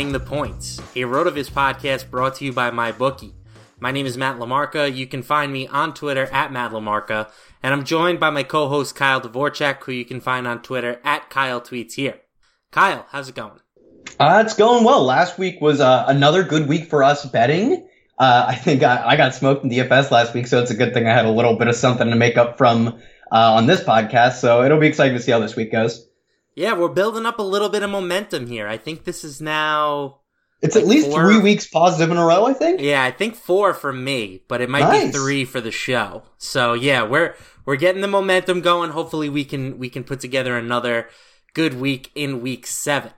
Laying 0.00 0.12
the 0.12 0.18
Points, 0.18 0.78
a 0.96 1.02
RotoViz 1.02 1.50
podcast 1.50 2.08
brought 2.08 2.36
to 2.36 2.46
you 2.46 2.54
by 2.54 2.70
MyBookie. 2.70 3.34
My 3.80 3.92
name 3.92 4.06
is 4.06 4.16
Matt 4.16 4.38
LaMarca. 4.38 4.90
You 4.90 5.06
can 5.06 5.22
find 5.22 5.52
me 5.52 5.66
on 5.66 5.92
Twitter 5.92 6.24
at 6.32 6.50
Matt 6.50 6.72
LaMarca, 6.72 7.30
and 7.62 7.74
I'm 7.74 7.84
joined 7.84 8.18
by 8.18 8.30
my 8.30 8.42
co-host 8.42 8.94
Kyle 8.94 9.20
Dvorchak, 9.20 9.84
who 9.84 9.92
you 9.92 10.06
can 10.06 10.22
find 10.22 10.48
on 10.48 10.62
Twitter 10.62 11.02
at 11.04 11.28
Kyle 11.28 11.60
Tweets 11.60 11.96
Here. 11.96 12.18
Kyle, 12.72 13.04
how's 13.10 13.28
it 13.28 13.34
going? 13.34 13.60
Uh, 14.18 14.42
it's 14.42 14.54
going 14.54 14.84
well. 14.84 15.04
Last 15.04 15.38
week 15.38 15.60
was 15.60 15.82
uh, 15.82 16.06
another 16.08 16.44
good 16.44 16.66
week 16.66 16.88
for 16.88 17.04
us 17.04 17.26
betting. 17.26 17.86
Uh, 18.18 18.46
I 18.48 18.54
think 18.54 18.82
I, 18.82 19.06
I, 19.06 19.16
got 19.16 19.34
smoked 19.34 19.64
in 19.64 19.70
DFS 19.70 20.10
last 20.10 20.32
week, 20.32 20.46
so 20.46 20.62
it's 20.62 20.70
a 20.70 20.76
good 20.76 20.94
thing 20.94 21.06
I 21.08 21.12
had 21.12 21.26
a 21.26 21.30
little 21.30 21.58
bit 21.58 21.68
of 21.68 21.76
something 21.76 22.08
to 22.08 22.16
make 22.16 22.38
up 22.38 22.56
from 22.56 22.88
uh, 23.30 23.52
on 23.52 23.66
this 23.66 23.82
podcast. 23.82 24.40
So 24.40 24.62
it'll 24.62 24.80
be 24.80 24.86
exciting 24.86 25.18
to 25.18 25.22
see 25.22 25.32
how 25.32 25.40
this 25.40 25.56
week 25.56 25.70
goes. 25.70 26.08
Yeah, 26.54 26.74
we're 26.74 26.88
building 26.88 27.26
up 27.26 27.38
a 27.38 27.42
little 27.42 27.68
bit 27.68 27.82
of 27.82 27.90
momentum 27.90 28.46
here. 28.46 28.66
I 28.66 28.76
think 28.76 29.04
this 29.04 29.24
is 29.24 29.40
now. 29.40 30.18
It's 30.62 30.74
like 30.74 30.84
at 30.84 30.90
least 30.90 31.08
four. 31.08 31.22
three 31.22 31.40
weeks 31.40 31.66
positive 31.66 32.10
in 32.10 32.18
a 32.18 32.24
row. 32.24 32.44
I 32.44 32.52
think. 32.52 32.80
Yeah, 32.80 33.02
I 33.02 33.10
think 33.10 33.34
four 33.34 33.72
for 33.72 33.92
me, 33.92 34.42
but 34.48 34.60
it 34.60 34.68
might 34.68 34.80
nice. 34.80 35.06
be 35.06 35.12
three 35.12 35.44
for 35.44 35.60
the 35.60 35.70
show. 35.70 36.24
So 36.38 36.74
yeah, 36.74 37.02
we're 37.02 37.34
we're 37.64 37.76
getting 37.76 38.02
the 38.02 38.08
momentum 38.08 38.60
going. 38.60 38.90
Hopefully, 38.90 39.28
we 39.28 39.44
can 39.44 39.78
we 39.78 39.88
can 39.88 40.04
put 40.04 40.20
together 40.20 40.56
another 40.56 41.08
good 41.54 41.74
week 41.80 42.10
in 42.14 42.42
week 42.42 42.66
seven. 42.66 43.12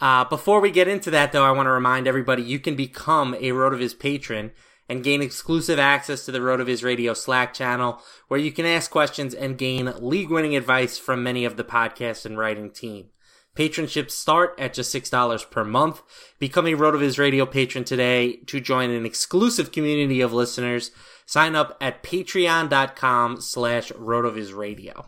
Uh, 0.00 0.24
before 0.24 0.60
we 0.60 0.70
get 0.70 0.88
into 0.88 1.10
that, 1.10 1.32
though, 1.32 1.44
I 1.44 1.52
want 1.52 1.66
to 1.66 1.70
remind 1.70 2.06
everybody 2.06 2.42
you 2.42 2.58
can 2.58 2.74
become 2.74 3.34
a 3.34 3.50
RotoViz 3.50 3.98
patron 3.98 4.52
and 4.88 5.04
gain 5.04 5.22
exclusive 5.22 5.78
access 5.78 6.24
to 6.24 6.32
the 6.32 6.40
RotoViz 6.40 6.84
Radio 6.84 7.14
Slack 7.14 7.54
channel, 7.54 8.00
where 8.28 8.40
you 8.40 8.52
can 8.52 8.66
ask 8.66 8.90
questions 8.90 9.34
and 9.34 9.58
gain 9.58 9.92
league 10.00 10.30
winning 10.30 10.56
advice 10.56 10.98
from 10.98 11.22
many 11.22 11.44
of 11.44 11.56
the 11.56 11.64
podcast 11.64 12.26
and 12.26 12.38
writing 12.38 12.70
team. 12.70 13.08
Patronships 13.54 14.14
start 14.14 14.54
at 14.58 14.74
just 14.74 14.94
$6 14.94 15.50
per 15.50 15.64
month. 15.64 16.02
Become 16.38 16.66
a 16.66 16.72
RotoViz 16.72 17.18
Radio 17.18 17.46
patron 17.46 17.84
today 17.84 18.36
to 18.46 18.60
join 18.60 18.90
an 18.90 19.06
exclusive 19.06 19.70
community 19.70 20.20
of 20.20 20.32
listeners. 20.32 20.90
Sign 21.24 21.54
up 21.54 21.76
at 21.80 22.02
patreon.com 22.02 23.40
slash 23.40 23.92
RotoViz 23.92 24.54
Radio. 24.54 25.06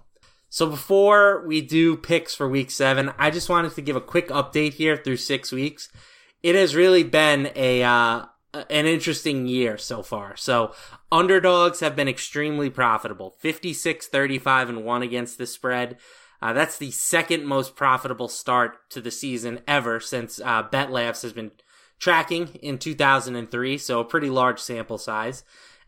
So 0.49 0.71
before 0.71 1.45
we 1.47 1.61
do 1.61 1.97
picks 1.97 2.35
for 2.35 2.49
week 2.49 2.71
seven, 2.71 3.13
I 3.19 3.31
just 3.31 3.49
wanted 3.49 3.75
to 3.75 3.83
give 3.83 3.97
a 3.97 4.01
quick 4.01 4.29
update 4.29 4.75
here 4.75 4.97
through 4.97 5.17
six 5.17 5.51
weeks. 5.51 5.89
It 6.43 6.55
has 6.55 6.77
really 6.77 7.03
been 7.03 7.51
a, 7.57 7.83
uh, 7.83 8.27
an 8.71 8.87
interesting 8.87 9.47
year 9.47 9.77
so 9.79 10.03
far. 10.03 10.37
So 10.37 10.75
underdogs 11.11 11.81
have 11.81 11.97
been 11.97 12.09
extremely 12.09 12.71
profitable 12.71 13.37
56, 13.39 14.07
35, 14.07 14.69
and 14.69 14.85
1 14.85 15.03
against 15.03 15.39
the 15.39 15.47
spread. 15.47 15.97
Uh, 16.43 16.53
that's 16.53 16.79
the 16.79 16.91
second 16.91 17.47
most 17.47 17.77
profitable 17.77 18.29
start 18.29 18.91
to 18.91 19.01
the 19.01 19.11
season 19.11 19.61
ever 19.67 20.01
since 20.01 20.41
uh, 20.41 20.63
BetLabs 20.63 21.23
has 21.23 21.33
been 21.33 21.51
tracking 21.99 22.49
in 22.61 22.79
2003, 22.79 23.79
so 23.79 24.01
a 24.01 24.05
pretty 24.05 24.29
large 24.31 24.61
sample 24.61 24.99
size. 24.99 25.45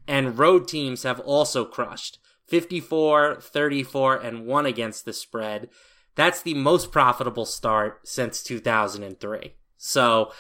And 0.07 0.39
road 0.39 0.67
teams 0.67 1.03
have 1.03 1.21
also 1.21 1.65
crushed 1.65 2.19
54, 2.47 3.41
34, 3.43 4.17
and 4.17 4.47
1 4.47 4.67
against 4.67 5.05
the 5.05 5.13
spread. 5.13 5.69
That's 6.15 6.43
the 6.43 6.55
most 6.55 6.91
profitable 6.91 7.45
start 7.45 8.01
since 8.09 8.43
2003. 8.43 9.53
So 9.77 10.33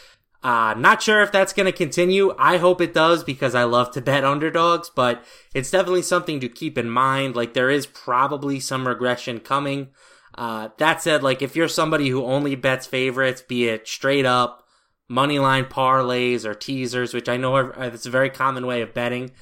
uh, 0.42 0.74
not 0.76 1.02
sure 1.02 1.20
if 1.22 1.32
that's 1.32 1.52
going 1.52 1.66
to 1.66 1.72
continue. 1.72 2.34
I 2.38 2.58
hope 2.58 2.80
it 2.80 2.94
does 2.94 3.24
because 3.24 3.54
I 3.54 3.64
love 3.64 3.90
to 3.92 4.00
bet 4.00 4.24
underdogs, 4.24 4.90
but 4.94 5.24
it's 5.54 5.70
definitely 5.70 6.02
something 6.02 6.38
to 6.40 6.48
keep 6.48 6.78
in 6.78 6.88
mind. 6.88 7.34
Like 7.34 7.54
there 7.54 7.70
is 7.70 7.86
probably 7.86 8.60
some 8.60 8.86
regression 8.86 9.40
coming. 9.40 9.88
Uh, 10.36 10.68
that 10.78 11.02
said, 11.02 11.22
like 11.22 11.42
if 11.42 11.56
you're 11.56 11.68
somebody 11.68 12.08
who 12.08 12.24
only 12.24 12.54
bets 12.54 12.86
favorites, 12.86 13.42
be 13.42 13.68
it 13.68 13.88
straight 13.88 14.24
up 14.24 14.64
money 15.08 15.38
line 15.38 15.64
parlays 15.64 16.44
or 16.44 16.54
teasers, 16.54 17.12
which 17.12 17.28
I 17.28 17.36
know 17.36 17.56
it's 17.56 18.06
a 18.06 18.10
very 18.10 18.30
common 18.30 18.66
way 18.66 18.82
of 18.82 18.94
betting. 18.94 19.32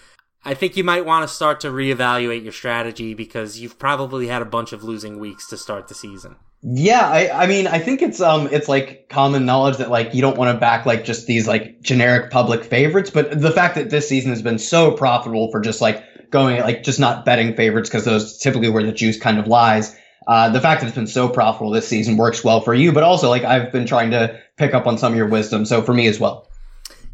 I 0.44 0.54
think 0.54 0.76
you 0.76 0.84
might 0.84 1.04
want 1.04 1.28
to 1.28 1.34
start 1.34 1.60
to 1.60 1.68
reevaluate 1.68 2.44
your 2.44 2.52
strategy 2.52 3.14
because 3.14 3.58
you've 3.58 3.78
probably 3.78 4.28
had 4.28 4.42
a 4.42 4.46
bunch 4.46 4.72
of 4.72 4.84
losing 4.84 5.18
weeks 5.18 5.48
to 5.48 5.56
start 5.56 5.88
the 5.88 5.94
season. 5.94 6.36
Yeah, 6.62 7.06
I, 7.06 7.44
I 7.44 7.46
mean, 7.46 7.66
I 7.66 7.78
think 7.78 8.02
it's 8.02 8.20
um, 8.20 8.48
it's 8.50 8.68
like 8.68 9.08
common 9.08 9.46
knowledge 9.46 9.76
that 9.76 9.90
like 9.90 10.14
you 10.14 10.22
don't 10.22 10.36
want 10.36 10.54
to 10.54 10.58
back 10.58 10.86
like 10.86 11.04
just 11.04 11.26
these 11.26 11.46
like 11.46 11.80
generic 11.80 12.30
public 12.30 12.64
favorites, 12.64 13.10
but 13.10 13.40
the 13.40 13.52
fact 13.52 13.76
that 13.76 13.90
this 13.90 14.08
season 14.08 14.30
has 14.30 14.42
been 14.42 14.58
so 14.58 14.90
profitable 14.90 15.50
for 15.50 15.60
just 15.60 15.80
like 15.80 16.02
going 16.30 16.60
like 16.60 16.82
just 16.82 16.98
not 16.98 17.24
betting 17.24 17.54
favorites 17.54 17.88
because 17.88 18.04
those 18.04 18.38
typically 18.38 18.68
where 18.68 18.82
the 18.82 18.92
juice 18.92 19.18
kind 19.18 19.38
of 19.38 19.46
lies. 19.46 19.94
Uh, 20.26 20.48
the 20.48 20.60
fact 20.60 20.80
that 20.80 20.88
it's 20.88 20.96
been 20.96 21.06
so 21.06 21.28
profitable 21.28 21.70
this 21.70 21.86
season 21.86 22.16
works 22.16 22.42
well 22.42 22.60
for 22.60 22.74
you, 22.74 22.90
but 22.90 23.04
also 23.04 23.28
like 23.28 23.44
I've 23.44 23.70
been 23.70 23.86
trying 23.86 24.10
to 24.10 24.40
pick 24.56 24.74
up 24.74 24.86
on 24.86 24.98
some 24.98 25.12
of 25.12 25.16
your 25.16 25.28
wisdom, 25.28 25.64
so 25.66 25.82
for 25.82 25.94
me 25.94 26.08
as 26.08 26.18
well. 26.18 26.48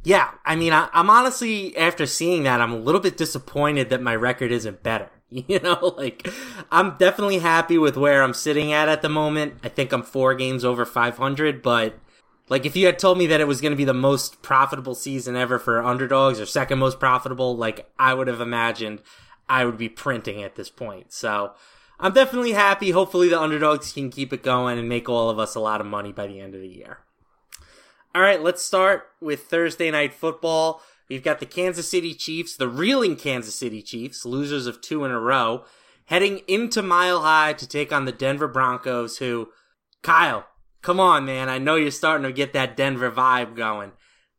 Yeah, 0.05 0.31
I 0.45 0.57
mean, 0.57 0.73
I, 0.73 0.89
I'm 0.93 1.11
honestly 1.11 1.77
after 1.77 2.07
seeing 2.07 2.45
that, 2.45 2.61
I'm 2.61 2.73
a 2.73 2.79
little 2.79 3.01
bit 3.01 3.17
disappointed 3.17 3.91
that 3.91 4.01
my 4.01 4.17
record 4.17 4.51
isn't 4.51 4.83
better. 4.83 5.11
You 5.49 5.61
know, 5.61 5.95
like 5.97 6.29
I'm 6.71 6.97
definitely 6.99 7.39
happy 7.39 7.79
with 7.79 7.97
where 7.97 8.23
I'm 8.23 8.35
sitting 8.35 8.73
at 8.73 8.89
at 8.89 9.01
the 9.01 9.09
moment. 9.09 9.55
I 9.65 9.69
think 9.69 9.93
I'm 9.93 10.03
four 10.03 10.35
games 10.35 10.65
over 10.65 10.85
500, 10.85 11.63
but 11.63 11.99
like 12.49 12.67
if 12.67 12.77
you 12.77 12.85
had 12.87 12.99
told 12.99 13.17
me 13.17 13.27
that 13.29 13.41
it 13.41 13.49
was 13.49 13.63
going 13.63 13.73
to 13.73 13.77
be 13.77 13.85
the 13.85 13.95
most 13.95 14.43
profitable 14.43 14.95
season 14.95 15.35
ever 15.35 15.59
for 15.59 15.83
underdogs 15.83 16.39
or 16.39 16.45
second 16.45 16.79
most 16.79 17.01
profitable, 17.01 17.57
like 17.57 17.91
I 17.99 18.13
would 18.13 18.29
have 18.29 18.43
imagined 18.43 19.01
I 19.49 19.65
would 19.65 19.79
be 19.79 19.89
printing 19.89 20.43
at 20.43 20.55
this 20.55 20.69
point. 20.69 21.13
So 21.13 21.55
I'm 21.99 22.13
definitely 22.13 22.53
happy. 22.53 22.91
Hopefully 22.91 23.29
the 23.29 23.41
underdogs 23.41 23.93
can 23.93 24.11
keep 24.11 24.33
it 24.33 24.43
going 24.43 24.79
and 24.79 24.89
make 24.89 25.09
all 25.09 25.31
of 25.31 25.39
us 25.39 25.55
a 25.55 25.61
lot 25.61 25.81
of 25.81 25.87
money 25.87 26.13
by 26.13 26.27
the 26.27 26.41
end 26.41 26.55
of 26.55 26.61
the 26.61 26.69
year. 26.69 26.99
All 28.15 28.21
right, 28.21 28.43
let's 28.43 28.63
start 28.63 29.09
with 29.21 29.45
Thursday 29.45 29.91
night 29.91 30.13
football. 30.13 30.83
We've 31.13 31.23
got 31.23 31.41
the 31.41 31.47
Kansas 31.47 31.91
City 31.91 32.15
Chiefs, 32.15 32.57
the 32.57 32.69
reeling 32.69 33.17
Kansas 33.17 33.55
City 33.55 33.83
Chiefs, 33.83 34.25
losers 34.25 34.67
of 34.67 34.81
two 34.81 35.05
in 35.05 35.11
a 35.11 35.21
row, 35.21 35.65
heading 36.07 36.41
into 36.49 36.81
Mile 36.81 37.21
High 37.21 37.53
to 37.53 37.69
take 37.69 37.93
on 37.93 38.07
the 38.07 38.13
Denver 38.13 38.49
Broncos, 38.49 39.19
who, 39.19 39.51
Kyle, 40.03 40.47
come 40.81 40.99
on, 40.99 41.27
man. 41.27 41.51
I 41.51 41.59
know 41.59 41.77
you're 41.77 41.91
starting 41.91 42.25
to 42.27 42.33
get 42.33 42.55
that 42.55 42.79
Denver 42.79 43.11
vibe 43.11 43.55
going. 43.57 43.93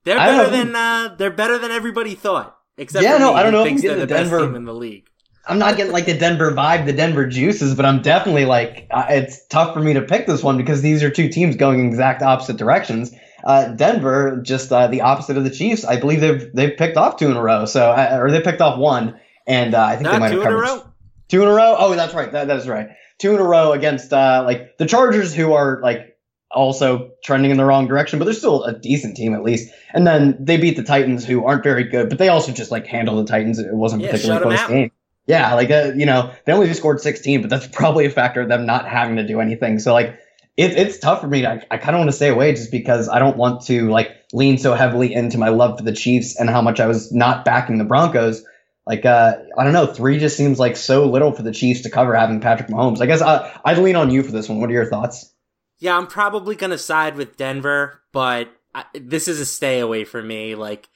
They're 0.04 0.18
better 0.18 0.50
than 0.50 0.76
uh, 0.76 1.16
they're 1.16 1.30
better 1.30 1.60
than 1.60 1.70
everybody 1.70 2.16
thought. 2.16 2.58
Except 2.76 3.04
yeah, 3.04 3.20
no, 3.20 3.34
me, 3.34 3.40
I 3.40 3.44
don't 3.44 3.52
know. 3.52 3.64
Thinks 3.64 3.84
they're 3.84 3.94
the, 3.94 4.02
the 4.02 4.08
Denver, 4.08 4.40
best 4.40 4.48
team 4.50 4.56
in 4.56 4.66
the 4.66 4.74
league. 4.74 5.06
I'm 5.46 5.60
not 5.60 5.78
getting 5.78 5.94
like 5.94 6.08
the 6.08 6.18
Denver 6.18 6.52
vibe, 6.54 6.88
the 6.88 6.94
Denver 6.94 7.28
juices, 7.28 7.76
but 7.76 7.86
I'm 7.86 8.02
definitely 8.02 8.46
like 8.46 8.88
uh, 8.90 9.06
it's 9.10 9.46
tough 9.46 9.76
for 9.76 9.80
me 9.80 9.94
to 9.94 10.02
pick 10.02 10.26
this 10.26 10.42
one 10.42 10.58
because 10.58 10.82
these 10.82 11.04
are 11.04 11.12
two 11.12 11.30
teams 11.30 11.56
going 11.56 11.82
in 11.82 11.86
exact 11.86 12.24
opposite 12.24 12.58
directions 12.58 13.14
uh, 13.44 13.68
Denver, 13.70 14.42
just 14.42 14.72
uh, 14.72 14.88
the 14.88 15.02
opposite 15.02 15.38
of 15.38 15.44
the 15.44 15.50
Chiefs. 15.50 15.84
I 15.84 16.00
believe 16.00 16.22
they've 16.22 16.54
they've 16.54 16.78
picked 16.78 16.98
off 16.98 17.18
two 17.18 17.30
in 17.30 17.38
a 17.38 17.42
row. 17.42 17.66
So 17.66 17.92
uh, 17.92 18.20
or 18.20 18.32
they 18.32 18.42
picked 18.42 18.62
off 18.62 18.80
one, 18.80 19.20
and 19.46 19.74
uh, 19.74 19.84
I 19.84 19.92
think 19.96 20.04
Not 20.04 20.14
they 20.14 20.20
might 20.20 20.32
have 20.32 20.44
covered 20.44 20.66
two 20.66 20.72
in 20.72 20.72
a 20.72 20.76
row. 20.76 20.94
Two 21.30 21.42
in 21.44 21.48
a 21.48 21.54
row. 21.54 21.76
Oh, 21.78 21.96
that's 21.96 22.14
right. 22.14 22.32
That, 22.32 22.48
that 22.48 22.58
is 22.58 22.68
right. 22.68 22.90
Two 23.20 23.34
in 23.34 23.40
a 23.40 23.44
row 23.44 23.74
against 23.74 24.14
uh, 24.14 24.44
like 24.46 24.78
the 24.78 24.86
Chargers, 24.86 25.34
who 25.34 25.54
are 25.54 25.80
like 25.82 26.18
also 26.52 27.12
trending 27.24 27.52
in 27.52 27.58
the 27.58 27.66
wrong 27.66 27.88
direction, 27.88 28.20
but 28.20 28.26
they're 28.26 28.34
still 28.34 28.64
a 28.64 28.78
decent 28.78 29.18
team 29.18 29.34
at 29.34 29.44
least. 29.44 29.74
And 29.94 30.06
then 30.06 30.38
they 30.40 30.58
beat 30.58 30.78
the 30.78 30.84
Titans, 30.84 31.26
who 31.26 31.46
aren't 31.46 31.64
very 31.64 31.84
good, 31.84 32.10
but 32.10 32.18
they 32.20 32.30
also 32.30 32.52
just 32.52 32.72
like 32.72 32.86
handle 32.86 33.18
the 33.18 33.26
Titans. 33.26 33.60
It 33.60 33.74
wasn't 33.74 34.04
yeah, 34.04 34.12
particularly 34.12 34.56
close 34.56 34.68
game. 34.68 34.92
Yeah, 35.26 35.54
like 35.54 35.72
uh, 35.72 35.94
you 35.96 36.06
know, 36.06 36.34
they 36.46 36.54
only 36.54 36.72
scored 36.74 37.00
16, 37.00 37.42
but 37.42 37.50
that's 37.50 37.68
probably 37.68 38.06
a 38.06 38.10
factor 38.10 38.42
of 38.42 38.50
them 38.50 38.66
not 38.66 38.88
having 38.88 39.16
to 39.18 39.26
do 39.26 39.40
anything. 39.40 39.80
So 39.80 39.94
like 39.94 40.20
it, 40.56 40.72
it's 40.72 41.00
tough 41.00 41.22
for 41.22 41.28
me. 41.28 41.46
I, 41.46 41.66
I 41.72 41.78
kind 41.78 41.96
of 41.96 42.00
want 42.00 42.10
to 42.10 42.16
stay 42.16 42.30
away 42.30 42.54
just 42.54 42.72
because 42.72 43.10
I 43.10 43.20
don't 43.20 43.38
want 43.38 43.66
to 43.66 43.90
like 43.90 44.12
lean 44.32 44.58
so 44.58 44.74
heavily 44.74 45.14
into 45.14 45.38
my 45.38 45.50
love 45.50 45.78
for 45.78 45.84
the 45.84 45.94
Chiefs 45.94 46.40
and 46.40 46.50
how 46.50 46.62
much 46.62 46.80
I 46.80 46.88
was 46.88 47.12
not 47.12 47.46
backing 47.46 47.78
the 47.78 47.84
Broncos. 47.86 48.44
Like 48.86 49.06
uh, 49.06 49.38
I 49.58 49.64
don't 49.64 49.74
know, 49.74 49.88
three 49.88 50.20
just 50.20 50.38
seems 50.38 50.60
like 50.60 50.76
so 50.76 51.06
little 51.06 51.32
for 51.32 51.42
the 51.42 51.54
Chiefs 51.54 51.82
to 51.82 51.90
cover 51.90 52.14
having 52.14 52.42
Patrick 52.42 52.70
Mahomes. 52.70 53.02
I 53.02 53.06
guess 53.06 53.22
I, 53.22 53.60
I'd 53.64 53.78
lean 53.78 53.96
on 53.96 54.12
you 54.12 54.24
for 54.24 54.32
this 54.32 54.50
one. 54.50 54.60
What 54.60 54.70
are 54.70 54.74
your 54.74 54.90
thoughts? 54.90 55.34
Yeah, 55.80 55.98
I'm 55.98 56.08
probably 56.08 56.56
gonna 56.56 56.78
side 56.78 57.16
with 57.16 57.38
Denver, 57.38 58.02
but 58.12 58.50
I, 58.76 58.86
this 58.94 59.28
is 59.28 59.40
a 59.40 59.46
stay 59.46 59.80
away 59.80 60.04
for 60.04 60.22
me. 60.22 60.56
Like 60.56 60.90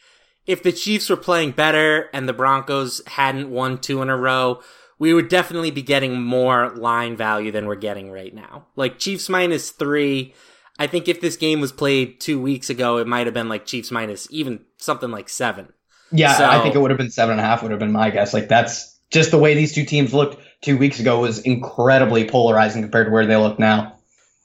if 0.46 0.64
the 0.64 0.72
Chiefs 0.72 1.10
were 1.10 1.18
playing 1.18 1.52
better 1.52 2.10
and 2.14 2.28
the 2.28 2.34
Broncos 2.34 3.02
hadn't 3.08 3.50
won 3.50 3.80
two 3.80 4.02
in 4.02 4.10
a 4.10 4.18
row, 4.18 4.62
we 5.00 5.14
would 5.14 5.30
definitely 5.30 5.72
be 5.72 5.82
getting 5.82 6.22
more 6.22 6.70
line 6.70 7.16
value 7.16 7.52
than 7.52 7.66
we're 7.66 7.76
getting 7.76 8.12
right 8.12 8.34
now. 8.34 8.68
Like 8.76 9.00
Chiefs 9.00 9.30
minus 9.30 9.72
three. 9.72 10.34
I 10.80 10.88
think 10.88 11.08
if 11.08 11.22
this 11.22 11.38
game 11.38 11.60
was 11.60 11.72
played 11.72 12.20
two 12.20 12.40
weeks 12.40 12.70
ago, 12.70 12.98
it 12.98 13.08
might 13.08 13.28
have 13.28 13.34
been 13.34 13.50
like 13.50 13.66
Chiefs 13.66 13.92
minus 13.92 14.28
even 14.32 14.62
something 14.78 15.12
like 15.12 15.30
seven. 15.30 15.74
Yeah, 16.12 16.34
so, 16.38 16.46
I 16.46 16.62
think 16.62 16.76
it 16.76 16.80
would 16.80 16.92
have 16.92 16.98
been 16.98 17.12
seven 17.12 17.34
and 17.34 17.42
a 17.42 17.44
half. 17.44 17.62
Would 17.62 17.72
have 17.72 17.80
been 17.80 17.92
my 17.92 18.10
guess. 18.10 18.34
Like 18.34 18.48
that's 18.48 19.00
just 19.12 19.32
the 19.32 19.38
way 19.38 19.54
these 19.54 19.74
two 19.74 19.86
teams 19.86 20.14
looked 20.14 20.42
two 20.62 20.78
weeks 20.78 21.00
ago 21.00 21.20
was 21.20 21.40
incredibly 21.40 22.28
polarizing 22.28 22.82
compared 22.82 23.08
to 23.08 23.12
where 23.12 23.26
they 23.26 23.36
look 23.36 23.60
now. 23.60 23.94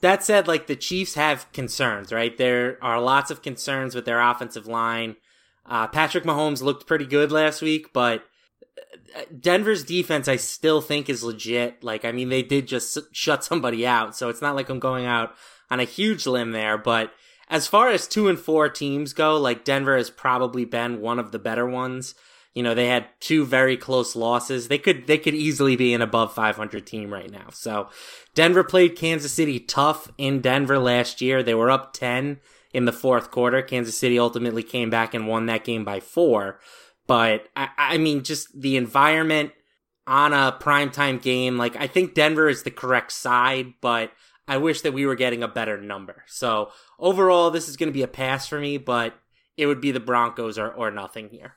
That 0.00 0.24
said, 0.24 0.48
like 0.48 0.66
the 0.66 0.76
Chiefs 0.76 1.14
have 1.14 1.50
concerns, 1.52 2.12
right? 2.12 2.36
There 2.36 2.78
are 2.82 3.00
lots 3.00 3.30
of 3.30 3.42
concerns 3.42 3.94
with 3.94 4.04
their 4.04 4.20
offensive 4.20 4.66
line. 4.66 5.16
Uh, 5.64 5.86
Patrick 5.86 6.24
Mahomes 6.24 6.60
looked 6.60 6.88
pretty 6.88 7.06
good 7.06 7.30
last 7.30 7.62
week, 7.62 7.92
but 7.92 8.24
Denver's 9.38 9.84
defense, 9.84 10.28
I 10.28 10.36
still 10.36 10.80
think 10.80 11.08
is 11.08 11.22
legit. 11.22 11.82
Like, 11.82 12.04
I 12.04 12.12
mean, 12.12 12.28
they 12.28 12.42
did 12.42 12.66
just 12.66 12.98
shut 13.12 13.44
somebody 13.44 13.86
out, 13.86 14.16
so 14.16 14.28
it's 14.28 14.42
not 14.42 14.54
like 14.54 14.68
I'm 14.68 14.78
going 14.78 15.04
out 15.04 15.34
on 15.70 15.80
a 15.80 15.84
huge 15.84 16.26
limb 16.26 16.52
there. 16.52 16.78
But 16.78 17.12
as 17.48 17.66
far 17.66 17.88
as 17.88 18.08
two 18.08 18.28
and 18.28 18.38
four 18.38 18.68
teams 18.68 19.12
go, 19.12 19.36
like 19.36 19.64
Denver 19.64 19.96
has 19.96 20.10
probably 20.10 20.64
been 20.64 21.00
one 21.00 21.18
of 21.18 21.32
the 21.32 21.38
better 21.38 21.66
ones. 21.66 22.14
You 22.54 22.62
know, 22.62 22.74
they 22.74 22.86
had 22.88 23.06
two 23.20 23.46
very 23.46 23.76
close 23.76 24.14
losses. 24.14 24.68
They 24.68 24.78
could 24.78 25.06
they 25.06 25.16
could 25.16 25.34
easily 25.34 25.74
be 25.74 25.94
an 25.94 26.02
above 26.02 26.34
500 26.34 26.86
team 26.86 27.12
right 27.12 27.30
now. 27.30 27.48
So, 27.50 27.88
Denver 28.34 28.62
played 28.62 28.96
Kansas 28.96 29.32
City 29.32 29.58
tough 29.58 30.10
in 30.18 30.40
Denver 30.40 30.78
last 30.78 31.22
year. 31.22 31.42
They 31.42 31.54
were 31.54 31.70
up 31.70 31.94
10 31.94 32.40
in 32.74 32.84
the 32.84 32.92
fourth 32.92 33.30
quarter. 33.30 33.62
Kansas 33.62 33.96
City 33.96 34.18
ultimately 34.18 34.62
came 34.62 34.90
back 34.90 35.14
and 35.14 35.26
won 35.26 35.46
that 35.46 35.64
game 35.64 35.84
by 35.84 36.00
4. 36.00 36.58
But 37.06 37.48
I, 37.56 37.68
I 37.76 37.98
mean 37.98 38.22
just 38.22 38.60
the 38.60 38.76
environment 38.76 39.52
on 40.06 40.32
a 40.32 40.56
primetime 40.60 41.20
game, 41.20 41.58
like 41.58 41.76
I 41.76 41.86
think 41.86 42.14
Denver 42.14 42.48
is 42.48 42.62
the 42.62 42.70
correct 42.70 43.12
side, 43.12 43.74
but 43.80 44.12
I 44.48 44.56
wish 44.56 44.80
that 44.80 44.92
we 44.92 45.06
were 45.06 45.14
getting 45.14 45.42
a 45.42 45.48
better 45.48 45.80
number. 45.80 46.24
So, 46.26 46.70
overall 46.98 47.50
this 47.50 47.68
is 47.68 47.76
going 47.76 47.88
to 47.88 47.94
be 47.96 48.02
a 48.02 48.08
pass 48.08 48.46
for 48.46 48.58
me, 48.58 48.78
but 48.78 49.14
it 49.56 49.66
would 49.66 49.80
be 49.80 49.92
the 49.92 50.00
Broncos 50.00 50.58
or, 50.58 50.70
or 50.70 50.90
nothing 50.90 51.28
here. 51.28 51.54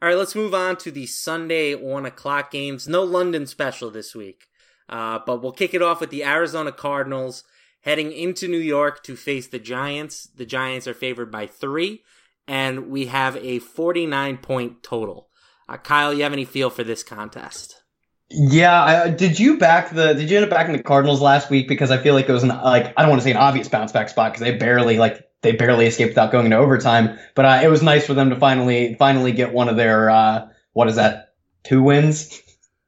All 0.00 0.08
right, 0.08 0.16
let's 0.16 0.36
move 0.36 0.54
on 0.54 0.76
to 0.78 0.92
the 0.92 1.06
Sunday 1.06 1.74
one 1.74 2.06
o'clock 2.06 2.52
games. 2.52 2.86
No 2.86 3.02
London 3.02 3.46
special 3.46 3.90
this 3.90 4.14
week, 4.14 4.46
uh, 4.88 5.18
but 5.26 5.42
we'll 5.42 5.52
kick 5.52 5.74
it 5.74 5.82
off 5.82 6.00
with 6.00 6.10
the 6.10 6.22
Arizona 6.24 6.70
Cardinals 6.70 7.42
heading 7.80 8.12
into 8.12 8.46
New 8.46 8.58
York 8.58 9.02
to 9.04 9.16
face 9.16 9.48
the 9.48 9.58
Giants. 9.58 10.28
The 10.36 10.46
Giants 10.46 10.86
are 10.86 10.94
favored 10.94 11.32
by 11.32 11.46
three, 11.46 12.02
and 12.48 12.90
we 12.90 13.06
have 13.06 13.36
a 13.36 13.58
49 13.58 14.38
point 14.38 14.82
total. 14.82 15.28
Uh, 15.68 15.76
Kyle, 15.76 16.14
you 16.14 16.22
have 16.22 16.32
any 16.32 16.46
feel 16.46 16.70
for 16.70 16.82
this 16.82 17.02
contest? 17.02 17.82
Yeah, 18.30 18.82
I, 18.82 19.10
did 19.10 19.38
you 19.38 19.58
back 19.58 19.90
the? 19.90 20.14
Did 20.14 20.30
you 20.30 20.36
end 20.36 20.44
up 20.44 20.50
backing 20.50 20.76
the 20.76 20.82
Cardinals 20.82 21.20
last 21.20 21.48
week? 21.48 21.66
Because 21.66 21.90
I 21.90 21.98
feel 21.98 22.14
like 22.14 22.28
it 22.28 22.32
was 22.32 22.42
an 22.42 22.48
like 22.48 22.92
I 22.96 23.02
don't 23.02 23.10
want 23.10 23.20
to 23.20 23.24
say 23.24 23.30
an 23.30 23.38
obvious 23.38 23.68
bounce 23.68 23.92
back 23.92 24.08
spot 24.10 24.32
because 24.32 24.40
they 24.40 24.56
barely 24.56 24.98
like 24.98 25.26
they 25.40 25.52
barely 25.52 25.86
escaped 25.86 26.10
without 26.10 26.30
going 26.30 26.44
into 26.44 26.58
overtime. 26.58 27.18
But 27.34 27.44
uh, 27.46 27.60
it 27.62 27.68
was 27.68 27.82
nice 27.82 28.06
for 28.06 28.12
them 28.12 28.28
to 28.30 28.36
finally 28.36 28.96
finally 28.98 29.32
get 29.32 29.54
one 29.54 29.70
of 29.70 29.76
their 29.76 30.10
uh, 30.10 30.48
what 30.74 30.88
is 30.88 30.96
that 30.96 31.34
two 31.64 31.82
wins? 31.82 32.42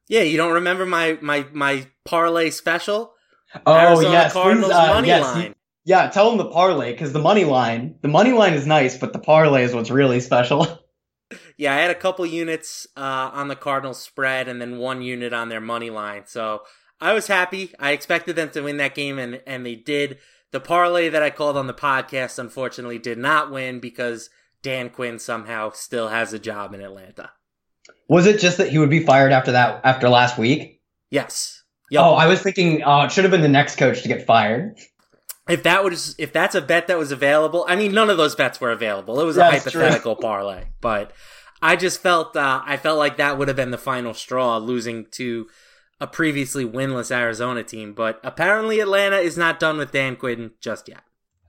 Yeah, 0.07 0.21
you 0.21 0.37
don't 0.37 0.53
remember 0.53 0.85
my 0.85 1.17
my 1.21 1.45
my 1.51 1.87
parlay 2.05 2.51
special? 2.51 3.13
Oh 3.65 3.73
Arizona 3.73 4.11
yes, 4.11 4.33
Cardinals 4.33 4.71
uh, 4.71 4.87
money 4.87 5.07
yes, 5.07 5.23
line. 5.23 5.55
Yeah, 5.83 6.09
tell 6.09 6.29
them 6.29 6.37
the 6.37 6.51
parlay 6.51 6.91
because 6.91 7.13
the 7.13 7.19
money 7.19 7.43
line 7.43 7.95
the 8.01 8.07
money 8.07 8.31
line 8.31 8.53
is 8.53 8.67
nice, 8.67 8.97
but 8.97 9.13
the 9.13 9.19
parlay 9.19 9.63
is 9.63 9.73
what's 9.73 9.91
really 9.91 10.19
special. 10.19 10.79
yeah, 11.57 11.73
I 11.73 11.79
had 11.79 11.91
a 11.91 11.95
couple 11.95 12.25
units 12.25 12.87
uh, 12.95 13.31
on 13.33 13.47
the 13.47 13.55
Cardinals 13.55 14.01
spread 14.01 14.47
and 14.47 14.61
then 14.61 14.77
one 14.77 15.01
unit 15.01 15.33
on 15.33 15.49
their 15.49 15.61
money 15.61 15.89
line, 15.89 16.23
so 16.27 16.61
I 16.99 17.13
was 17.13 17.27
happy. 17.27 17.73
I 17.79 17.91
expected 17.91 18.35
them 18.35 18.51
to 18.51 18.61
win 18.61 18.77
that 18.77 18.95
game, 18.95 19.17
and 19.17 19.41
and 19.47 19.65
they 19.65 19.75
did. 19.75 20.19
The 20.51 20.59
parlay 20.59 21.07
that 21.09 21.23
I 21.23 21.29
called 21.29 21.55
on 21.55 21.67
the 21.67 21.73
podcast 21.73 22.37
unfortunately 22.37 22.99
did 22.99 23.17
not 23.17 23.51
win 23.51 23.79
because 23.79 24.29
Dan 24.61 24.89
Quinn 24.89 25.17
somehow 25.17 25.71
still 25.71 26.09
has 26.09 26.33
a 26.33 26.39
job 26.39 26.73
in 26.73 26.81
Atlanta. 26.81 27.31
Was 28.09 28.27
it 28.27 28.39
just 28.39 28.57
that 28.57 28.69
he 28.69 28.77
would 28.77 28.89
be 28.89 29.03
fired 29.03 29.31
after 29.31 29.53
that 29.53 29.81
after 29.83 30.09
last 30.09 30.37
week? 30.37 30.81
Yes. 31.09 31.63
Yep. 31.89 32.03
Oh, 32.03 32.13
I 32.13 32.27
was 32.27 32.41
thinking 32.41 32.83
uh, 32.83 33.05
it 33.05 33.11
should 33.11 33.23
have 33.23 33.31
been 33.31 33.41
the 33.41 33.49
next 33.49 33.77
coach 33.77 34.01
to 34.03 34.07
get 34.07 34.25
fired. 34.25 34.77
If 35.49 35.63
that 35.63 35.83
was 35.83 36.15
if 36.17 36.31
that's 36.31 36.55
a 36.55 36.61
bet 36.61 36.87
that 36.87 36.97
was 36.97 37.11
available, 37.11 37.65
I 37.67 37.75
mean 37.75 37.93
none 37.93 38.09
of 38.09 38.17
those 38.17 38.35
bets 38.35 38.61
were 38.61 38.71
available. 38.71 39.19
It 39.19 39.25
was 39.25 39.37
a 39.37 39.45
hypothetical 39.45 40.15
true. 40.15 40.21
parlay, 40.21 40.65
but 40.81 41.11
I 41.61 41.75
just 41.75 42.01
felt 42.01 42.35
uh, 42.35 42.61
I 42.65 42.77
felt 42.77 42.99
like 42.99 43.17
that 43.17 43.37
would 43.37 43.47
have 43.47 43.57
been 43.57 43.71
the 43.71 43.77
final 43.77 44.13
straw, 44.13 44.57
losing 44.57 45.07
to 45.11 45.47
a 45.99 46.07
previously 46.07 46.65
winless 46.65 47.11
Arizona 47.11 47.63
team, 47.63 47.93
but 47.93 48.19
apparently 48.23 48.79
Atlanta 48.79 49.17
is 49.17 49.37
not 49.37 49.59
done 49.59 49.77
with 49.77 49.91
Dan 49.91 50.15
Quinn 50.15 50.51
just 50.59 50.87
yet. 50.87 51.03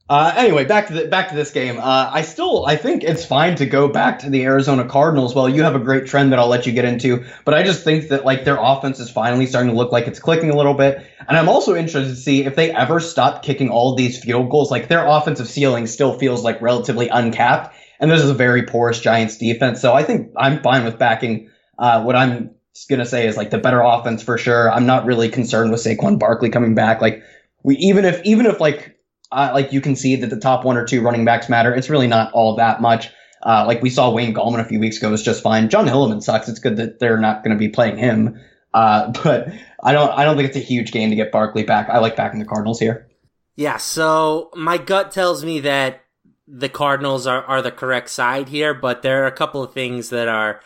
Uh, 0.08 0.34
anyway, 0.36 0.64
back 0.64 0.88
to 0.88 0.92
the, 0.92 1.06
back 1.06 1.30
to 1.30 1.34
this 1.34 1.52
game. 1.52 1.78
Uh, 1.78 2.10
I 2.12 2.22
still 2.22 2.66
I 2.66 2.76
think 2.76 3.02
it's 3.02 3.24
fine 3.24 3.56
to 3.56 3.66
go 3.66 3.88
back 3.88 4.18
to 4.20 4.30
the 4.30 4.44
Arizona 4.44 4.84
Cardinals. 4.84 5.34
Well, 5.34 5.48
you 5.48 5.62
have 5.62 5.74
a 5.74 5.78
great 5.78 6.06
trend 6.06 6.32
that 6.32 6.38
I'll 6.38 6.48
let 6.48 6.66
you 6.66 6.72
get 6.72 6.84
into, 6.84 7.24
but 7.44 7.54
I 7.54 7.62
just 7.62 7.82
think 7.82 8.08
that 8.08 8.24
like 8.24 8.44
their 8.44 8.58
offense 8.60 8.98
is 9.00 9.10
finally 9.10 9.46
starting 9.46 9.70
to 9.70 9.76
look 9.76 9.92
like 9.92 10.06
it's 10.06 10.18
clicking 10.18 10.50
a 10.50 10.56
little 10.56 10.74
bit, 10.74 11.06
and 11.26 11.38
I'm 11.38 11.48
also 11.48 11.74
interested 11.74 12.10
to 12.10 12.16
see 12.16 12.44
if 12.44 12.56
they 12.56 12.72
ever 12.72 13.00
stop 13.00 13.42
kicking 13.42 13.70
all 13.70 13.94
these 13.94 14.22
field 14.22 14.50
goals. 14.50 14.70
Like 14.70 14.88
their 14.88 15.06
offensive 15.06 15.48
ceiling 15.48 15.86
still 15.86 16.18
feels 16.18 16.44
like 16.44 16.60
relatively 16.60 17.08
uncapped, 17.08 17.74
and 17.98 18.10
this 18.10 18.22
is 18.22 18.28
a 18.28 18.34
very 18.34 18.64
porous 18.64 19.00
Giants 19.00 19.38
defense. 19.38 19.80
So 19.80 19.94
I 19.94 20.02
think 20.02 20.32
I'm 20.36 20.62
fine 20.62 20.84
with 20.84 20.98
backing 20.98 21.48
uh, 21.78 22.02
what 22.02 22.16
I'm 22.16 22.54
gonna 22.88 23.06
say 23.06 23.26
is 23.26 23.36
like 23.36 23.50
the 23.50 23.58
better 23.58 23.80
offense 23.80 24.22
for 24.22 24.36
sure. 24.36 24.70
I'm 24.70 24.86
not 24.86 25.06
really 25.06 25.28
concerned 25.28 25.70
with 25.70 25.80
Saquon 25.80 26.18
Barkley 26.18 26.50
coming 26.50 26.74
back. 26.74 27.00
Like 27.00 27.22
we 27.62 27.76
even 27.76 28.04
if 28.04 28.22
even 28.24 28.46
if 28.46 28.60
like 28.60 28.98
uh, 29.32 29.50
like 29.52 29.72
you 29.72 29.80
can 29.80 29.96
see 29.96 30.16
that 30.16 30.30
the 30.30 30.38
top 30.38 30.64
one 30.64 30.76
or 30.76 30.84
two 30.84 31.00
running 31.00 31.24
backs 31.24 31.48
matter, 31.48 31.74
it's 31.74 31.90
really 31.90 32.06
not 32.06 32.32
all 32.32 32.56
that 32.56 32.80
much. 32.80 33.10
Uh, 33.42 33.64
like 33.66 33.82
we 33.82 33.90
saw 33.90 34.10
Wayne 34.10 34.34
Gallman 34.34 34.60
a 34.60 34.64
few 34.64 34.78
weeks 34.78 34.98
ago 34.98 35.10
was 35.10 35.22
just 35.22 35.42
fine. 35.42 35.68
Jon 35.68 35.86
Hilliman 35.86 36.22
sucks. 36.22 36.48
It's 36.48 36.60
good 36.60 36.76
that 36.76 37.00
they're 37.00 37.18
not 37.18 37.42
going 37.42 37.56
to 37.56 37.58
be 37.58 37.68
playing 37.68 37.98
him. 37.98 38.40
Uh, 38.72 39.10
but 39.24 39.48
I 39.82 39.92
don't 39.92 40.10
I 40.10 40.24
don't 40.24 40.36
think 40.36 40.48
it's 40.48 40.56
a 40.56 40.60
huge 40.60 40.92
gain 40.92 41.10
to 41.10 41.16
get 41.16 41.32
Barkley 41.32 41.64
back. 41.64 41.88
I 41.88 41.98
like 41.98 42.16
backing 42.16 42.38
the 42.38 42.46
Cardinals 42.46 42.78
here. 42.78 43.08
Yeah, 43.56 43.76
so 43.76 44.50
my 44.54 44.78
gut 44.78 45.10
tells 45.10 45.44
me 45.44 45.60
that 45.60 46.00
the 46.46 46.68
Cardinals 46.68 47.26
are, 47.26 47.44
are 47.44 47.60
the 47.60 47.70
correct 47.70 48.08
side 48.08 48.48
here, 48.48 48.72
but 48.72 49.02
there 49.02 49.24
are 49.24 49.26
a 49.26 49.32
couple 49.32 49.62
of 49.62 49.74
things 49.74 50.08
that 50.10 50.28
are 50.28 50.60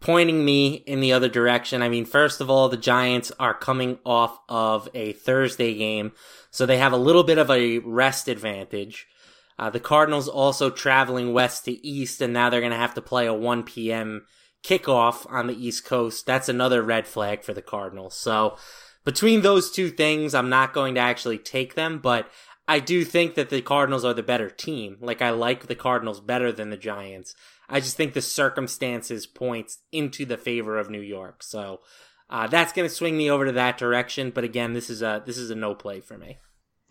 pointing 0.00 0.44
me 0.44 0.74
in 0.86 1.00
the 1.00 1.12
other 1.12 1.28
direction. 1.28 1.82
I 1.82 1.88
mean, 1.88 2.06
first 2.06 2.40
of 2.40 2.48
all, 2.48 2.68
the 2.68 2.76
Giants 2.76 3.30
are 3.38 3.54
coming 3.54 3.98
off 4.04 4.38
of 4.48 4.88
a 4.94 5.12
Thursday 5.12 5.74
game, 5.74 6.12
so 6.50 6.66
they 6.66 6.78
have 6.78 6.92
a 6.92 6.98
little 6.98 7.24
bit 7.24 7.38
of 7.38 7.50
a 7.50 7.78
rest 7.78 8.28
advantage. 8.28 9.06
Uh, 9.58 9.70
the 9.70 9.80
Cardinals 9.80 10.28
also 10.28 10.70
traveling 10.70 11.32
west 11.32 11.66
to 11.66 11.86
east, 11.86 12.20
and 12.20 12.32
now 12.32 12.48
they're 12.48 12.60
going 12.60 12.72
to 12.72 12.78
have 12.78 12.94
to 12.94 13.02
play 13.02 13.26
a 13.26 13.34
1 13.34 13.62
p.m. 13.64 14.26
kickoff 14.64 15.30
on 15.30 15.46
the 15.46 15.66
East 15.66 15.84
Coast. 15.84 16.24
That's 16.26 16.48
another 16.48 16.82
red 16.82 17.06
flag 17.06 17.42
for 17.42 17.52
the 17.52 17.62
Cardinals. 17.62 18.16
So, 18.16 18.56
between 19.04 19.42
those 19.42 19.70
two 19.70 19.90
things, 19.90 20.34
I'm 20.34 20.48
not 20.48 20.74
going 20.74 20.94
to 20.94 21.00
actually 21.00 21.38
take 21.38 21.74
them, 21.74 21.98
but 21.98 22.30
I 22.68 22.80
do 22.80 23.04
think 23.04 23.34
that 23.34 23.50
the 23.50 23.62
Cardinals 23.62 24.04
are 24.04 24.14
the 24.14 24.22
better 24.22 24.50
team. 24.50 24.96
Like, 25.00 25.20
I 25.20 25.30
like 25.30 25.66
the 25.66 25.74
Cardinals 25.74 26.20
better 26.20 26.52
than 26.52 26.70
the 26.70 26.76
Giants. 26.76 27.34
I 27.68 27.80
just 27.80 27.96
think 27.96 28.14
the 28.14 28.22
circumstances 28.22 29.26
points 29.26 29.78
into 29.92 30.26
the 30.26 30.36
favor 30.36 30.78
of 30.78 30.90
New 30.90 31.00
York. 31.00 31.42
So 31.42 31.80
uh, 32.30 32.46
that's 32.46 32.72
going 32.72 32.88
to 32.88 32.94
swing 32.94 33.16
me 33.16 33.30
over 33.30 33.44
to 33.46 33.52
that 33.52 33.76
direction. 33.76 34.30
But 34.30 34.44
again, 34.44 34.72
this 34.72 34.88
is 34.88 35.02
a 35.02 35.22
this 35.26 35.36
is 35.36 35.50
a 35.50 35.54
no 35.54 35.74
play 35.74 36.00
for 36.00 36.16
me. 36.16 36.38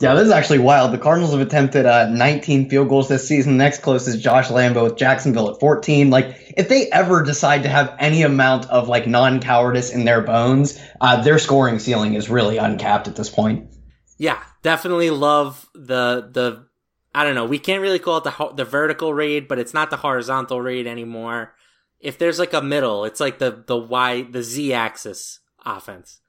Yeah, 0.01 0.13
this 0.13 0.27
is 0.27 0.31
actually 0.31 0.59
wild. 0.59 0.93
The 0.93 0.97
Cardinals 0.97 1.33
have 1.33 1.41
attempted 1.41 1.85
uh, 1.85 2.07
19 2.07 2.69
field 2.69 2.87
goals 2.87 3.09
this 3.09 3.27
season. 3.27 3.57
The 3.57 3.63
next 3.63 3.81
closest 3.81 4.15
is 4.15 4.23
Josh 4.23 4.47
Lambo 4.47 4.85
with 4.85 4.95
Jacksonville 4.95 5.49
at 5.49 5.59
14. 5.59 6.09
Like, 6.09 6.53
if 6.55 6.69
they 6.69 6.89
ever 6.89 7.21
decide 7.21 7.63
to 7.63 7.69
have 7.69 7.93
any 7.99 8.21
amount 8.21 8.69
of 8.69 8.87
like 8.87 9.07
non-cowardice 9.07 9.89
in 9.89 10.05
their 10.05 10.21
bones, 10.21 10.79
uh, 11.01 11.21
their 11.21 11.37
scoring 11.37 11.79
ceiling 11.79 12.13
is 12.13 12.29
really 12.29 12.55
uncapped 12.55 13.09
at 13.09 13.17
this 13.17 13.29
point. 13.29 13.69
Yeah, 14.17 14.41
definitely 14.61 15.09
love 15.09 15.67
the 15.73 16.29
the 16.31 16.65
I 17.13 17.25
don't 17.25 17.35
know. 17.35 17.45
We 17.45 17.59
can't 17.59 17.81
really 17.81 17.99
call 17.99 18.19
it 18.19 18.23
the 18.23 18.51
the 18.55 18.65
vertical 18.65 19.13
raid, 19.13 19.49
but 19.49 19.59
it's 19.59 19.73
not 19.73 19.89
the 19.89 19.97
horizontal 19.97 20.61
raid 20.61 20.87
anymore. 20.87 21.55
If 21.99 22.17
there's 22.17 22.39
like 22.39 22.53
a 22.53 22.61
middle, 22.61 23.05
it's 23.05 23.19
like 23.19 23.39
the 23.39 23.63
the 23.65 23.77
y 23.77 24.23
the 24.23 24.43
z 24.43 24.73
axis 24.73 25.39
offense. 25.65 26.21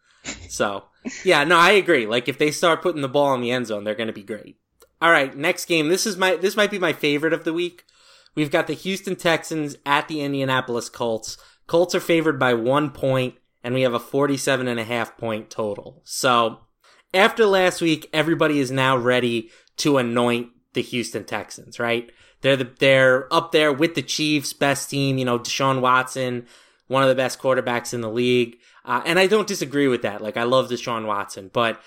So 0.48 0.84
yeah, 1.24 1.44
no, 1.44 1.56
I 1.56 1.70
agree. 1.72 2.06
Like 2.06 2.28
if 2.28 2.38
they 2.38 2.50
start 2.50 2.82
putting 2.82 3.02
the 3.02 3.08
ball 3.08 3.34
in 3.34 3.40
the 3.40 3.50
end 3.50 3.66
zone, 3.66 3.84
they're 3.84 3.94
going 3.94 4.08
to 4.08 4.12
be 4.12 4.22
great. 4.22 4.58
All 5.00 5.10
right, 5.10 5.34
next 5.34 5.64
game. 5.64 5.88
This 5.88 6.06
is 6.06 6.16
my 6.16 6.36
this 6.36 6.56
might 6.56 6.70
be 6.70 6.78
my 6.78 6.92
favorite 6.92 7.32
of 7.32 7.44
the 7.44 7.52
week. 7.52 7.84
We've 8.34 8.50
got 8.50 8.66
the 8.66 8.74
Houston 8.74 9.16
Texans 9.16 9.76
at 9.86 10.08
the 10.08 10.20
Indianapolis 10.20 10.88
Colts. 10.88 11.36
Colts 11.66 11.94
are 11.94 12.00
favored 12.00 12.38
by 12.38 12.54
one 12.54 12.90
point, 12.90 13.34
and 13.64 13.74
we 13.74 13.82
have 13.82 13.94
a 13.94 13.98
47 13.98 14.68
and 14.68 14.78
a 14.78 14.84
half 14.84 15.16
point 15.16 15.50
total. 15.50 16.00
So 16.04 16.60
after 17.14 17.46
last 17.46 17.80
week, 17.80 18.08
everybody 18.12 18.60
is 18.60 18.70
now 18.70 18.96
ready 18.96 19.50
to 19.78 19.98
anoint 19.98 20.50
the 20.74 20.82
Houston 20.82 21.24
Texans, 21.24 21.80
right? 21.80 22.10
They're 22.42 22.56
the, 22.56 22.70
they're 22.78 23.32
up 23.32 23.52
there 23.52 23.72
with 23.72 23.94
the 23.94 24.02
Chiefs, 24.02 24.52
best 24.52 24.90
team. 24.90 25.18
You 25.18 25.24
know, 25.24 25.38
Deshaun 25.38 25.80
Watson, 25.80 26.46
one 26.88 27.02
of 27.02 27.08
the 27.08 27.14
best 27.14 27.38
quarterbacks 27.38 27.92
in 27.92 28.00
the 28.00 28.10
league, 28.10 28.58
uh, 28.84 29.02
and 29.04 29.18
I 29.18 29.26
don't 29.26 29.46
disagree 29.46 29.88
with 29.88 30.02
that. 30.02 30.20
Like 30.20 30.36
I 30.36 30.44
love 30.44 30.68
Deshaun 30.68 31.06
Watson, 31.06 31.50
but 31.52 31.80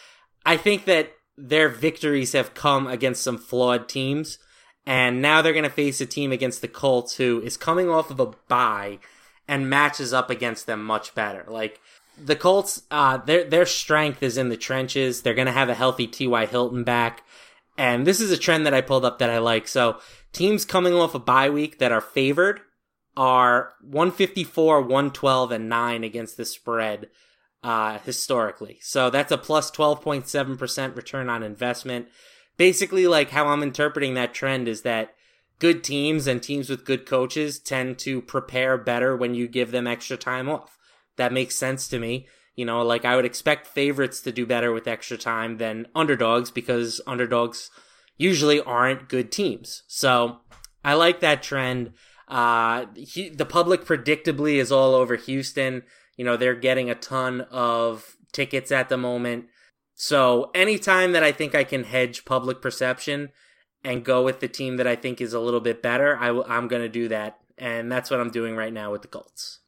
I 0.45 0.57
think 0.57 0.86
that 0.86 1.13
their 1.38 1.69
victories 1.69 2.33
have 2.33 2.53
come 2.53 2.88
against 2.88 3.24
some 3.24 3.38
flawed 3.38 3.89
teams, 3.89 4.38
and 4.86 5.22
now 5.22 5.41
they're 5.41 5.53
going 5.53 5.63
to 5.63 5.69
face 5.69 6.01
a 6.01 6.05
team 6.05 6.31
against 6.31 6.62
the 6.62 6.67
Colts 6.67 7.15
who 7.15 7.41
is 7.41 7.57
coming 7.57 7.89
off 7.89 8.12
of 8.12 8.19
a 8.19 8.27
bye 8.48 9.00
and 9.48 9.69
matches 9.69 10.13
up 10.13 10.29
against 10.29 10.67
them 10.67 10.83
much 10.83 11.15
better. 11.15 11.45
Like 11.48 11.81
the 12.24 12.36
Colts, 12.36 12.83
uh, 12.91 13.17
their 13.17 13.43
their 13.43 13.65
strength 13.65 14.22
is 14.22 14.38
in 14.38 14.50
the 14.50 14.57
trenches. 14.57 15.22
They're 15.22 15.33
going 15.33 15.48
to 15.48 15.51
have 15.51 15.69
a 15.69 15.74
healthy 15.74 16.07
T.Y. 16.07 16.45
Hilton 16.45 16.83
back. 16.83 17.24
And 17.77 18.05
this 18.05 18.22
is 18.22 18.29
a 18.29 18.38
trend 18.38 18.67
that 18.67 18.74
I 18.74 18.81
pulled 18.81 19.03
up 19.03 19.17
that 19.19 19.31
I 19.31 19.39
like. 19.39 19.67
So 19.67 19.98
teams 20.34 20.66
coming 20.66 20.94
off 20.94 21.16
a 21.16 21.20
bye 21.20 21.50
week 21.50 21.80
that 21.80 21.92
are 21.92 22.02
favored 22.02 22.62
are 23.16 23.74
154, 23.82 24.82
112, 24.82 25.52
and 25.52 25.70
9 25.70 26.04
against 26.04 26.36
the 26.36 26.46
spread 26.46 27.10
uh, 27.63 28.00
historically. 28.00 28.80
So 28.82 29.10
that's 29.10 29.32
a 29.32 29.38
plus 29.38 29.72
12.7% 29.72 30.96
return 30.96 31.30
on 31.30 31.44
investment. 31.44 32.08
basically 32.58 33.08
like 33.08 33.32
how 33.32 33.48
I'm 33.48 33.63
interpreting 33.63 34.13
that 34.13 34.34
trend 34.34 34.68
is 34.68 34.82
that 34.82 35.13
good 35.60 35.84
teams 35.84 36.28
and 36.28 36.44
teams 36.44 36.70
with 36.70 36.86
good 36.86 37.06
coaches 37.06 37.60
tend 37.60 37.98
to 38.00 38.22
prepare 38.22 38.78
better 38.78 39.16
when 39.16 39.34
you 39.34 39.48
give 39.48 39.72
them 39.72 39.88
extra 39.88 40.18
time 40.18 40.50
off. 40.50 40.78
That 41.16 41.34
makes 41.34 41.56
sense 41.56 41.88
to 41.90 42.00
me. 42.00 42.28
You 42.56 42.66
know, 42.66 42.84
like 42.84 43.06
I 43.06 43.16
would 43.16 43.25
expect 43.25 43.66
favorites 43.66 44.20
to 44.22 44.32
do 44.32 44.46
better 44.46 44.72
with 44.72 44.88
extra 44.88 45.18
time 45.18 45.58
than 45.58 45.88
underdogs 45.96 46.52
because 46.52 47.02
underdogs 47.08 47.72
usually 48.17 48.62
aren't 48.62 49.10
good 49.10 49.32
teams. 49.32 49.84
So 49.88 50.38
I 50.84 50.93
like 50.93 51.20
that 51.22 51.43
trend. 51.43 51.93
Uh, 52.27 52.86
he, 52.96 53.29
the 53.29 53.46
public 53.46 53.86
predictably 53.86 54.55
is 54.55 54.72
all 54.72 54.96
over 54.96 55.15
Houston. 55.15 55.84
You 56.17 56.25
know, 56.25 56.38
they're 56.38 56.55
getting 56.55 56.89
a 56.89 56.96
ton 56.96 57.41
of 57.51 58.15
tickets 58.32 58.72
at 58.72 58.89
the 58.89 58.98
moment. 58.98 59.46
So 59.96 60.51
anytime 60.55 61.12
that 61.12 61.24
I 61.24 61.32
think 61.32 61.55
I 61.55 61.63
can 61.63 61.84
hedge 61.84 62.25
public 62.25 62.62
perception 62.62 63.29
and 63.84 64.03
go 64.03 64.24
with 64.24 64.39
the 64.39 64.48
team 64.48 64.77
that 64.77 64.88
I 64.88 64.96
think 64.96 65.22
is 65.22 65.34
a 65.34 65.39
little 65.39 65.60
bit 65.60 65.82
better, 65.82 66.17
i 66.17 66.27
w- 66.27 66.46
I'm 66.48 66.67
going 66.67 66.82
to 66.82 66.89
do 66.89 67.10
that. 67.10 67.39
And 67.58 67.91
that's 67.91 68.10
what 68.10 68.20
I'm 68.20 68.32
doing 68.32 68.55
right 68.55 68.74
now 68.74 68.91
with 68.91 69.03
the 69.03 69.08
Colts. 69.08 69.60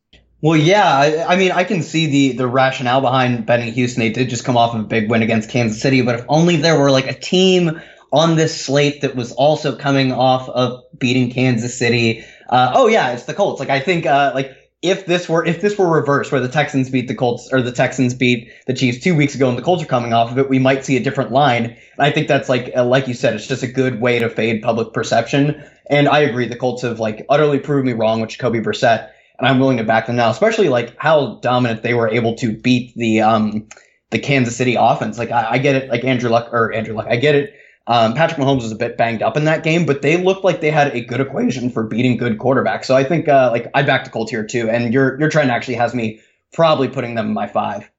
Well, 0.41 0.57
yeah, 0.57 0.85
I, 0.87 1.33
I, 1.33 1.35
mean, 1.37 1.51
I 1.51 1.63
can 1.63 1.81
see 1.81 2.07
the 2.07 2.37
the 2.37 2.47
rationale 2.47 3.01
behind 3.01 3.45
betting 3.45 3.73
Houston. 3.73 4.01
They 4.01 4.11
did 4.11 4.29
just 4.29 4.43
come 4.45 4.57
off 4.57 4.75
of 4.75 4.81
a 4.81 4.83
big 4.83 5.09
win 5.09 5.23
against 5.23 5.49
Kansas 5.49 5.81
City, 5.81 6.01
but 6.01 6.19
if 6.19 6.25
only 6.27 6.57
there 6.57 6.77
were 6.77 6.91
like 6.91 7.07
a 7.07 7.17
team 7.17 7.81
on 8.15 8.37
this 8.37 8.65
slate 8.65 9.01
that 9.01 9.13
was 9.15 9.33
also 9.33 9.75
coming 9.75 10.13
off 10.13 10.47
of 10.47 10.81
beating 10.97 11.29
Kansas 11.29 11.77
City. 11.77 12.23
Uh, 12.49 12.71
oh 12.73 12.87
yeah, 12.87 13.11
it's 13.11 13.25
the 13.25 13.33
Colts. 13.33 13.59
Like 13.59 13.69
I 13.69 13.81
think, 13.81 14.05
uh, 14.05 14.31
like 14.33 14.55
if 14.81 15.05
this 15.05 15.27
were 15.27 15.43
if 15.45 15.59
this 15.59 15.77
were 15.77 15.91
reversed, 15.91 16.31
where 16.31 16.39
the 16.39 16.47
Texans 16.47 16.89
beat 16.89 17.09
the 17.09 17.13
Colts 17.13 17.49
or 17.51 17.61
the 17.61 17.73
Texans 17.73 18.13
beat 18.13 18.49
the 18.67 18.73
Chiefs 18.73 19.03
two 19.03 19.15
weeks 19.15 19.35
ago, 19.35 19.49
and 19.49 19.57
the 19.57 19.61
Colts 19.61 19.83
are 19.83 19.87
coming 19.87 20.13
off 20.13 20.31
of 20.31 20.37
it, 20.37 20.49
we 20.49 20.59
might 20.59 20.85
see 20.85 20.95
a 20.95 21.03
different 21.03 21.31
line. 21.31 21.65
And 21.65 21.77
I 21.99 22.09
think 22.09 22.29
that's 22.29 22.47
like 22.47 22.71
uh, 22.73 22.85
like 22.85 23.09
you 23.09 23.13
said, 23.13 23.33
it's 23.33 23.47
just 23.47 23.63
a 23.63 23.67
good 23.67 23.99
way 23.99 24.17
to 24.19 24.29
fade 24.29 24.61
public 24.63 24.93
perception. 24.93 25.61
And 25.89 26.07
I 26.07 26.19
agree, 26.19 26.47
the 26.47 26.55
Colts 26.55 26.83
have 26.83 27.01
like 27.01 27.25
utterly 27.27 27.59
proved 27.59 27.85
me 27.85 27.91
wrong 27.91 28.21
with 28.21 28.29
Jacoby 28.29 28.61
Brissett, 28.61 29.09
and 29.37 29.45
I'm 29.45 29.59
willing 29.59 29.77
to 29.77 29.83
back 29.83 30.07
them 30.07 30.15
now, 30.15 30.29
especially 30.29 30.69
like 30.69 30.95
how 30.97 31.35
dominant 31.41 31.83
they 31.83 31.93
were 31.93 32.07
able 32.07 32.35
to 32.35 32.55
beat 32.55 32.95
the 32.95 33.19
um 33.19 33.67
the 34.11 34.19
Kansas 34.19 34.55
City 34.55 34.75
offense. 34.79 35.17
Like 35.17 35.31
I, 35.31 35.51
I 35.51 35.57
get 35.57 35.75
it, 35.75 35.89
like 35.89 36.05
Andrew 36.05 36.29
Luck 36.29 36.53
or 36.53 36.71
Andrew 36.71 36.95
Luck, 36.95 37.07
I 37.09 37.17
get 37.17 37.35
it 37.35 37.53
um, 37.87 38.15
Patrick 38.15 38.39
Mahomes 38.39 38.63
was 38.63 38.71
a 38.71 38.75
bit 38.75 38.97
banged 38.97 39.21
up 39.21 39.37
in 39.37 39.45
that 39.45 39.63
game, 39.63 39.85
but 39.85 40.01
they 40.01 40.17
looked 40.17 40.43
like 40.43 40.59
they 40.59 40.71
had 40.71 40.95
a 40.95 41.01
good 41.01 41.21
equation 41.21 41.69
for 41.69 41.83
beating 41.83 42.17
good 42.17 42.39
quarterbacks. 42.39 42.85
So 42.85 42.95
I 42.95 43.03
think 43.03 43.27
uh, 43.27 43.49
like 43.51 43.69
I 43.75 43.83
back 43.83 44.03
the 44.03 44.09
Colts 44.09 44.31
here 44.31 44.45
too, 44.45 44.69
and 44.69 44.93
your 44.93 45.19
your 45.19 45.29
trend 45.29 45.51
actually 45.51 45.75
has 45.75 45.93
me 45.93 46.19
probably 46.53 46.87
putting 46.87 47.15
them 47.15 47.27
in 47.27 47.33
my 47.33 47.47
five. 47.47 47.89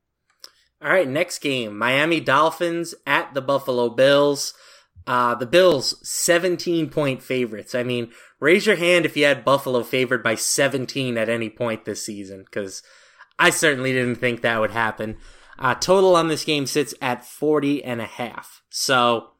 All 0.82 0.90
right, 0.90 1.08
next 1.08 1.38
game: 1.38 1.78
Miami 1.78 2.20
Dolphins 2.20 2.94
at 3.06 3.32
the 3.34 3.42
Buffalo 3.42 3.88
Bills. 3.88 4.54
Uh, 5.06 5.36
the 5.36 5.46
Bills 5.46 6.00
17 6.02 6.90
point 6.90 7.22
favorites. 7.22 7.76
I 7.76 7.84
mean, 7.84 8.10
raise 8.40 8.66
your 8.66 8.74
hand 8.74 9.06
if 9.06 9.16
you 9.16 9.24
had 9.24 9.44
Buffalo 9.44 9.84
favored 9.84 10.20
by 10.20 10.34
17 10.34 11.16
at 11.16 11.28
any 11.28 11.48
point 11.48 11.84
this 11.84 12.04
season, 12.04 12.42
because 12.44 12.82
I 13.38 13.50
certainly 13.50 13.92
didn't 13.92 14.16
think 14.16 14.40
that 14.40 14.58
would 14.58 14.72
happen. 14.72 15.18
Uh, 15.60 15.76
total 15.76 16.16
on 16.16 16.26
this 16.26 16.44
game 16.44 16.66
sits 16.66 16.92
at 17.00 17.24
40 17.24 17.84
and 17.84 18.00
a 18.00 18.06
half. 18.06 18.62
So 18.68 19.30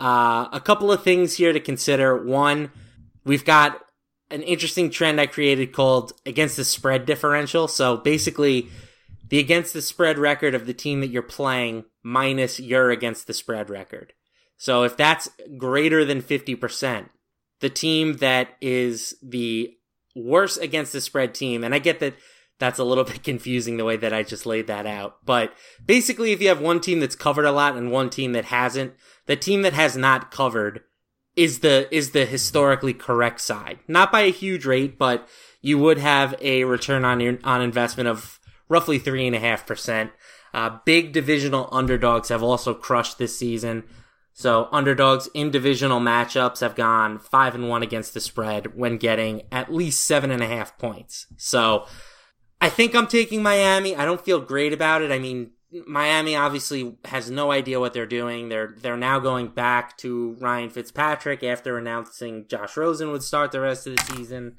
uh, 0.00 0.48
a 0.52 0.60
couple 0.60 0.90
of 0.90 1.02
things 1.02 1.36
here 1.36 1.52
to 1.52 1.60
consider. 1.60 2.22
One, 2.22 2.70
we've 3.24 3.44
got 3.44 3.80
an 4.30 4.42
interesting 4.42 4.90
trend 4.90 5.20
I 5.20 5.26
created 5.26 5.72
called 5.72 6.12
against 6.26 6.56
the 6.56 6.64
spread 6.64 7.06
differential. 7.06 7.68
So 7.68 7.96
basically, 7.96 8.68
the 9.28 9.38
against 9.38 9.72
the 9.72 9.82
spread 9.82 10.18
record 10.18 10.54
of 10.54 10.66
the 10.66 10.74
team 10.74 11.00
that 11.00 11.08
you're 11.08 11.22
playing 11.22 11.84
minus 12.02 12.60
your 12.60 12.90
against 12.90 13.26
the 13.26 13.34
spread 13.34 13.70
record. 13.70 14.12
So 14.56 14.82
if 14.84 14.96
that's 14.96 15.28
greater 15.56 16.04
than 16.04 16.22
50%, 16.22 17.08
the 17.60 17.70
team 17.70 18.14
that 18.14 18.50
is 18.60 19.16
the 19.22 19.74
worst 20.14 20.60
against 20.60 20.92
the 20.92 21.00
spread 21.00 21.34
team, 21.34 21.64
and 21.64 21.74
I 21.74 21.78
get 21.78 22.00
that 22.00 22.14
that's 22.58 22.78
a 22.78 22.84
little 22.84 23.04
bit 23.04 23.22
confusing 23.22 23.76
the 23.76 23.84
way 23.84 23.96
that 23.96 24.12
I 24.12 24.22
just 24.22 24.46
laid 24.46 24.66
that 24.66 24.86
out. 24.86 25.24
But 25.24 25.52
basically, 25.84 26.32
if 26.32 26.40
you 26.40 26.48
have 26.48 26.60
one 26.60 26.80
team 26.80 27.00
that's 27.00 27.16
covered 27.16 27.44
a 27.44 27.52
lot 27.52 27.76
and 27.76 27.90
one 27.90 28.10
team 28.10 28.32
that 28.32 28.46
hasn't, 28.46 28.94
the 29.26 29.36
team 29.36 29.62
that 29.62 29.72
has 29.72 29.96
not 29.96 30.30
covered 30.30 30.82
is 31.36 31.60
the 31.60 31.88
is 31.94 32.12
the 32.12 32.26
historically 32.26 32.94
correct 32.94 33.40
side. 33.40 33.78
Not 33.88 34.12
by 34.12 34.22
a 34.22 34.32
huge 34.32 34.64
rate, 34.64 34.98
but 34.98 35.28
you 35.60 35.78
would 35.78 35.98
have 35.98 36.34
a 36.40 36.64
return 36.64 37.04
on 37.04 37.20
your 37.20 37.38
on 37.44 37.60
investment 37.60 38.08
of 38.08 38.38
roughly 38.68 38.98
three 38.98 39.26
and 39.26 39.34
a 39.34 39.40
half 39.40 39.66
percent. 39.66 40.12
Uh, 40.52 40.78
big 40.84 41.12
divisional 41.12 41.68
underdogs 41.72 42.28
have 42.28 42.42
also 42.42 42.74
crushed 42.74 43.18
this 43.18 43.36
season. 43.36 43.82
So 44.32 44.68
underdogs 44.72 45.28
in 45.32 45.50
divisional 45.50 46.00
matchups 46.00 46.60
have 46.60 46.74
gone 46.74 47.18
five 47.18 47.54
and 47.54 47.68
one 47.68 47.82
against 47.82 48.14
the 48.14 48.20
spread 48.20 48.76
when 48.76 48.96
getting 48.96 49.42
at 49.52 49.72
least 49.72 50.04
seven 50.04 50.30
and 50.30 50.42
a 50.42 50.46
half 50.46 50.76
points. 50.76 51.26
So 51.36 51.86
I 52.60 52.68
think 52.68 52.94
I'm 52.94 53.06
taking 53.06 53.42
Miami. 53.42 53.94
I 53.94 54.04
don't 54.04 54.24
feel 54.24 54.40
great 54.40 54.72
about 54.72 55.02
it. 55.02 55.10
I 55.10 55.18
mean, 55.18 55.50
Miami 55.86 56.36
obviously 56.36 56.96
has 57.04 57.30
no 57.30 57.50
idea 57.50 57.80
what 57.80 57.92
they're 57.92 58.06
doing. 58.06 58.48
They're 58.48 58.74
they're 58.80 58.96
now 58.96 59.18
going 59.18 59.48
back 59.48 59.96
to 59.98 60.36
Ryan 60.40 60.70
Fitzpatrick 60.70 61.42
after 61.42 61.76
announcing 61.76 62.46
Josh 62.48 62.76
Rosen 62.76 63.10
would 63.10 63.22
start 63.22 63.52
the 63.52 63.60
rest 63.60 63.86
of 63.86 63.96
the 63.96 64.14
season. 64.14 64.56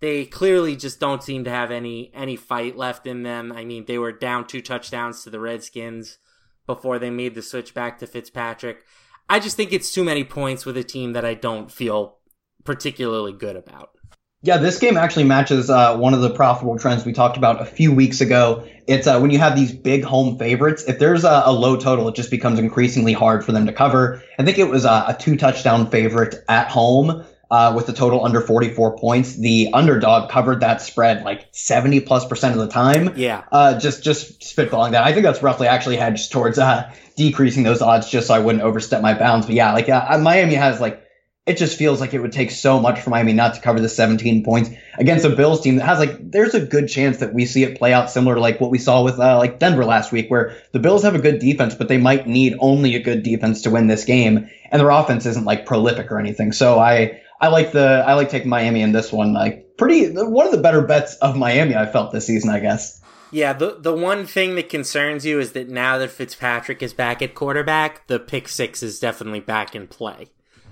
They 0.00 0.26
clearly 0.26 0.76
just 0.76 1.00
don't 1.00 1.22
seem 1.22 1.44
to 1.44 1.50
have 1.50 1.70
any 1.70 2.12
any 2.14 2.36
fight 2.36 2.76
left 2.76 3.06
in 3.06 3.22
them. 3.22 3.52
I 3.52 3.64
mean, 3.64 3.86
they 3.86 3.98
were 3.98 4.12
down 4.12 4.46
two 4.46 4.60
touchdowns 4.60 5.24
to 5.24 5.30
the 5.30 5.40
Redskins 5.40 6.18
before 6.66 6.98
they 6.98 7.10
made 7.10 7.34
the 7.34 7.42
switch 7.42 7.72
back 7.72 7.98
to 7.98 8.06
Fitzpatrick. 8.06 8.84
I 9.28 9.40
just 9.40 9.56
think 9.56 9.72
it's 9.72 9.92
too 9.92 10.04
many 10.04 10.24
points 10.24 10.64
with 10.64 10.76
a 10.76 10.84
team 10.84 11.12
that 11.14 11.24
I 11.24 11.34
don't 11.34 11.70
feel 11.70 12.18
particularly 12.64 13.32
good 13.32 13.56
about. 13.56 13.97
Yeah, 14.42 14.58
this 14.58 14.78
game 14.78 14.96
actually 14.96 15.24
matches 15.24 15.68
uh, 15.68 15.96
one 15.96 16.14
of 16.14 16.20
the 16.20 16.30
profitable 16.30 16.78
trends 16.78 17.04
we 17.04 17.12
talked 17.12 17.36
about 17.36 17.60
a 17.60 17.64
few 17.64 17.92
weeks 17.92 18.20
ago. 18.20 18.64
It's 18.86 19.08
uh, 19.08 19.18
when 19.18 19.32
you 19.32 19.38
have 19.38 19.56
these 19.56 19.72
big 19.72 20.04
home 20.04 20.38
favorites, 20.38 20.84
if 20.86 21.00
there's 21.00 21.24
a, 21.24 21.42
a, 21.46 21.52
low 21.52 21.76
total, 21.76 22.06
it 22.08 22.14
just 22.14 22.30
becomes 22.30 22.60
increasingly 22.60 23.12
hard 23.12 23.44
for 23.44 23.50
them 23.50 23.66
to 23.66 23.72
cover. 23.72 24.22
I 24.38 24.44
think 24.44 24.58
it 24.58 24.68
was 24.68 24.84
a, 24.84 25.06
a 25.08 25.16
two 25.18 25.36
touchdown 25.36 25.90
favorite 25.90 26.36
at 26.48 26.70
home 26.70 27.24
uh, 27.50 27.72
with 27.74 27.86
the 27.86 27.92
total 27.92 28.24
under 28.24 28.40
44 28.40 28.96
points. 28.96 29.34
The 29.34 29.70
underdog 29.72 30.30
covered 30.30 30.60
that 30.60 30.82
spread 30.82 31.24
like 31.24 31.48
70 31.50 32.00
plus 32.00 32.24
percent 32.24 32.54
of 32.54 32.60
the 32.60 32.72
time. 32.72 33.14
Yeah. 33.16 33.42
Uh, 33.50 33.76
just 33.80 34.04
just 34.04 34.40
spitballing 34.42 34.92
that. 34.92 35.02
I 35.02 35.12
think 35.12 35.24
that's 35.24 35.42
roughly 35.42 35.66
actually 35.66 35.96
hedged 35.96 36.30
towards 36.30 36.60
uh, 36.60 36.94
decreasing 37.16 37.64
those 37.64 37.82
odds 37.82 38.08
just 38.08 38.28
so 38.28 38.34
I 38.34 38.38
wouldn't 38.38 38.62
overstep 38.62 39.02
my 39.02 39.14
bounds. 39.14 39.46
But 39.46 39.56
yeah, 39.56 39.72
like 39.72 39.88
uh, 39.88 40.16
Miami 40.18 40.54
has 40.54 40.80
like 40.80 41.07
it 41.48 41.56
just 41.56 41.78
feels 41.78 41.98
like 41.98 42.12
it 42.12 42.20
would 42.20 42.32
take 42.32 42.50
so 42.50 42.78
much 42.78 43.00
for 43.00 43.08
Miami 43.08 43.32
not 43.32 43.54
to 43.54 43.60
cover 43.60 43.80
the 43.80 43.88
17 43.88 44.44
points 44.44 44.70
against 44.98 45.24
a 45.24 45.30
Bills 45.30 45.62
team 45.62 45.76
that 45.76 45.86
has 45.86 45.98
like 45.98 46.30
there's 46.30 46.54
a 46.54 46.60
good 46.60 46.88
chance 46.88 47.18
that 47.18 47.32
we 47.32 47.46
see 47.46 47.64
it 47.64 47.78
play 47.78 47.92
out 47.94 48.10
similar 48.10 48.34
to 48.34 48.40
like 48.40 48.60
what 48.60 48.70
we 48.70 48.78
saw 48.78 49.02
with 49.02 49.18
uh, 49.18 49.38
like 49.38 49.58
Denver 49.58 49.86
last 49.86 50.12
week 50.12 50.30
where 50.30 50.56
the 50.72 50.78
Bills 50.78 51.02
have 51.04 51.14
a 51.14 51.18
good 51.18 51.38
defense 51.38 51.74
but 51.74 51.88
they 51.88 51.96
might 51.96 52.26
need 52.26 52.54
only 52.60 52.94
a 52.94 53.02
good 53.02 53.22
defense 53.22 53.62
to 53.62 53.70
win 53.70 53.86
this 53.86 54.04
game 54.04 54.48
and 54.70 54.80
their 54.80 54.90
offense 54.90 55.24
isn't 55.24 55.46
like 55.46 55.64
prolific 55.64 56.12
or 56.12 56.20
anything. 56.20 56.52
So 56.52 56.78
I 56.78 57.22
I 57.40 57.48
like 57.48 57.72
the 57.72 58.04
I 58.06 58.12
like 58.12 58.28
taking 58.28 58.50
Miami 58.50 58.82
in 58.82 58.92
this 58.92 59.10
one 59.10 59.32
like 59.32 59.76
pretty 59.78 60.10
one 60.12 60.46
of 60.46 60.52
the 60.52 60.60
better 60.60 60.82
bets 60.82 61.16
of 61.16 61.34
Miami 61.34 61.74
I 61.74 61.86
felt 61.86 62.12
this 62.12 62.26
season 62.26 62.50
I 62.50 62.60
guess. 62.60 63.00
Yeah, 63.30 63.54
the 63.54 63.76
the 63.78 63.94
one 63.94 64.26
thing 64.26 64.54
that 64.56 64.68
concerns 64.68 65.24
you 65.24 65.40
is 65.40 65.52
that 65.52 65.70
now 65.70 65.96
that 65.98 66.10
Fitzpatrick 66.10 66.82
is 66.82 66.92
back 66.92 67.22
at 67.22 67.34
quarterback, 67.34 68.06
the 68.06 68.18
pick 68.18 68.48
six 68.48 68.82
is 68.82 68.98
definitely 68.98 69.40
back 69.40 69.74
in 69.74 69.86
play. 69.86 70.28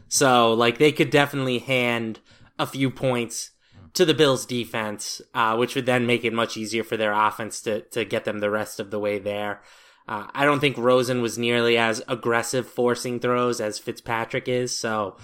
So 0.08 0.52
like 0.52 0.78
they 0.78 0.92
could 0.92 1.10
definitely 1.10 1.58
hand 1.58 2.20
a 2.58 2.66
few 2.66 2.90
points 2.90 3.50
to 3.94 4.04
the 4.04 4.14
Bills 4.14 4.44
defense, 4.44 5.22
uh, 5.34 5.56
which 5.56 5.74
would 5.74 5.86
then 5.86 6.06
make 6.06 6.24
it 6.24 6.32
much 6.32 6.56
easier 6.56 6.84
for 6.84 6.96
their 6.96 7.12
offense 7.12 7.60
to, 7.62 7.80
to 7.80 8.04
get 8.04 8.24
them 8.24 8.40
the 8.40 8.50
rest 8.50 8.78
of 8.78 8.90
the 8.90 8.98
way 8.98 9.18
there. 9.18 9.62
Uh, 10.06 10.26
I 10.34 10.44
don't 10.44 10.60
think 10.60 10.76
Rosen 10.76 11.22
was 11.22 11.38
nearly 11.38 11.76
as 11.76 12.02
aggressive 12.06 12.68
forcing 12.68 13.18
throws 13.18 13.60
as 13.60 13.78
Fitzpatrick 13.78 14.48
is, 14.48 14.76
so 14.76 15.16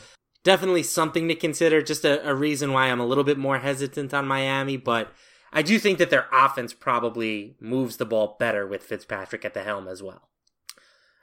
definitely 0.43 0.83
something 0.83 1.29
to 1.29 1.35
consider. 1.35 1.83
Just 1.83 2.05
a, 2.05 2.29
a 2.29 2.35
reason 2.35 2.73
why 2.73 2.87
I'm 2.87 2.99
a 2.99 3.07
little 3.07 3.25
bit 3.25 3.39
more 3.39 3.59
hesitant 3.59 4.13
on 4.13 4.27
Miami, 4.27 4.77
but 4.77 5.13
I 5.53 5.63
do 5.63 5.79
think 5.79 5.99
that 5.99 6.11
their 6.11 6.27
offense 6.33 6.73
probably 6.73 7.57
moves 7.61 7.99
the 7.99 8.07
ball 8.07 8.37
better 8.41 8.67
with 8.67 8.83
Fitzpatrick 8.83 9.45
at 9.45 9.55
the 9.55 9.63
helm 9.63 9.87
as 9.87 10.03
well. 10.03 10.31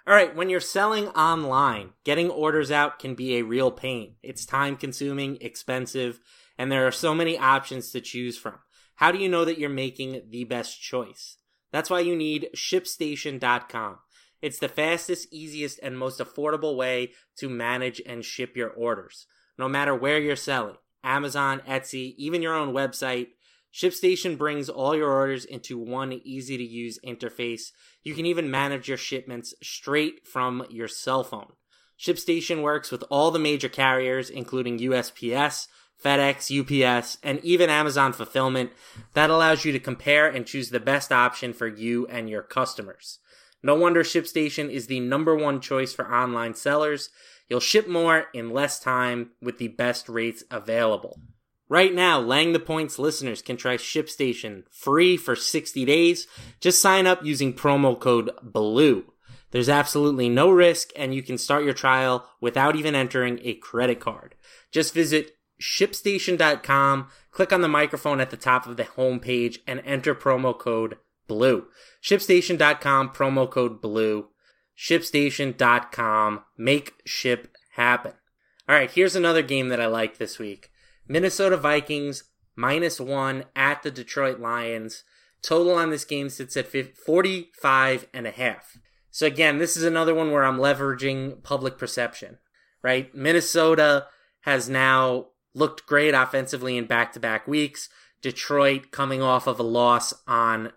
All 0.08 0.16
right, 0.16 0.36
when 0.36 0.50
you're 0.50 0.60
selling 0.60 1.08
online, 1.10 1.92
getting 2.04 2.30
orders 2.30 2.72
out 2.72 3.00
can 3.00 3.16
be 3.16 3.36
a 3.36 3.44
real 3.44 3.70
pain. 3.70 4.16
It's 4.24 4.46
time 4.46 4.76
consuming, 4.76 5.38
expensive, 5.42 6.20
and 6.58 6.72
there 6.72 6.88
are 6.88 6.92
so 6.92 7.14
many 7.14 7.38
options 7.38 7.92
to 7.92 8.02
choose 8.02 8.38
from. 8.38 8.56
How 8.96 9.12
do 9.12 9.20
you 9.20 9.30
know 9.30 9.46
that 9.46 9.60
you're 9.60 9.70
making 9.70 10.24
the 10.30 10.46
best 10.46 10.82
choice? 10.82 11.38
That's 11.72 11.90
why 11.90 12.00
you 12.00 12.16
need 12.16 12.50
ShipStation.com. 12.56 14.00
It's 14.42 14.60
the 14.60 14.70
fastest, 14.70 15.28
easiest, 15.32 15.80
and 15.84 15.98
most 15.98 16.20
affordable 16.20 16.76
way 16.76 17.12
to 17.38 17.50
manage 17.50 18.02
and 18.06 18.24
ship 18.24 18.56
your 18.56 18.70
orders. 18.70 19.28
No 19.58 19.68
matter 19.68 19.94
where 19.94 20.20
you're 20.20 20.36
selling 20.36 20.78
Amazon, 21.04 21.62
Etsy, 21.68 22.16
even 22.18 22.42
your 22.42 22.56
own 22.56 22.74
website 22.74 23.28
ShipStation 23.74 24.38
brings 24.38 24.68
all 24.68 24.96
your 24.96 25.12
orders 25.12 25.46
into 25.46 25.78
one 25.78 26.14
easy 26.24 26.58
to 26.58 26.64
use 26.64 27.00
interface. 27.06 27.72
You 28.04 28.16
can 28.16 28.26
even 28.26 28.50
manage 28.50 28.88
your 28.88 28.98
shipments 28.98 29.54
straight 29.62 30.28
from 30.28 30.66
your 30.70 30.88
cell 30.88 31.24
phone. 31.24 31.54
ShipStation 32.00 32.62
works 32.62 32.92
with 32.92 33.04
all 33.10 33.30
the 33.30 33.40
major 33.40 33.70
carriers, 33.70 34.30
including 34.30 34.80
USPS, 34.80 35.68
FedEx, 36.04 36.50
UPS, 36.50 37.18
and 37.22 37.44
even 37.44 37.70
Amazon 37.70 38.14
Fulfillment. 38.14 38.72
That 39.14 39.30
allows 39.30 39.66
you 39.66 39.72
to 39.74 39.80
compare 39.80 40.28
and 40.28 40.46
choose 40.46 40.70
the 40.70 40.80
best 40.80 41.12
option 41.12 41.54
for 41.54 41.68
you 41.68 42.08
and 42.08 42.30
your 42.30 42.42
customers. 42.42 43.20
No 43.62 43.76
wonder 43.76 44.04
ShipStation 44.04 44.72
is 44.72 44.88
the 44.88 45.02
number 45.02 45.36
one 45.36 45.60
choice 45.60 45.94
for 45.94 46.12
online 46.12 46.56
sellers. 46.56 47.10
You'll 47.50 47.60
ship 47.60 47.88
more 47.88 48.28
in 48.34 48.52
less 48.52 48.80
time 48.80 49.32
with 49.42 49.58
the 49.58 49.68
best 49.68 50.08
rates 50.08 50.44
available. 50.50 51.20
Right 51.70 51.94
now, 51.94 52.20
Laying 52.20 52.54
the 52.54 52.60
Points 52.60 52.98
listeners 52.98 53.44
can 53.44 53.56
try 53.56 53.78
ShipStation 53.78 54.64
free 54.72 55.16
for 55.16 55.36
60 55.36 55.86
days. 55.86 56.26
Just 56.60 56.82
sign 56.82 57.06
up 57.06 57.24
using 57.24 57.54
promo 57.54 57.98
code 57.98 58.32
BLUE. 58.42 59.14
There's 59.52 59.70
absolutely 59.70 60.30
no 60.30 60.50
risk, 60.50 60.90
and 60.96 61.14
you 61.14 61.22
can 61.22 61.38
start 61.38 61.64
your 61.64 61.76
trial 61.76 62.28
without 62.42 62.76
even 62.76 62.96
entering 62.96 63.40
a 63.44 63.54
credit 63.54 64.00
card. 64.00 64.34
Just 64.72 64.96
visit 64.96 65.38
shipstation.com, 65.62 67.08
click 67.32 67.54
on 67.54 67.62
the 67.62 67.68
microphone 67.68 68.20
at 68.20 68.32
the 68.32 68.38
top 68.38 68.66
of 68.66 68.76
the 68.76 68.86
homepage, 68.86 69.60
and 69.68 69.82
enter 69.86 70.16
promo 70.16 70.58
code 70.58 70.98
BLUE. 71.28 71.68
ShipStation.com, 72.04 73.10
promo 73.10 73.50
code 73.50 73.80
BLUE. 73.80 74.30
ShipStation.com, 74.76 76.44
make 76.58 76.94
ship 77.06 77.56
happen. 77.74 78.14
All 78.68 78.76
right, 78.76 78.90
here's 78.90 79.16
another 79.16 79.44
game 79.44 79.70
that 79.70 79.82
I 79.82 79.86
like 79.86 80.18
this 80.18 80.40
week 80.40 80.69
Minnesota 81.10 81.58
Vikings 81.58 82.24
minus 82.56 83.00
one 83.00 83.46
at 83.56 83.84
the 83.84 83.92
Detroit 83.92 84.40
Lions. 84.40 85.04
Total 85.42 85.74
on 85.74 85.90
this 85.90 86.06
game 86.06 86.30
sits 86.30 86.56
at 86.56 86.68
45 86.68 88.08
and 88.14 88.28
a 88.28 88.32
half. 88.32 88.78
So 89.10 89.26
again, 89.26 89.58
this 89.58 89.76
is 89.76 89.84
another 89.84 90.14
one 90.14 90.32
where 90.32 90.44
I'm 90.44 90.60
leveraging 90.60 91.42
public 91.44 91.78
perception, 91.78 92.38
right? 92.84 93.14
Minnesota 93.16 94.08
has 94.42 94.70
now 94.70 95.28
looked 95.56 95.88
great 95.88 96.14
offensively 96.14 96.78
in 96.78 96.86
back-to-back 96.86 97.48
weeks. 97.48 97.90
Detroit 98.22 98.92
coming 98.92 99.22
off 99.22 99.48
of 99.48 99.60
a 99.60 99.64
loss 99.64 100.14
on 100.28 100.74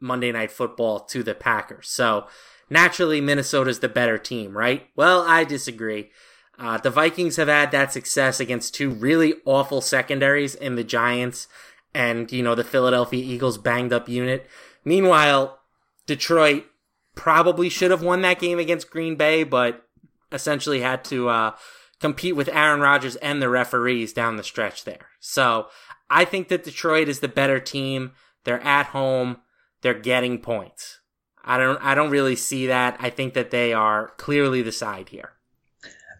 Monday 0.00 0.32
Night 0.32 0.50
Football 0.50 1.00
to 1.00 1.22
the 1.22 1.34
Packers. 1.34 1.88
So 1.88 2.26
naturally, 2.70 3.20
Minnesota's 3.20 3.80
the 3.80 3.88
better 3.88 4.16
team, 4.16 4.56
right? 4.56 4.88
Well, 4.96 5.22
I 5.22 5.44
disagree. 5.44 6.10
Uh, 6.58 6.78
the 6.78 6.90
Vikings 6.90 7.36
have 7.36 7.48
had 7.48 7.70
that 7.72 7.92
success 7.92 8.40
against 8.40 8.74
two 8.74 8.90
really 8.90 9.34
awful 9.44 9.80
secondaries 9.80 10.54
in 10.54 10.76
the 10.76 10.84
Giants 10.84 11.48
and, 11.92 12.30
you 12.30 12.42
know, 12.42 12.54
the 12.54 12.64
Philadelphia 12.64 13.24
Eagles 13.24 13.58
banged 13.58 13.92
up 13.92 14.08
unit. 14.08 14.48
Meanwhile, 14.84 15.58
Detroit 16.06 16.66
probably 17.14 17.68
should 17.68 17.90
have 17.90 18.02
won 18.02 18.22
that 18.22 18.40
game 18.40 18.58
against 18.58 18.90
Green 18.90 19.16
Bay, 19.16 19.44
but 19.44 19.86
essentially 20.32 20.80
had 20.80 21.04
to 21.04 21.28
uh, 21.28 21.52
compete 22.00 22.36
with 22.36 22.48
Aaron 22.48 22.80
Rodgers 22.80 23.16
and 23.16 23.40
the 23.40 23.48
referees 23.48 24.12
down 24.12 24.36
the 24.36 24.42
stretch 24.42 24.84
there. 24.84 25.08
So 25.20 25.68
I 26.10 26.24
think 26.24 26.48
that 26.48 26.64
Detroit 26.64 27.08
is 27.08 27.20
the 27.20 27.28
better 27.28 27.60
team. 27.60 28.12
They're 28.44 28.62
at 28.62 28.86
home. 28.86 29.38
They're 29.82 29.94
getting 29.94 30.38
points. 30.38 31.00
I 31.44 31.58
don't. 31.58 31.82
I 31.82 31.94
don't 31.94 32.10
really 32.10 32.36
see 32.36 32.66
that. 32.68 32.96
I 33.00 33.10
think 33.10 33.34
that 33.34 33.50
they 33.50 33.74
are 33.74 34.12
clearly 34.16 34.62
the 34.62 34.72
side 34.72 35.10
here. 35.10 35.33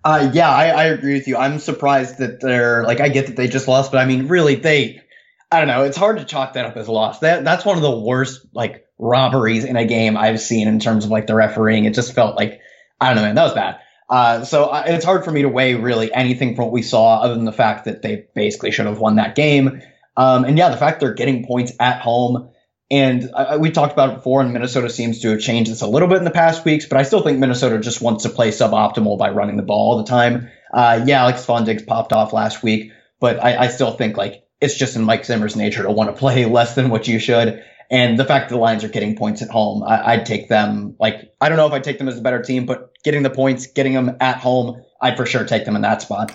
Uh, 0.04 0.30
yeah, 0.34 0.50
I, 0.50 0.66
I 0.68 0.84
agree 0.84 1.14
with 1.14 1.26
you. 1.26 1.36
I'm 1.36 1.58
surprised 1.58 2.18
that 2.18 2.40
they're 2.40 2.84
like. 2.84 3.00
I 3.00 3.08
get 3.08 3.28
that 3.28 3.36
they 3.36 3.48
just 3.48 3.66
lost, 3.66 3.90
but 3.90 3.98
I 3.98 4.04
mean, 4.04 4.28
really, 4.28 4.56
they. 4.56 5.02
I 5.50 5.58
don't 5.60 5.68
know. 5.68 5.84
It's 5.84 5.96
hard 5.96 6.18
to 6.18 6.24
chalk 6.24 6.54
that 6.54 6.66
up 6.66 6.76
as 6.76 6.88
a 6.88 6.92
loss. 6.92 7.20
That 7.20 7.44
that's 7.44 7.64
one 7.64 7.76
of 7.76 7.82
the 7.82 7.96
worst 7.96 8.44
like 8.52 8.86
robberies 8.98 9.64
in 9.64 9.76
a 9.76 9.86
game 9.86 10.16
I've 10.16 10.40
seen 10.40 10.68
in 10.68 10.78
terms 10.78 11.04
of 11.06 11.10
like 11.10 11.26
the 11.26 11.34
refereeing. 11.34 11.86
It 11.86 11.94
just 11.94 12.12
felt 12.14 12.36
like 12.36 12.60
I 13.00 13.08
don't 13.08 13.16
know, 13.16 13.22
man. 13.22 13.34
That 13.34 13.44
was 13.44 13.54
bad. 13.54 13.80
Uh, 14.10 14.44
so 14.44 14.66
uh, 14.66 14.84
it's 14.86 15.04
hard 15.04 15.24
for 15.24 15.30
me 15.30 15.42
to 15.42 15.48
weigh 15.48 15.74
really 15.74 16.12
anything 16.12 16.54
from 16.54 16.66
what 16.66 16.72
we 16.72 16.82
saw, 16.82 17.20
other 17.20 17.34
than 17.34 17.46
the 17.46 17.52
fact 17.52 17.86
that 17.86 18.02
they 18.02 18.26
basically 18.34 18.70
should 18.72 18.86
have 18.86 18.98
won 18.98 19.16
that 19.16 19.34
game. 19.34 19.80
Um, 20.18 20.44
and 20.44 20.58
yeah, 20.58 20.68
the 20.68 20.76
fact 20.76 21.00
they're 21.00 21.14
getting 21.14 21.46
points 21.46 21.72
at 21.80 22.02
home. 22.02 22.50
And 22.90 23.30
uh, 23.32 23.56
we 23.60 23.70
talked 23.70 23.92
about 23.92 24.10
it 24.10 24.16
before, 24.16 24.42
and 24.42 24.52
Minnesota 24.52 24.90
seems 24.90 25.20
to 25.20 25.30
have 25.30 25.40
changed 25.40 25.70
this 25.70 25.80
a 25.80 25.86
little 25.86 26.08
bit 26.08 26.18
in 26.18 26.24
the 26.24 26.30
past 26.30 26.64
weeks, 26.64 26.86
but 26.86 26.98
I 26.98 27.02
still 27.02 27.22
think 27.22 27.38
Minnesota 27.38 27.78
just 27.78 28.02
wants 28.02 28.24
to 28.24 28.28
play 28.28 28.50
suboptimal 28.50 29.18
by 29.18 29.30
running 29.30 29.56
the 29.56 29.62
ball 29.62 29.92
all 29.92 29.98
the 29.98 30.08
time. 30.08 30.50
Uh, 30.72 31.02
yeah, 31.06 31.22
Alex 31.22 31.44
Von 31.46 31.64
Diggs 31.64 31.82
popped 31.82 32.12
off 32.12 32.32
last 32.32 32.62
week, 32.62 32.92
but 33.20 33.42
I, 33.42 33.56
I 33.56 33.68
still 33.68 33.92
think 33.92 34.16
like 34.16 34.44
it's 34.60 34.76
just 34.76 34.96
in 34.96 35.02
Mike 35.02 35.24
Zimmer's 35.24 35.56
nature 35.56 35.82
to 35.82 35.90
want 35.90 36.10
to 36.10 36.18
play 36.18 36.44
less 36.46 36.74
than 36.74 36.90
what 36.90 37.08
you 37.08 37.18
should. 37.18 37.64
And 37.90 38.18
the 38.18 38.24
fact 38.24 38.48
that 38.48 38.54
the 38.54 38.60
Lions 38.60 38.82
are 38.82 38.88
getting 38.88 39.16
points 39.16 39.42
at 39.42 39.50
home, 39.50 39.82
I, 39.82 40.16
would 40.16 40.26
take 40.26 40.48
them. 40.48 40.96
Like 40.98 41.34
I 41.40 41.48
don't 41.48 41.58
know 41.58 41.66
if 41.66 41.72
I'd 41.72 41.84
take 41.84 41.98
them 41.98 42.08
as 42.08 42.18
a 42.18 42.22
better 42.22 42.42
team, 42.42 42.66
but 42.66 42.90
getting 43.04 43.22
the 43.22 43.30
points, 43.30 43.66
getting 43.66 43.92
them 43.92 44.16
at 44.20 44.38
home, 44.38 44.82
I'd 45.00 45.16
for 45.16 45.26
sure 45.26 45.44
take 45.44 45.64
them 45.64 45.76
in 45.76 45.82
that 45.82 46.02
spot. 46.02 46.34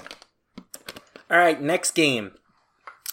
All 1.29 1.37
right, 1.37 1.59
next 1.61 1.91
game. 1.91 2.31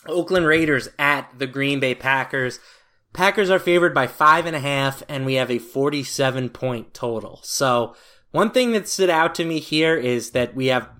Oakland 0.06 0.46
Raiders 0.46 0.88
at 0.98 1.38
the 1.38 1.46
Green 1.46 1.80
Bay 1.80 1.94
Packers. 1.94 2.60
Packers 3.16 3.48
are 3.48 3.58
favored 3.58 3.94
by 3.94 4.06
five 4.06 4.44
and 4.44 4.54
a 4.54 4.60
half, 4.60 5.02
and 5.08 5.24
we 5.24 5.34
have 5.34 5.50
a 5.50 5.58
47 5.58 6.50
point 6.50 6.92
total. 6.92 7.40
So, 7.42 7.96
one 8.30 8.50
thing 8.50 8.72
that 8.72 8.86
stood 8.86 9.08
out 9.08 9.34
to 9.36 9.44
me 9.46 9.58
here 9.58 9.96
is 9.96 10.32
that 10.32 10.54
we 10.54 10.66
have 10.66 10.90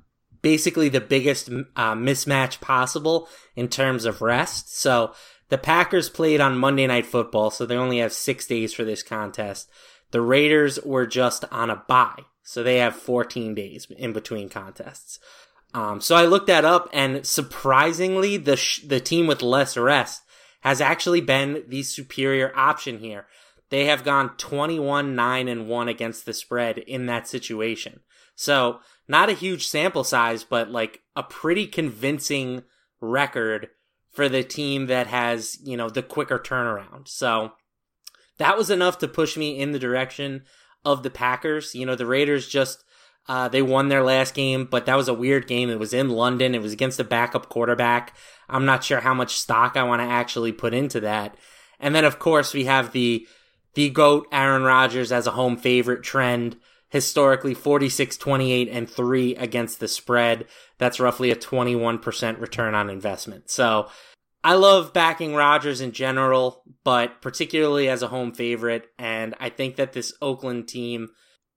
basically 0.41 0.89
the 0.89 1.03
biggest 1.03 1.51
uh, 1.51 1.95
mismatch 1.95 2.59
possible 2.63 3.29
in 3.55 3.69
terms 3.69 4.07
of 4.07 4.23
rest. 4.23 4.75
So, 4.75 5.13
the 5.51 5.59
Packers 5.59 6.09
played 6.09 6.41
on 6.41 6.57
Monday 6.57 6.87
Night 6.87 7.05
Football, 7.05 7.51
so 7.51 7.67
they 7.67 7.77
only 7.77 7.99
have 7.99 8.15
six 8.15 8.47
days 8.47 8.73
for 8.73 8.83
this 8.83 9.03
contest. 9.03 9.69
The 10.11 10.23
Raiders 10.23 10.81
were 10.83 11.07
just 11.07 11.45
on 11.53 11.69
a 11.69 11.85
bye, 11.87 12.23
so 12.43 12.63
they 12.63 12.79
have 12.79 12.97
14 12.97 13.55
days 13.55 13.89
in 13.95 14.15
between 14.15 14.49
contests. 14.49 15.19
Um, 15.75 16.01
so 16.01 16.17
I 16.17 16.25
looked 16.25 16.47
that 16.47 16.65
up, 16.65 16.89
and 16.95 17.27
surprisingly, 17.27 18.39
the 18.39 18.57
sh- 18.57 18.81
the 18.81 19.01
team 19.01 19.27
with 19.27 19.43
less 19.43 19.77
rest 19.77 20.23
has 20.67 20.81
actually 20.81 21.21
been 21.21 21.63
the 21.69 21.85
superior 21.85 22.53
option 22.57 22.99
here. 22.99 23.25
They 23.71 23.85
have 23.85 24.03
gone 24.03 24.37
21 24.37 25.15
9 25.15 25.47
and 25.47 25.69
1 25.69 25.89
against 25.89 26.27
the 26.27 26.33
spread 26.33 26.79
in 26.79 27.07
that 27.07 27.29
situation. 27.29 28.01
So, 28.35 28.81
not 29.07 29.29
a 29.29 29.35
huge 29.35 29.69
sample 29.69 30.03
size, 30.03 30.43
but 30.43 30.69
like 30.69 31.03
a 31.15 31.23
pretty 31.23 31.69
convincing 31.69 32.65
record 33.01 33.69
for 34.11 34.29
the 34.29 34.43
team 34.43 34.87
that 34.87 35.07
has, 35.07 35.57
you 35.63 35.77
know, 35.77 35.89
the 35.89 36.03
quicker 36.03 36.41
turnaround. 36.41 37.07
So 37.07 37.53
that 38.39 38.59
was 38.59 38.69
enough 38.69 38.99
to 38.99 39.07
push 39.07 39.37
me 39.37 39.61
in 39.61 39.71
the 39.71 39.79
direction 39.79 40.43
of 40.85 41.05
the 41.05 41.11
Packers. 41.11 41.77
You 41.77 41.87
know, 41.87 41.95
the 41.95 42.07
Raiders 42.07 42.49
just 42.49 42.83
uh, 43.29 43.49
they 43.49 43.63
won 43.63 43.89
their 43.89 44.03
last 44.03 44.35
game, 44.35 44.67
but 44.71 44.87
that 44.87 44.97
was 44.97 45.09
a 45.09 45.15
weird 45.15 45.47
game. 45.47 45.69
It 45.69 45.79
was 45.79 45.93
in 45.93 46.11
London. 46.11 46.55
It 46.55 46.63
was 46.63 46.73
against 46.73 47.01
a 47.01 47.05
backup 47.05 47.49
quarterback. 47.49 48.15
I'm 48.49 48.65
not 48.65 48.85
sure 48.85 49.01
how 49.01 49.15
much 49.15 49.39
stock 49.39 49.77
I 49.77 49.83
want 49.83 50.01
to 50.01 50.07
actually 50.07 50.53
put 50.53 50.75
into 50.75 51.01
that. 51.01 51.37
And 51.81 51.95
then, 51.95 52.05
of 52.05 52.19
course, 52.19 52.55
we 52.55 52.65
have 52.65 52.93
the 52.93 53.27
the 53.75 53.91
goat 53.91 54.27
Aaron 54.33 54.63
Rodgers 54.63 55.13
as 55.13 55.27
a 55.27 55.33
home 55.33 55.57
favorite 55.57 56.03
trend. 56.03 56.57
Historically, 56.89 57.53
46, 57.53 58.17
28, 58.17 58.69
and 58.71 58.89
3 58.89 59.35
against 59.35 59.81
the 59.81 59.89
spread. 59.89 60.47
That's 60.79 61.01
roughly 61.01 61.33
a 61.33 61.37
21% 61.37 62.41
return 62.41 62.77
on 62.77 62.89
investment. 62.89 63.51
So 63.51 63.89
I 64.45 64.55
love 64.55 64.93
backing 64.93 65.35
Rodgers 65.35 65.81
in 65.81 65.91
general, 65.91 66.63
but 66.85 67.21
particularly 67.21 67.89
as 67.89 68.03
a 68.03 68.09
home 68.09 68.33
favorite. 68.33 68.89
And 69.01 69.35
I 69.41 69.49
think 69.51 69.77
that 69.77 69.95
this 69.95 70.15
Oakland 70.23 70.69
team 70.69 71.09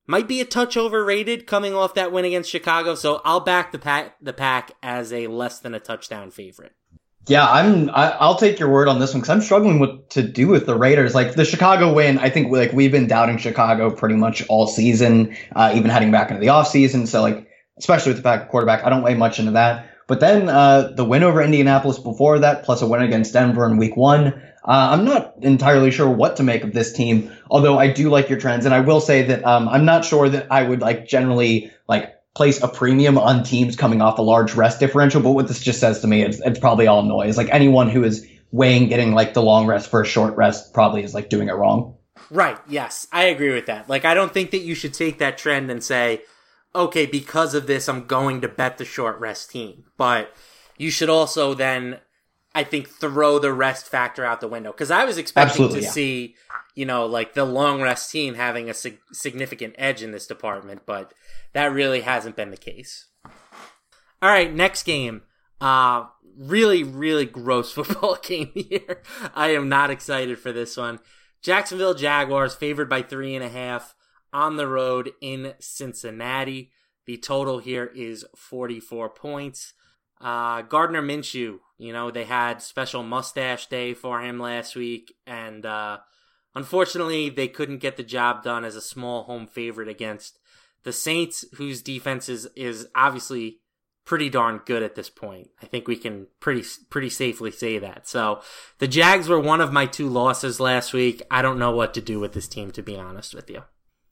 might 0.10 0.28
be 0.28 0.42
a 0.42 0.46
touch 0.46 0.76
overrated 0.76 1.46
coming 1.46 1.74
off 1.74 1.94
that 1.94 2.12
win 2.12 2.26
against 2.26 2.50
Chicago. 2.50 2.96
So 2.96 3.22
I'll 3.24 3.40
back 3.40 3.72
the 3.72 3.78
pack, 3.78 4.16
the 4.20 4.34
pack 4.34 4.72
as 4.82 5.14
a 5.14 5.28
less 5.28 5.60
than 5.60 5.76
a 5.76 5.80
touchdown 5.80 6.32
favorite. 6.32 6.74
Yeah, 7.28 7.48
I'm. 7.48 7.92
I, 7.92 8.26
will 8.26 8.36
take 8.36 8.58
your 8.58 8.70
word 8.70 8.88
on 8.88 9.00
this 9.00 9.14
one 9.14 9.22
because 9.22 9.30
I'm 9.30 9.42
struggling 9.42 9.78
with 9.78 10.10
to 10.10 10.24
do 10.24 10.48
with 10.48 10.66
the 10.66 10.76
Raiders. 10.76 11.14
Like 11.14 11.36
the 11.36 11.46
Chicago 11.46 11.94
win, 11.94 12.18
I 12.18 12.32
think 12.32 12.52
like 12.52 12.74
we've 12.74 12.92
been 12.92 13.06
doubting 13.06 13.38
Chicago 13.38 13.92
pretty 13.92 14.16
much 14.16 14.44
all 14.48 14.66
season, 14.66 15.38
uh, 15.56 15.74
even 15.76 15.92
heading 15.92 16.10
back 16.10 16.32
into 16.32 16.42
the 16.42 16.48
offseason. 16.48 17.08
So 17.08 17.22
like 17.22 17.48
especially 17.78 18.12
with 18.12 18.18
the 18.18 18.24
back 18.24 18.50
quarterback. 18.50 18.84
I 18.84 18.90
don't 18.90 19.04
weigh 19.04 19.14
much 19.16 19.40
into 19.40 19.52
that. 19.52 19.90
But 20.10 20.20
then 20.20 20.50
uh, 20.50 20.92
the 20.96 21.06
win 21.06 21.22
over 21.22 21.40
Indianapolis 21.40 22.00
before 22.00 22.40
that, 22.40 22.64
plus 22.64 22.82
a 22.82 22.88
win 22.88 23.04
against 23.04 23.32
Denver 23.32 23.64
in 23.68 23.78
week 23.78 23.96
one. 23.96 24.42
Uh, 24.66 24.90
I'm 24.92 25.06
not 25.06 25.36
entirely 25.44 25.92
sure 25.92 26.10
what 26.10 26.38
to 26.38 26.44
make 26.44 26.64
of 26.64 26.74
this 26.74 26.92
team, 26.92 27.32
although 27.50 27.78
I 27.78 27.94
do 27.94 28.10
like 28.10 28.28
your 28.28 28.40
trends. 28.40 28.66
And 28.66 28.74
I 28.74 28.80
will 28.80 29.02
say 29.02 29.22
that 29.22 29.46
um, 29.46 29.70
I'm 29.70 29.86
not 29.86 30.04
sure 30.04 30.28
that 30.28 30.48
I 30.52 30.64
would 30.64 30.82
like 30.82 31.08
generally 31.08 31.72
like 31.88 32.16
place 32.34 32.62
a 32.64 32.68
premium 32.68 33.20
on 33.20 33.44
teams 33.44 33.76
coming 33.76 34.02
off 34.02 34.18
a 34.18 34.24
large 34.24 34.56
rest 34.56 34.80
differential. 34.80 35.22
But 35.22 35.34
what 35.34 35.48
this 35.48 35.60
just 35.60 35.80
says 35.80 36.00
to 36.00 36.08
me, 36.08 36.24
it's, 36.24 36.40
it's 36.40 36.60
probably 36.60 36.88
all 36.88 37.04
noise. 37.04 37.38
Like 37.38 37.50
anyone 37.52 37.88
who 37.88 38.04
is 38.04 38.28
weighing 38.52 38.90
getting 38.90 39.14
like 39.14 39.36
the 39.36 39.44
long 39.44 39.68
rest 39.68 39.92
for 39.92 40.02
a 40.02 40.06
short 40.08 40.36
rest 40.36 40.74
probably 40.74 41.04
is 41.04 41.14
like 41.14 41.30
doing 41.30 41.50
it 41.50 41.54
wrong. 41.54 41.98
Right. 42.32 42.58
Yes, 42.68 43.08
I 43.12 43.26
agree 43.26 43.54
with 43.54 43.68
that. 43.68 43.88
Like 43.88 44.06
I 44.06 44.16
don't 44.16 44.34
think 44.34 44.50
that 44.52 44.62
you 44.62 44.74
should 44.74 44.96
take 44.96 45.20
that 45.20 45.38
trend 45.38 45.70
and 45.70 45.84
say 45.84 46.24
okay, 46.76 47.06
because 47.06 47.54
of 47.54 47.68
this, 47.68 47.88
I'm 47.90 48.06
going 48.06 48.42
to 48.42 48.48
bet 48.48 48.78
the 48.78 48.86
short 48.86 49.20
rest 49.20 49.52
team. 49.52 49.86
But 49.98 50.34
you 50.78 50.92
should 50.92 51.10
also 51.10 51.54
then, 51.54 52.00
I 52.54 52.64
think, 52.64 52.90
throw 52.90 53.40
the 53.40 53.54
rest 53.54 53.88
factor 53.88 54.26
out 54.26 54.42
the 54.42 54.48
window. 54.48 54.72
Because 54.72 54.92
I 54.92 55.06
was 55.06 55.18
expecting 55.18 55.66
Absolutely, 55.66 55.80
to 55.80 55.86
yeah. 55.86 55.92
see, 55.92 56.36
you 56.76 56.86
know, 56.86 57.06
like 57.06 57.34
the 57.34 57.46
long 57.46 57.82
rest 57.82 58.12
team 58.12 58.36
having 58.36 58.70
a 58.70 58.74
sig- 58.74 59.00
significant 59.12 59.76
edge 59.78 60.02
in 60.02 60.12
this 60.12 60.28
department, 60.28 60.82
but 60.86 61.14
that 61.54 61.74
really 61.74 62.02
hasn't 62.02 62.36
been 62.36 62.52
the 62.52 62.58
case. 62.58 63.08
All 64.22 64.30
right, 64.30 64.54
next 64.54 64.84
game. 64.84 65.24
Uh, 65.62 66.06
really, 66.38 66.84
really 66.84 67.26
gross 67.26 67.72
football 67.74 68.18
game 68.22 68.52
here. 68.54 69.02
I 69.36 69.50
am 69.50 69.70
not 69.70 69.92
excited 69.92 70.40
for 70.40 70.52
this 70.52 70.78
one. 70.78 71.00
Jacksonville 71.42 71.94
Jaguars 71.94 72.54
favored 72.54 72.90
by 72.90 73.02
three 73.02 73.34
and 73.36 73.44
a 73.44 73.50
half 73.50 73.96
on 74.34 74.58
the 74.58 74.68
road 74.68 75.12
in 75.22 75.54
Cincinnati. 75.60 76.72
The 77.06 77.18
total 77.18 77.60
here 77.60 77.86
is 77.96 78.26
44 78.36 79.10
points. 79.10 79.74
Uh, 80.22 80.62
Gardner 80.64 81.02
Minshew, 81.02 81.60
you 81.78 81.94
know, 81.94 82.12
they 82.12 82.26
had 82.26 82.62
special 82.62 83.04
mustache 83.04 83.68
day 83.68 83.94
for 83.94 84.22
him 84.22 84.40
last 84.40 84.76
week, 84.76 85.14
and 85.26 85.66
uh, 85.66 86.00
unfortunately, 86.54 87.30
they 87.30 87.48
couldn't 87.48 87.78
get 87.78 87.96
the 87.96 88.04
job 88.04 88.44
done 88.44 88.66
as 88.66 88.76
a 88.76 88.82
small 88.82 89.24
home 89.24 89.48
favorite 89.48 89.88
against 89.88 90.38
the 90.84 90.92
Saints, 90.92 91.46
whose 91.56 91.82
defense 91.82 92.28
is, 92.28 92.48
is 92.56 92.88
obviously 92.96 93.60
pretty 94.10 94.30
darn 94.30 94.60
good 94.66 94.82
at 94.82 94.96
this 94.96 95.10
point. 95.10 95.50
I 95.62 95.68
think 95.68 95.88
we 95.88 95.96
can 95.96 96.28
pretty 96.40 96.68
pretty 96.90 97.10
safely 97.10 97.52
say 97.52 97.78
that. 97.78 98.08
So 98.08 98.42
the 98.80 98.88
Jags 98.88 99.30
were 99.30 99.40
one 99.40 99.62
of 99.62 99.72
my 99.72 99.86
two 99.86 100.10
losses 100.10 100.60
last 100.60 100.94
week. 100.94 101.22
I 101.30 101.42
don't 101.42 101.60
know 101.60 101.72
what 101.72 101.94
to 101.94 102.02
do 102.02 102.20
with 102.20 102.34
this 102.34 102.48
team, 102.48 102.72
to 102.72 102.82
be 102.82 102.98
honest 102.98 103.36
with 103.36 103.50
you. 103.50 103.64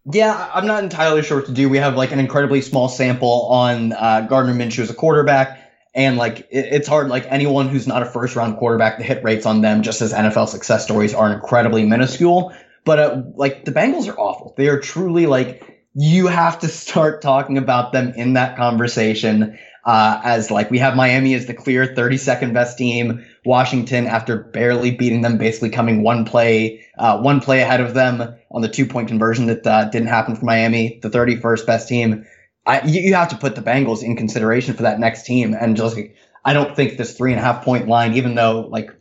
Yeah, 0.10 0.50
I'm 0.54 0.66
not 0.66 0.84
entirely 0.84 1.22
sure 1.22 1.38
what 1.38 1.48
to 1.48 1.52
do. 1.54 1.68
We 1.68 1.78
have 1.80 1.98
like 1.98 2.12
an 2.12 2.20
incredibly 2.20 2.62
small 2.62 2.88
sample 2.88 3.48
on 3.48 3.92
uh, 3.92 4.22
Gardner 4.22 4.54
Minshew 4.54 4.80
as 4.80 4.90
a 4.90 4.94
quarterback. 4.94 5.60
And 5.94 6.18
like 6.18 6.40
it, 6.50 6.68
it's 6.72 6.88
hard, 6.88 7.10
like 7.10 7.26
anyone 7.28 7.68
who's 7.68 7.88
not 7.88 8.02
a 8.02 8.06
first 8.06 8.36
round 8.36 8.58
quarterback, 8.58 9.00
the 9.00 9.04
hit 9.04 9.24
rates 9.24 9.46
on 9.46 9.62
them, 9.62 9.82
just 9.82 10.02
as 10.02 10.14
NFL 10.14 10.48
success 10.48 10.84
stories, 10.86 11.14
are 11.14 11.34
incredibly 11.34 11.84
minuscule. 11.84 12.54
But 12.86 13.00
uh, 13.00 13.22
like 13.36 13.66
the 13.66 13.72
Bengals 13.72 14.08
are 14.08 14.18
awful. 14.18 14.54
They 14.56 14.70
are 14.70 14.80
truly 14.80 15.26
like 15.26 15.84
you 15.94 16.28
have 16.28 16.60
to 16.60 16.68
start 16.70 17.22
talking 17.22 17.58
about 17.58 17.92
them 17.92 18.14
in 18.16 18.34
that 18.34 18.56
conversation 18.56 19.58
uh, 19.84 20.22
as 20.24 20.52
like 20.52 20.70
we 20.70 20.80
have 20.80 20.96
Miami 20.96 21.34
as 21.34 21.48
the 21.48 21.54
clear 21.54 21.86
32nd 21.86 22.54
best 22.54 22.78
team. 22.78 23.26
Washington, 23.48 24.06
after 24.06 24.38
barely 24.38 24.92
beating 24.92 25.22
them, 25.22 25.38
basically 25.38 25.70
coming 25.70 26.04
one 26.04 26.26
play, 26.26 26.86
uh, 26.98 27.20
one 27.20 27.40
play 27.40 27.62
ahead 27.62 27.82
of 27.82 27.94
them 27.94 28.36
on 28.52 28.62
the 28.62 28.70
two 28.70 28.86
point 28.86 29.08
conversion 29.08 29.48
that 29.48 29.66
uh, 29.66 29.86
didn't 29.86 30.10
happen 30.10 30.36
for 30.36 30.46
Miami, 30.46 31.00
the 31.02 31.10
31st 31.10 31.66
best 31.66 31.88
team. 31.88 32.26
I, 32.66 32.86
you, 32.86 33.02
you, 33.02 33.14
have 33.16 33.30
to 33.30 33.38
put 33.38 33.56
the 33.56 33.62
Bengals 33.62 34.04
in 34.04 34.18
consideration 34.18 34.76
for 34.76 34.84
that 34.84 35.00
next 35.00 35.26
team. 35.26 35.56
And 35.60 35.78
just 35.78 35.98
I 36.44 36.54
don't 36.54 36.76
think 36.76 36.98
this 36.98 37.18
three 37.18 37.32
and 37.32 37.40
a 37.40 37.44
half 37.44 37.64
point 37.64 37.88
line, 37.88 38.16
even 38.16 38.36
though 38.36 38.68
like 38.70 38.92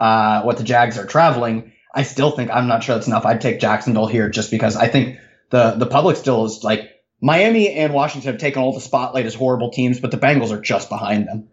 uh, 0.00 0.42
what 0.42 0.56
the 0.56 0.64
Jags 0.64 0.96
are 0.96 1.06
traveling, 1.06 1.72
I 1.94 2.04
still 2.04 2.30
think 2.30 2.50
I'm 2.50 2.68
not 2.68 2.84
sure 2.84 2.94
that's 2.94 3.08
enough. 3.08 3.26
I'd 3.26 3.40
take 3.40 3.60
Jacksonville 3.60 4.06
here 4.06 4.28
just 4.28 4.50
because 4.50 4.76
I 4.76 4.86
think 4.86 5.18
the 5.50 5.72
the 5.72 5.86
public 5.86 6.16
still 6.16 6.44
is 6.44 6.62
like 6.62 6.90
Miami 7.20 7.70
and 7.70 7.92
Washington 7.92 8.32
have 8.32 8.40
taken 8.40 8.62
all 8.62 8.72
the 8.72 8.80
spotlight 8.80 9.26
as 9.26 9.34
horrible 9.34 9.70
teams, 9.70 9.98
but 9.98 10.12
the 10.12 10.18
Bengals 10.18 10.52
are 10.52 10.60
just 10.60 10.88
behind 10.88 11.26
them. 11.26 11.48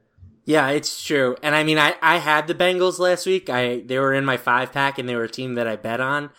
Yeah, 0.45 0.69
it's 0.69 1.03
true. 1.03 1.35
And 1.41 1.55
I 1.55 1.63
mean, 1.63 1.79
I, 1.79 1.95
I 2.01 2.19
had 2.19 2.47
the 2.47 2.53
Bengals 2.53 2.99
last 2.99 3.25
week. 3.25 3.49
I 3.49 3.81
they 3.83 3.97
were 3.97 4.13
in 4.13 4.25
my 4.25 4.37
five 4.37 4.71
pack, 4.71 4.99
and 4.99 5.09
they 5.09 5.15
were 5.15 5.23
a 5.23 5.29
team 5.29 5.55
that 5.55 5.67
I 5.67 5.75
bet 5.75 5.99
on, 5.99 6.29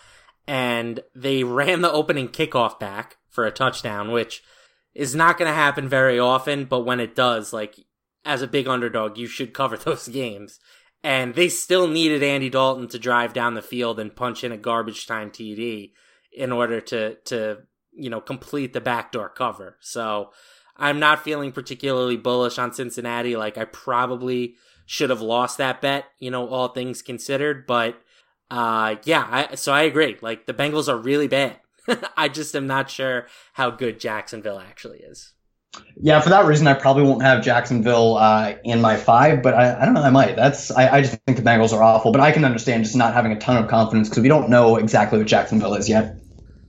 and 0.46 1.00
they 1.14 1.42
ran 1.44 1.82
the 1.82 1.92
opening 1.92 2.28
kickoff 2.28 2.78
back 2.78 3.16
for 3.28 3.44
a 3.44 3.50
touchdown, 3.50 4.12
which 4.12 4.42
is 4.94 5.14
not 5.14 5.36
going 5.36 5.50
to 5.50 5.54
happen 5.54 5.88
very 5.88 6.18
often. 6.18 6.64
But 6.64 6.86
when 6.86 7.00
it 7.00 7.16
does, 7.16 7.52
like 7.52 7.76
as 8.24 8.42
a 8.42 8.46
big 8.46 8.68
underdog, 8.68 9.18
you 9.18 9.26
should 9.26 9.52
cover 9.52 9.76
those 9.76 10.08
games. 10.08 10.60
And 11.02 11.34
they 11.34 11.48
still 11.48 11.86
needed 11.86 12.22
Andy 12.22 12.48
Dalton 12.48 12.88
to 12.88 12.98
drive 12.98 13.32
down 13.32 13.54
the 13.54 13.62
field 13.62 14.00
and 14.00 14.14
punch 14.14 14.42
in 14.42 14.50
a 14.50 14.56
garbage 14.56 15.06
time 15.06 15.30
TD 15.30 15.92
in 16.32 16.52
order 16.52 16.80
to 16.80 17.16
to 17.24 17.58
you 17.92 18.08
know 18.08 18.20
complete 18.20 18.72
the 18.72 18.80
backdoor 18.80 19.30
cover. 19.30 19.78
So 19.80 20.30
I'm 20.78 20.98
not 20.98 21.22
feeling 21.22 21.52
particularly 21.52 22.16
bullish 22.16 22.58
on 22.58 22.72
Cincinnati. 22.72 23.36
Like 23.36 23.58
I 23.58 23.64
probably 23.64 24.56
should 24.86 25.10
have 25.10 25.20
lost 25.20 25.58
that 25.58 25.80
bet, 25.80 26.06
you 26.18 26.30
know, 26.30 26.48
all 26.48 26.68
things 26.68 27.02
considered. 27.02 27.66
But 27.66 28.00
uh, 28.50 28.96
yeah, 29.04 29.26
I, 29.28 29.54
so 29.56 29.72
I 29.72 29.82
agree. 29.82 30.16
Like 30.20 30.46
the 30.46 30.54
Bengals 30.54 30.88
are 30.88 30.96
really 30.96 31.28
bad. 31.28 31.58
I 32.16 32.28
just 32.28 32.54
am 32.54 32.66
not 32.66 32.90
sure 32.90 33.26
how 33.52 33.70
good 33.70 34.00
Jacksonville 34.00 34.58
actually 34.58 34.98
is. 34.98 35.32
Yeah, 36.00 36.20
for 36.20 36.30
that 36.30 36.46
reason, 36.46 36.66
I 36.66 36.74
probably 36.74 37.02
won't 37.02 37.22
have 37.22 37.44
Jacksonville 37.44 38.16
uh, 38.16 38.54
in 38.64 38.80
my 38.80 38.96
five, 38.96 39.42
but 39.42 39.54
I, 39.54 39.82
I 39.82 39.84
don't 39.84 39.92
know. 39.92 40.02
I 40.02 40.10
might. 40.10 40.36
That's 40.36 40.70
I, 40.70 40.88
I 40.88 41.02
just 41.02 41.18
think 41.26 41.36
the 41.36 41.42
Bengals 41.42 41.72
are 41.72 41.82
awful, 41.82 42.12
but 42.12 42.20
I 42.20 42.32
can 42.32 42.44
understand 42.44 42.84
just 42.84 42.96
not 42.96 43.12
having 43.12 43.32
a 43.32 43.38
ton 43.38 43.62
of 43.62 43.68
confidence 43.68 44.08
because 44.08 44.22
we 44.22 44.28
don't 44.28 44.48
know 44.48 44.76
exactly 44.76 45.18
what 45.18 45.26
Jacksonville 45.26 45.74
is 45.74 45.88
yet. 45.88 46.16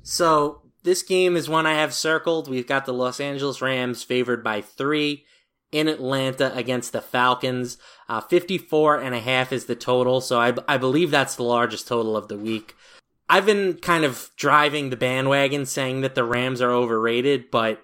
So 0.03 0.61
this 0.87 1.03
game 1.03 1.35
is 1.35 1.49
one 1.49 1.65
I 1.65 1.73
have 1.73 1.93
circled. 1.93 2.49
We've 2.49 2.65
got 2.65 2.85
the 2.85 2.93
Los 2.93 3.19
Angeles 3.19 3.61
Rams 3.61 4.03
favored 4.03 4.41
by 4.41 4.61
three 4.61 5.25
in 5.69 5.89
Atlanta 5.89 6.55
against 6.55 6.93
the 6.93 7.01
Falcons. 7.01 7.77
Uh, 8.07 8.21
54 8.21 9.01
and 9.01 9.13
a 9.13 9.19
half 9.19 9.51
is 9.51 9.65
the 9.65 9.75
total. 9.75 10.21
So 10.21 10.39
I, 10.39 10.53
I 10.65 10.77
believe 10.77 11.11
that's 11.11 11.35
the 11.35 11.43
largest 11.43 11.89
total 11.89 12.15
of 12.15 12.29
the 12.29 12.37
week. 12.37 12.73
I've 13.27 13.45
been 13.45 13.73
kind 13.73 14.05
of 14.05 14.31
driving 14.37 14.89
the 14.89 14.95
bandwagon 14.95 15.65
saying 15.65 15.99
that 16.01 16.15
the 16.15 16.23
Rams 16.23 16.61
are 16.61 16.71
overrated, 16.71 17.51
but 17.51 17.81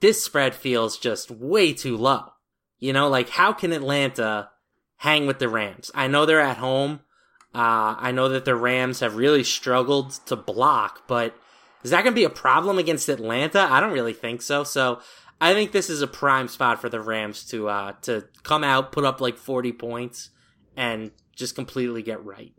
this 0.00 0.22
spread 0.22 0.54
feels 0.54 0.96
just 0.96 1.32
way 1.32 1.72
too 1.72 1.96
low. 1.96 2.34
You 2.78 2.92
know, 2.92 3.08
like 3.08 3.30
how 3.30 3.52
can 3.52 3.72
Atlanta 3.72 4.50
hang 4.98 5.26
with 5.26 5.40
the 5.40 5.48
Rams? 5.48 5.90
I 5.92 6.06
know 6.06 6.24
they're 6.24 6.40
at 6.40 6.58
home. 6.58 7.00
Uh, 7.52 7.96
I 7.98 8.12
know 8.12 8.28
that 8.28 8.44
the 8.44 8.54
Rams 8.54 9.00
have 9.00 9.16
really 9.16 9.42
struggled 9.42 10.12
to 10.26 10.36
block, 10.36 11.08
but 11.08 11.36
is 11.84 11.90
that 11.90 12.02
going 12.02 12.14
to 12.14 12.18
be 12.18 12.24
a 12.24 12.30
problem 12.30 12.78
against 12.78 13.08
Atlanta? 13.08 13.60
I 13.60 13.78
don't 13.78 13.92
really 13.92 14.14
think 14.14 14.42
so. 14.42 14.64
So 14.64 15.00
I 15.40 15.52
think 15.52 15.72
this 15.72 15.90
is 15.90 16.02
a 16.02 16.06
prime 16.06 16.48
spot 16.48 16.80
for 16.80 16.88
the 16.88 17.00
Rams 17.00 17.44
to 17.46 17.68
uh, 17.68 17.92
to 18.02 18.24
come 18.42 18.64
out, 18.64 18.92
put 18.92 19.04
up 19.04 19.20
like 19.20 19.36
40 19.36 19.72
points, 19.72 20.30
and 20.76 21.10
just 21.36 21.54
completely 21.54 22.02
get 22.02 22.24
right. 22.24 22.52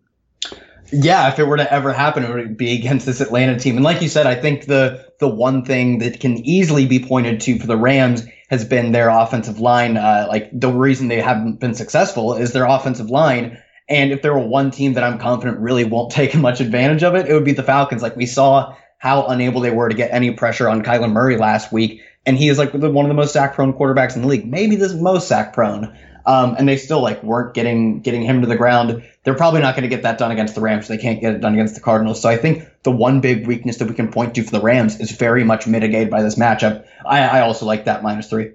Yeah, 0.91 1.29
if 1.29 1.39
it 1.39 1.47
were 1.47 1.57
to 1.57 1.73
ever 1.73 1.91
happen, 1.91 2.23
it 2.23 2.31
would 2.31 2.57
be 2.57 2.73
against 2.75 3.07
this 3.07 3.19
Atlanta 3.19 3.57
team. 3.57 3.75
And 3.75 3.83
like 3.83 4.03
you 4.03 4.07
said, 4.07 4.27
I 4.27 4.35
think 4.35 4.65
the 4.65 5.11
the 5.19 5.27
one 5.27 5.65
thing 5.65 5.99
that 5.99 6.19
can 6.19 6.37
easily 6.45 6.85
be 6.85 6.99
pointed 6.99 7.41
to 7.41 7.57
for 7.57 7.65
the 7.65 7.77
Rams 7.77 8.23
has 8.49 8.63
been 8.63 8.91
their 8.91 9.09
offensive 9.09 9.59
line. 9.59 9.97
Uh, 9.97 10.25
like 10.29 10.49
the 10.53 10.71
reason 10.71 11.07
they 11.07 11.21
haven't 11.21 11.59
been 11.59 11.73
successful 11.73 12.35
is 12.35 12.53
their 12.53 12.65
offensive 12.65 13.09
line. 13.09 13.57
And 13.87 14.11
if 14.11 14.21
there 14.21 14.33
were 14.33 14.47
one 14.47 14.71
team 14.71 14.93
that 14.93 15.03
I'm 15.03 15.17
confident 15.19 15.59
really 15.59 15.85
won't 15.85 16.11
take 16.11 16.35
much 16.35 16.61
advantage 16.61 17.03
of 17.03 17.15
it, 17.15 17.27
it 17.27 17.33
would 17.33 17.45
be 17.45 17.53
the 17.53 17.63
Falcons. 17.63 18.03
Like 18.03 18.15
we 18.15 18.27
saw 18.27 18.75
how 18.97 19.25
unable 19.27 19.61
they 19.61 19.71
were 19.71 19.89
to 19.89 19.95
get 19.95 20.11
any 20.11 20.31
pressure 20.31 20.69
on 20.69 20.83
Kyler 20.83 21.11
Murray 21.11 21.37
last 21.37 21.71
week. 21.71 22.01
And 22.25 22.37
he 22.37 22.49
is 22.49 22.57
like 22.57 22.73
one 22.73 23.05
of 23.05 23.09
the 23.09 23.13
most 23.13 23.33
sack 23.33 23.53
prone 23.53 23.73
quarterbacks 23.73 24.15
in 24.15 24.23
the 24.23 24.27
league, 24.27 24.49
maybe 24.49 24.75
the 24.75 24.95
most 24.95 25.27
sack 25.27 25.53
prone. 25.53 25.95
Um, 26.25 26.55
and 26.57 26.67
they 26.67 26.77
still 26.77 27.01
like 27.01 27.21
weren't 27.21 27.53
getting 27.53 28.01
getting 28.01 28.23
him 28.23 28.41
to 28.41 28.47
the 28.47 28.55
ground. 28.55 29.03
They're 29.23 29.35
probably 29.35 29.61
not 29.61 29.75
going 29.75 29.83
to 29.83 29.95
get 29.95 30.01
that 30.03 30.17
done 30.17 30.31
against 30.31 30.55
the 30.55 30.61
Rams. 30.61 30.87
They 30.87 30.97
can't 30.97 31.21
get 31.21 31.35
it 31.35 31.41
done 31.41 31.53
against 31.53 31.75
the 31.75 31.81
Cardinals. 31.81 32.19
So 32.19 32.29
I 32.29 32.37
think 32.37 32.67
the 32.81 32.91
one 32.91 33.21
big 33.21 33.45
weakness 33.45 33.77
that 33.77 33.87
we 33.87 33.93
can 33.93 34.11
point 34.11 34.33
to 34.35 34.43
for 34.43 34.49
the 34.51 34.61
Rams 34.61 34.99
is 34.99 35.11
very 35.11 35.43
much 35.43 35.67
mitigated 35.67 36.09
by 36.09 36.23
this 36.23 36.35
matchup. 36.35 36.87
I, 37.05 37.19
I 37.19 37.41
also 37.41 37.67
like 37.67 37.85
that 37.85 38.01
minus 38.01 38.27
three. 38.27 38.53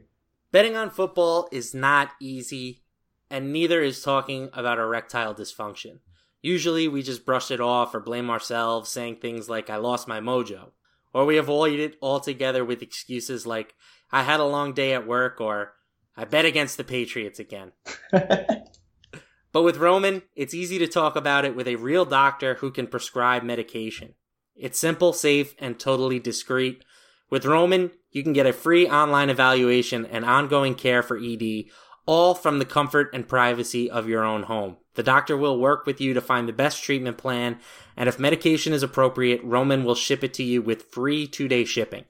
Betting 0.50 0.74
on 0.74 0.90
football 0.90 1.48
is 1.52 1.72
not 1.72 2.10
easy, 2.20 2.82
and 3.30 3.52
neither 3.52 3.82
is 3.82 4.02
talking 4.02 4.50
about 4.52 4.78
erectile 4.78 5.32
dysfunction. 5.32 6.00
Usually 6.42 6.88
we 6.88 7.02
just 7.02 7.26
brush 7.26 7.50
it 7.50 7.60
off 7.60 7.94
or 7.94 8.00
blame 8.00 8.30
ourselves, 8.30 8.90
saying 8.90 9.16
things 9.16 9.48
like, 9.48 9.68
I 9.68 9.76
lost 9.76 10.08
my 10.08 10.20
mojo. 10.20 10.70
Or 11.12 11.26
we 11.26 11.36
avoid 11.36 11.78
it 11.78 11.96
altogether 12.00 12.64
with 12.64 12.82
excuses 12.82 13.46
like, 13.46 13.74
I 14.12 14.22
had 14.22 14.40
a 14.40 14.44
long 14.44 14.72
day 14.72 14.92
at 14.94 15.06
work 15.06 15.40
or 15.40 15.74
I 16.16 16.24
bet 16.24 16.44
against 16.44 16.76
the 16.76 16.84
Patriots 16.84 17.38
again. 17.38 17.72
but 18.12 19.62
with 19.62 19.76
Roman, 19.76 20.22
it's 20.34 20.54
easy 20.54 20.78
to 20.78 20.86
talk 20.86 21.16
about 21.16 21.44
it 21.44 21.54
with 21.54 21.68
a 21.68 21.76
real 21.76 22.04
doctor 22.04 22.54
who 22.54 22.70
can 22.70 22.86
prescribe 22.86 23.42
medication. 23.42 24.14
It's 24.54 24.78
simple, 24.78 25.12
safe, 25.12 25.54
and 25.58 25.78
totally 25.78 26.18
discreet. 26.18 26.84
With 27.30 27.46
Roman, 27.46 27.92
you 28.10 28.22
can 28.22 28.32
get 28.32 28.46
a 28.46 28.52
free 28.52 28.88
online 28.88 29.30
evaluation 29.30 30.04
and 30.04 30.24
ongoing 30.24 30.74
care 30.74 31.02
for 31.02 31.16
ED, 31.16 31.64
all 32.10 32.34
from 32.34 32.58
the 32.58 32.64
comfort 32.64 33.08
and 33.14 33.28
privacy 33.28 33.88
of 33.88 34.08
your 34.08 34.24
own 34.24 34.42
home. 34.42 34.76
The 34.94 35.02
doctor 35.04 35.36
will 35.36 35.60
work 35.60 35.86
with 35.86 36.00
you 36.00 36.12
to 36.12 36.20
find 36.20 36.48
the 36.48 36.52
best 36.52 36.82
treatment 36.82 37.18
plan, 37.18 37.60
and 37.96 38.08
if 38.08 38.18
medication 38.18 38.72
is 38.72 38.82
appropriate, 38.82 39.40
Roman 39.44 39.84
will 39.84 39.94
ship 39.94 40.24
it 40.24 40.34
to 40.34 40.42
you 40.42 40.60
with 40.60 40.90
free 40.90 41.28
two 41.28 41.46
day 41.46 41.64
shipping. 41.64 42.06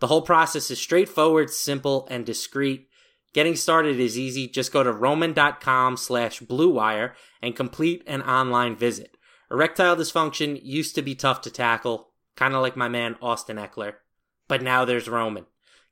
The 0.00 0.06
whole 0.06 0.22
process 0.22 0.70
is 0.70 0.80
straightforward, 0.80 1.50
simple, 1.50 2.08
and 2.10 2.24
discreet. 2.24 2.88
Getting 3.34 3.54
started 3.54 4.00
is 4.00 4.18
easy. 4.18 4.48
Just 4.48 4.72
go 4.72 4.82
to 4.82 4.90
roman.com 4.90 5.98
slash 5.98 6.40
bluewire 6.40 7.12
and 7.42 7.54
complete 7.54 8.02
an 8.06 8.22
online 8.22 8.74
visit. 8.74 9.18
Erectile 9.50 9.96
dysfunction 9.96 10.58
used 10.62 10.94
to 10.94 11.02
be 11.02 11.14
tough 11.14 11.42
to 11.42 11.50
tackle, 11.50 12.08
kind 12.36 12.54
of 12.54 12.62
like 12.62 12.74
my 12.74 12.88
man 12.88 13.16
Austin 13.20 13.58
Ekeler. 13.58 13.96
But 14.48 14.62
now 14.62 14.86
there's 14.86 15.10
Roman. 15.10 15.44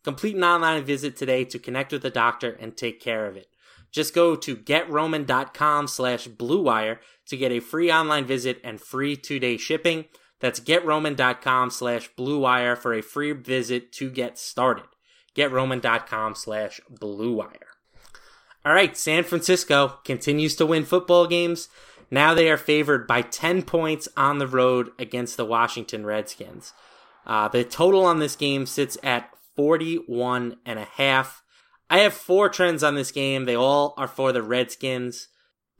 Complete 0.02 0.34
an 0.34 0.44
online 0.44 0.82
visit 0.82 1.14
today 1.14 1.44
to 1.44 1.58
connect 1.58 1.92
with 1.92 2.02
a 2.06 2.10
doctor 2.10 2.56
and 2.58 2.74
take 2.74 3.02
care 3.02 3.26
of 3.26 3.36
it. 3.36 3.49
Just 3.90 4.14
go 4.14 4.36
to 4.36 4.56
getroman.com 4.56 5.88
slash 5.88 6.28
bluewire 6.28 6.98
to 7.26 7.36
get 7.36 7.52
a 7.52 7.60
free 7.60 7.90
online 7.90 8.24
visit 8.24 8.60
and 8.62 8.80
free 8.80 9.16
two-day 9.16 9.56
shipping. 9.56 10.04
That's 10.40 10.60
getroman.com 10.60 11.70
slash 11.70 12.10
bluewire 12.18 12.76
for 12.76 12.94
a 12.94 13.02
free 13.02 13.32
visit 13.32 13.92
to 13.92 14.10
get 14.10 14.38
started. 14.38 14.86
Getroman.com 15.36 16.34
slash 16.34 16.80
bluewire. 16.92 17.70
All 18.64 18.74
right, 18.74 18.96
San 18.96 19.24
Francisco 19.24 19.98
continues 20.04 20.54
to 20.56 20.66
win 20.66 20.84
football 20.84 21.26
games. 21.26 21.68
Now 22.10 22.34
they 22.34 22.50
are 22.50 22.56
favored 22.56 23.06
by 23.06 23.22
10 23.22 23.62
points 23.62 24.08
on 24.16 24.38
the 24.38 24.46
road 24.46 24.90
against 24.98 25.36
the 25.36 25.44
Washington 25.44 26.04
Redskins. 26.04 26.72
Uh, 27.26 27.48
the 27.48 27.64
total 27.64 28.04
on 28.04 28.18
this 28.18 28.36
game 28.36 28.66
sits 28.66 28.98
at 29.02 29.30
41 29.56 30.56
and 30.66 30.78
a 30.78 30.84
half. 30.84 31.39
I 31.90 31.98
have 31.98 32.14
four 32.14 32.48
trends 32.48 32.84
on 32.84 32.94
this 32.94 33.10
game. 33.10 33.44
They 33.44 33.56
all 33.56 33.94
are 33.98 34.08
for 34.08 34.32
the 34.32 34.42
Redskins. 34.42 35.28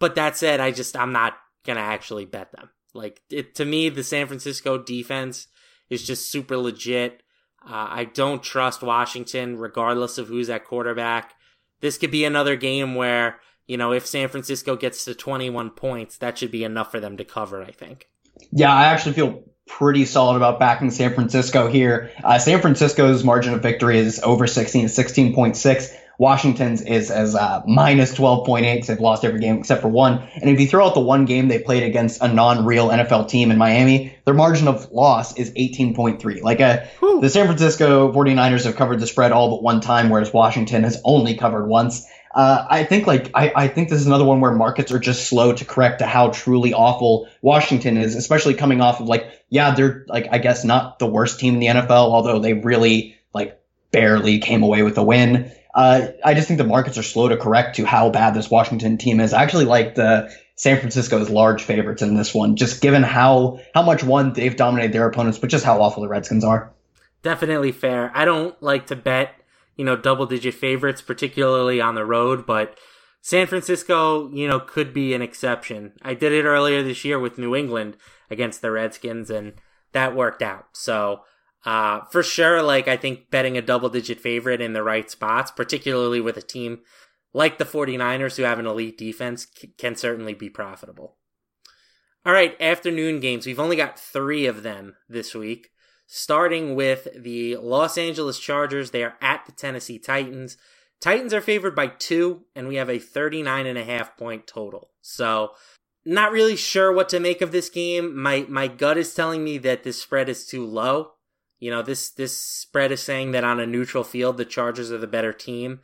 But 0.01 0.17
that 0.17 0.37
said, 0.37 0.59
I 0.61 0.73
just, 0.73 0.97
I'm 0.97 1.13
not 1.13 1.35
going 1.65 1.77
to 1.77 1.83
actually 1.83 2.25
bet 2.25 2.51
them. 2.53 2.71
Like, 2.93 3.23
it, 3.31 3.55
to 3.55 3.65
me, 3.65 3.89
the 3.89 4.03
San 4.03 4.27
Francisco 4.27 4.77
defense 4.77 5.47
is 5.89 6.05
just 6.05 6.31
super 6.31 6.57
legit. 6.57 7.23
Uh, 7.65 7.87
I 7.91 8.05
don't 8.05 8.43
trust 8.43 8.83
Washington, 8.83 9.59
regardless 9.59 10.19
of 10.19 10.29
who's 10.29 10.51
at 10.51 10.65
quarterback. 10.65 11.35
This 11.81 11.99
could 11.99 12.11
be 12.11 12.25
another 12.25 12.57
game 12.57 12.95
where, 12.95 13.39
you 13.67 13.77
know, 13.77 13.93
if 13.93 14.07
San 14.07 14.29
Francisco 14.29 14.77
gets 14.77 15.05
to 15.05 15.15
21 15.15 15.71
points, 15.71 16.17
that 16.19 16.39
should 16.39 16.51
be 16.51 16.65
enough 16.65 16.91
for 16.91 16.99
them 16.99 17.17
to 17.19 17.25
cover, 17.25 17.63
I 17.63 17.71
think. 17.71 18.09
Yeah, 18.51 18.73
I 18.73 18.87
actually 18.87 19.13
feel 19.13 19.45
pretty 19.67 20.05
solid 20.05 20.37
about 20.37 20.59
backing 20.59 20.91
San 20.91 21.15
Francisco 21.15 21.69
here. 21.69 22.11
Uh, 22.25 22.39
San 22.39 22.61
Francisco's 22.61 23.23
margin 23.23 23.55
of 23.55 23.63
victory 23.63 23.99
is 23.99 24.21
over 24.23 24.47
16, 24.47 24.87
16.6. 24.87 25.97
Washington's 26.21 26.83
is 26.83 27.11
as 27.11 27.35
uh, 27.35 27.63
minus 27.67 28.15
12.8 28.15 28.75
because 28.75 28.89
they've 28.89 29.01
lost 29.01 29.25
every 29.25 29.41
game 29.41 29.57
except 29.57 29.81
for 29.81 29.89
one. 29.89 30.29
And 30.35 30.51
if 30.51 30.61
you 30.61 30.67
throw 30.67 30.87
out 30.87 30.93
the 30.93 31.01
one 31.01 31.25
game 31.25 31.49
they 31.49 31.59
played 31.59 31.83
against 31.83 32.21
a 32.21 32.29
non-real 32.29 32.91
NFL 32.91 33.27
team 33.27 33.51
in 33.51 33.57
Miami, 33.57 34.15
their 34.27 34.35
margin 34.35 34.69
of 34.69 34.93
loss 34.93 35.35
is 35.39 35.51
18.3. 35.53 36.43
Like 36.43 36.61
a, 36.61 36.87
uh, 37.03 37.21
the 37.21 37.31
San 37.31 37.47
Francisco 37.47 38.13
49ers 38.13 38.65
have 38.65 38.77
covered 38.77 39.01
the 39.01 39.07
spread 39.07 39.33
all 39.33 39.49
but 39.49 39.63
one 39.63 39.81
time, 39.81 40.11
whereas 40.11 40.31
Washington 40.31 40.85
has 40.85 41.01
only 41.07 41.37
covered 41.37 41.67
once. 41.67 42.07
Uh, 42.35 42.67
I 42.69 42.85
think 42.85 43.07
like 43.07 43.31
I, 43.33 43.53
I 43.57 43.69
think 43.69 43.89
this 43.89 44.03
is 44.03 44.07
another 44.07 44.27
one 44.27 44.41
where 44.41 44.53
markets 44.53 44.93
are 44.93 44.99
just 44.99 45.27
slow 45.27 45.55
to 45.55 45.65
correct 45.65 46.01
to 46.01 46.07
how 46.07 46.29
truly 46.29 46.75
awful 46.75 47.31
Washington 47.41 47.97
is, 47.97 48.15
especially 48.15 48.53
coming 48.53 48.83
off 48.83 49.01
of 49.01 49.09
like 49.09 49.43
yeah 49.49 49.75
they're 49.75 50.05
like 50.07 50.29
I 50.31 50.37
guess 50.37 50.65
not 50.65 50.99
the 50.99 51.07
worst 51.07 51.41
team 51.41 51.55
in 51.55 51.61
the 51.61 51.67
NFL, 51.69 51.91
although 51.91 52.39
they 52.41 52.53
really 52.53 53.17
like 53.33 53.59
barely 53.91 54.39
came 54.39 54.63
away 54.63 54.83
with 54.83 54.99
a 54.99 55.03
win. 55.03 55.51
Uh, 55.75 56.09
I 56.25 56.35
just 56.35 56.49
think 56.49 56.59
the 56.59 56.65
markets 56.65 56.99
are 56.99 57.03
slow 57.03 57.29
to 57.29 57.37
correct 57.37 57.77
to 57.77 57.85
how 57.85 58.11
bad 58.11 58.35
this 58.35 58.51
Washington 58.51 58.99
team 58.99 59.21
is. 59.21 59.33
I 59.33 59.43
actually 59.43 59.67
like 59.67 59.95
the 59.95 60.31
San 60.57 60.79
Francisco's 60.79 61.31
large 61.31 61.63
favorites 61.63 62.03
in 62.03 62.15
this 62.15 62.35
one, 62.35 62.57
just 62.57 62.83
given 62.83 63.03
how 63.03 63.61
how 63.75 63.83
much 63.83 64.03
one 64.03 64.33
they've 64.33 64.57
dominated 64.57 64.93
their 64.93 65.09
opponents, 65.09 65.39
but 65.39 65.51
just 65.51 65.65
how 65.65 65.81
awful 65.81 66.03
the 66.03 66.09
Redskins 66.09 66.45
are. 66.45 66.73
Definitely 67.23 67.73
fair. 67.73 68.11
I 68.15 68.25
don't 68.25 68.61
like 68.63 68.87
to 68.89 68.97
bet, 68.97 69.35
you 69.77 69.85
know, 69.85 69.97
double 69.97 70.27
digit 70.27 70.55
favorites, 70.55 71.03
particularly 71.03 71.81
on 71.81 71.95
the 71.95 72.05
road, 72.05 72.47
but 72.47 72.77
San 73.23 73.47
Francisco, 73.47 74.31
you 74.33 74.49
know, 74.49 74.59
could 74.59 74.95
be 74.95 75.15
an 75.15 75.23
exception. 75.23 75.93
I 76.03 76.15
did 76.15 76.33
it 76.33 76.45
earlier 76.45 76.83
this 76.83 77.05
year 77.05 77.19
with 77.19 77.39
New 77.39 77.55
England 77.55 77.97
against 78.31 78.63
the 78.63 78.71
Redskins, 78.71 79.31
and 79.31 79.55
that 79.93 80.17
worked 80.17 80.43
out. 80.43 80.69
So 80.73 81.21
uh, 81.65 82.01
for 82.11 82.23
sure, 82.23 82.63
like 82.63 82.89
I 82.89 82.97
think 82.97 83.31
betting 83.31 83.57
a 83.57 83.63
double 83.63 83.89
digit 83.89 84.21
favorite 84.21 84.61
in 84.61 84.73
the 84.73 84.83
right 84.83 85.11
spots, 85.11 85.51
particularly 85.51 86.21
with 86.21 86.37
a 86.37 86.43
team 86.43 86.81
like 87.33 87.59
the 87.59 87.65
49ers 87.65 88.37
who 88.37 88.43
have 88.43 88.59
an 88.59 88.67
elite 88.67 88.99
defense, 88.99 89.47
c- 89.55 89.73
can 89.79 89.95
certainly 89.95 90.35
be 90.35 90.51
profitable. 90.51 91.17
All 92.25 92.33
right, 92.33 92.61
afternoon 92.61 93.21
games. 93.21 93.47
We've 93.47 93.61
only 93.61 93.77
got 93.77 93.99
three 93.99 94.47
of 94.47 94.63
them 94.63 94.97
this 95.09 95.35
week. 95.35 95.71
Starting 96.07 96.75
with 96.75 97.07
the 97.17 97.57
Los 97.57 97.97
Angeles 97.97 98.39
Chargers. 98.39 98.91
They 98.91 99.05
are 99.05 99.15
at 99.21 99.47
the 99.47 99.53
Tennessee 99.53 99.99
Titans. 99.99 100.57
Titans 101.01 101.33
are 101.33 101.41
favored 101.41 101.75
by 101.75 101.87
two, 101.87 102.45
and 102.55 102.69
we 102.69 102.77
have 102.77 102.91
a 102.91 102.99
39 102.99 103.67
and 103.67 103.79
a 103.79 103.85
half 103.85 104.17
point 104.19 104.47
total. 104.47 104.91
So, 105.01 105.53
not 106.05 106.33
really 106.33 106.57
sure 106.57 106.93
what 106.93 107.09
to 107.11 107.21
make 107.21 107.41
of 107.41 107.53
this 107.53 107.71
game. 107.71 108.21
My 108.21 108.45
my 108.49 108.67
gut 108.67 108.99
is 108.99 109.15
telling 109.15 109.45
me 109.45 109.57
that 109.59 109.85
this 109.85 110.03
spread 110.03 110.29
is 110.29 110.47
too 110.47 110.67
low. 110.67 111.13
You 111.61 111.71
know, 111.71 111.83
this 111.83 112.11
this 112.11 112.37
spread 112.37 112.91
is 112.91 113.03
saying 113.03 113.31
that 113.33 113.45
on 113.45 113.61
a 113.61 113.67
neutral 113.67 114.03
field 114.03 114.37
the 114.37 114.45
Chargers 114.45 114.91
are 114.91 114.99
the 114.99 115.07
better 115.07 115.33
team. 115.33 115.81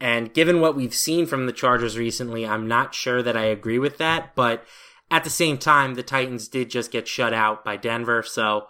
And 0.00 0.32
given 0.34 0.60
what 0.60 0.76
we've 0.76 0.94
seen 0.94 1.26
from 1.26 1.46
the 1.46 1.52
Chargers 1.52 1.96
recently, 1.96 2.46
I'm 2.46 2.66
not 2.66 2.94
sure 2.94 3.22
that 3.22 3.36
I 3.36 3.44
agree 3.44 3.78
with 3.78 3.98
that, 3.98 4.34
but 4.34 4.64
at 5.10 5.24
the 5.24 5.30
same 5.30 5.56
time 5.56 5.94
the 5.94 6.02
Titans 6.02 6.48
did 6.48 6.70
just 6.70 6.90
get 6.90 7.06
shut 7.06 7.32
out 7.32 7.64
by 7.64 7.76
Denver, 7.76 8.22
so 8.22 8.66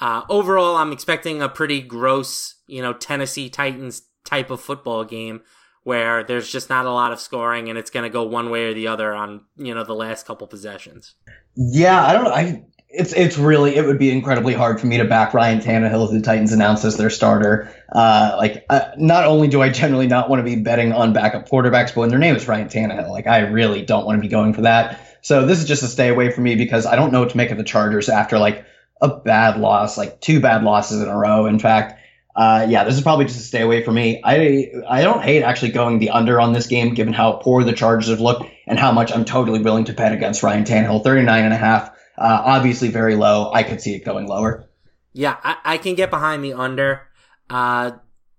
uh, 0.00 0.22
overall 0.28 0.76
I'm 0.76 0.92
expecting 0.92 1.42
a 1.42 1.48
pretty 1.48 1.80
gross, 1.80 2.56
you 2.66 2.82
know, 2.82 2.92
Tennessee 2.92 3.48
Titans 3.48 4.02
type 4.24 4.50
of 4.50 4.60
football 4.60 5.04
game 5.04 5.42
where 5.82 6.22
there's 6.22 6.50
just 6.50 6.68
not 6.68 6.86
a 6.86 6.92
lot 6.92 7.12
of 7.12 7.20
scoring 7.20 7.68
and 7.68 7.78
it's 7.78 7.90
going 7.90 8.04
to 8.04 8.10
go 8.10 8.22
one 8.22 8.50
way 8.50 8.64
or 8.64 8.74
the 8.74 8.86
other 8.86 9.14
on, 9.14 9.42
you 9.56 9.74
know, 9.74 9.84
the 9.84 9.94
last 9.94 10.26
couple 10.26 10.46
possessions. 10.46 11.14
Yeah, 11.56 12.04
I 12.04 12.12
don't 12.12 12.26
I 12.26 12.64
it's 12.92 13.12
it's 13.12 13.38
really 13.38 13.76
it 13.76 13.86
would 13.86 13.98
be 13.98 14.10
incredibly 14.10 14.52
hard 14.52 14.80
for 14.80 14.86
me 14.86 14.98
to 14.98 15.04
back 15.04 15.32
Ryan 15.32 15.60
Tannehill 15.60 16.06
if 16.06 16.10
the 16.10 16.20
Titans 16.20 16.52
announce 16.52 16.84
as 16.84 16.96
their 16.96 17.10
starter. 17.10 17.72
Uh, 17.90 18.34
like, 18.36 18.64
uh, 18.68 18.90
not 18.96 19.24
only 19.24 19.46
do 19.46 19.62
I 19.62 19.68
generally 19.68 20.08
not 20.08 20.28
want 20.28 20.40
to 20.40 20.44
be 20.44 20.60
betting 20.60 20.92
on 20.92 21.12
backup 21.12 21.48
quarterbacks, 21.48 21.94
but 21.94 21.98
when 21.98 22.08
their 22.08 22.18
name 22.18 22.34
is 22.34 22.48
Ryan 22.48 22.68
Tannehill, 22.68 23.10
like 23.10 23.28
I 23.28 23.40
really 23.40 23.82
don't 23.82 24.06
want 24.06 24.18
to 24.18 24.20
be 24.20 24.28
going 24.28 24.54
for 24.54 24.62
that. 24.62 25.18
So 25.22 25.46
this 25.46 25.60
is 25.60 25.66
just 25.66 25.82
a 25.84 25.86
stay 25.86 26.08
away 26.08 26.32
for 26.32 26.40
me 26.40 26.56
because 26.56 26.84
I 26.84 26.96
don't 26.96 27.12
know 27.12 27.20
what 27.20 27.30
to 27.30 27.36
make 27.36 27.50
of 27.50 27.58
the 27.58 27.64
Chargers 27.64 28.08
after 28.08 28.38
like 28.38 28.64
a 29.00 29.08
bad 29.08 29.60
loss, 29.60 29.96
like 29.96 30.20
two 30.20 30.40
bad 30.40 30.64
losses 30.64 31.00
in 31.00 31.08
a 31.08 31.16
row. 31.16 31.46
In 31.46 31.60
fact, 31.60 32.00
uh, 32.34 32.66
yeah, 32.68 32.82
this 32.84 32.96
is 32.96 33.02
probably 33.02 33.26
just 33.26 33.38
a 33.38 33.42
stay 33.42 33.60
away 33.60 33.84
for 33.84 33.92
me. 33.92 34.20
I 34.24 34.72
I 34.88 35.02
don't 35.02 35.22
hate 35.22 35.42
actually 35.42 35.72
going 35.72 36.00
the 36.00 36.10
under 36.10 36.40
on 36.40 36.52
this 36.54 36.66
game, 36.66 36.94
given 36.94 37.12
how 37.12 37.32
poor 37.32 37.62
the 37.62 37.72
Chargers 37.72 38.08
have 38.08 38.20
looked 38.20 38.50
and 38.66 38.78
how 38.78 38.90
much 38.90 39.12
I'm 39.12 39.24
totally 39.24 39.60
willing 39.60 39.84
to 39.84 39.92
bet 39.92 40.12
against 40.12 40.42
Ryan 40.42 40.64
Tannehill, 40.64 41.04
39 41.04 41.44
and 41.44 41.54
a 41.54 41.56
half. 41.56 41.90
Uh, 42.18 42.42
obviously 42.44 42.88
very 42.88 43.16
low. 43.16 43.50
I 43.52 43.62
could 43.62 43.80
see 43.80 43.94
it 43.94 44.04
going 44.04 44.26
lower. 44.26 44.68
Yeah, 45.12 45.36
I, 45.42 45.56
I 45.64 45.78
can 45.78 45.94
get 45.94 46.10
behind 46.10 46.44
the 46.44 46.52
under. 46.52 47.08
Uh, 47.48 47.92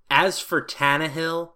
as 0.09 0.39
for 0.39 0.61
Tannehill, 0.61 1.51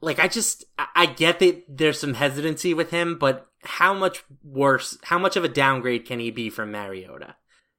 like 0.00 0.18
I 0.18 0.28
just 0.28 0.64
I 0.78 1.06
get 1.06 1.38
that 1.40 1.64
there's 1.68 2.00
some 2.00 2.14
hesitancy 2.14 2.74
with 2.74 2.90
him, 2.90 3.18
but 3.18 3.46
how 3.62 3.94
much 3.94 4.24
worse? 4.42 4.98
How 5.04 5.18
much 5.18 5.36
of 5.36 5.44
a 5.44 5.48
downgrade 5.48 6.06
can 6.06 6.18
he 6.18 6.30
be 6.30 6.50
from 6.50 6.70
Mariota? 6.70 7.36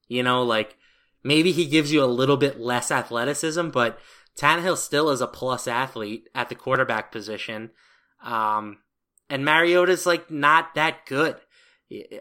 You 0.08 0.24
know, 0.24 0.44
like 0.44 0.78
maybe 1.24 1.52
he 1.52 1.66
gives 1.66 1.92
you 1.92 2.04
a 2.04 2.06
little 2.06 2.38
bit 2.38 2.60
less 2.60 2.92
athleticism, 2.92 3.70
but 3.70 4.00
Tannehill 4.38 4.78
still 4.78 5.10
is 5.10 5.22
a 5.22 5.28
plus 5.28 5.68
athlete 5.68 6.30
at 6.36 6.50
the 6.50 6.56
quarterback 6.56 7.12
position. 7.12 7.72
Um, 8.24 8.80
and 9.30 9.44
Mariota's 9.44 10.06
like 10.06 10.30
not 10.30 10.76
that 10.76 11.06
good. 11.06 11.38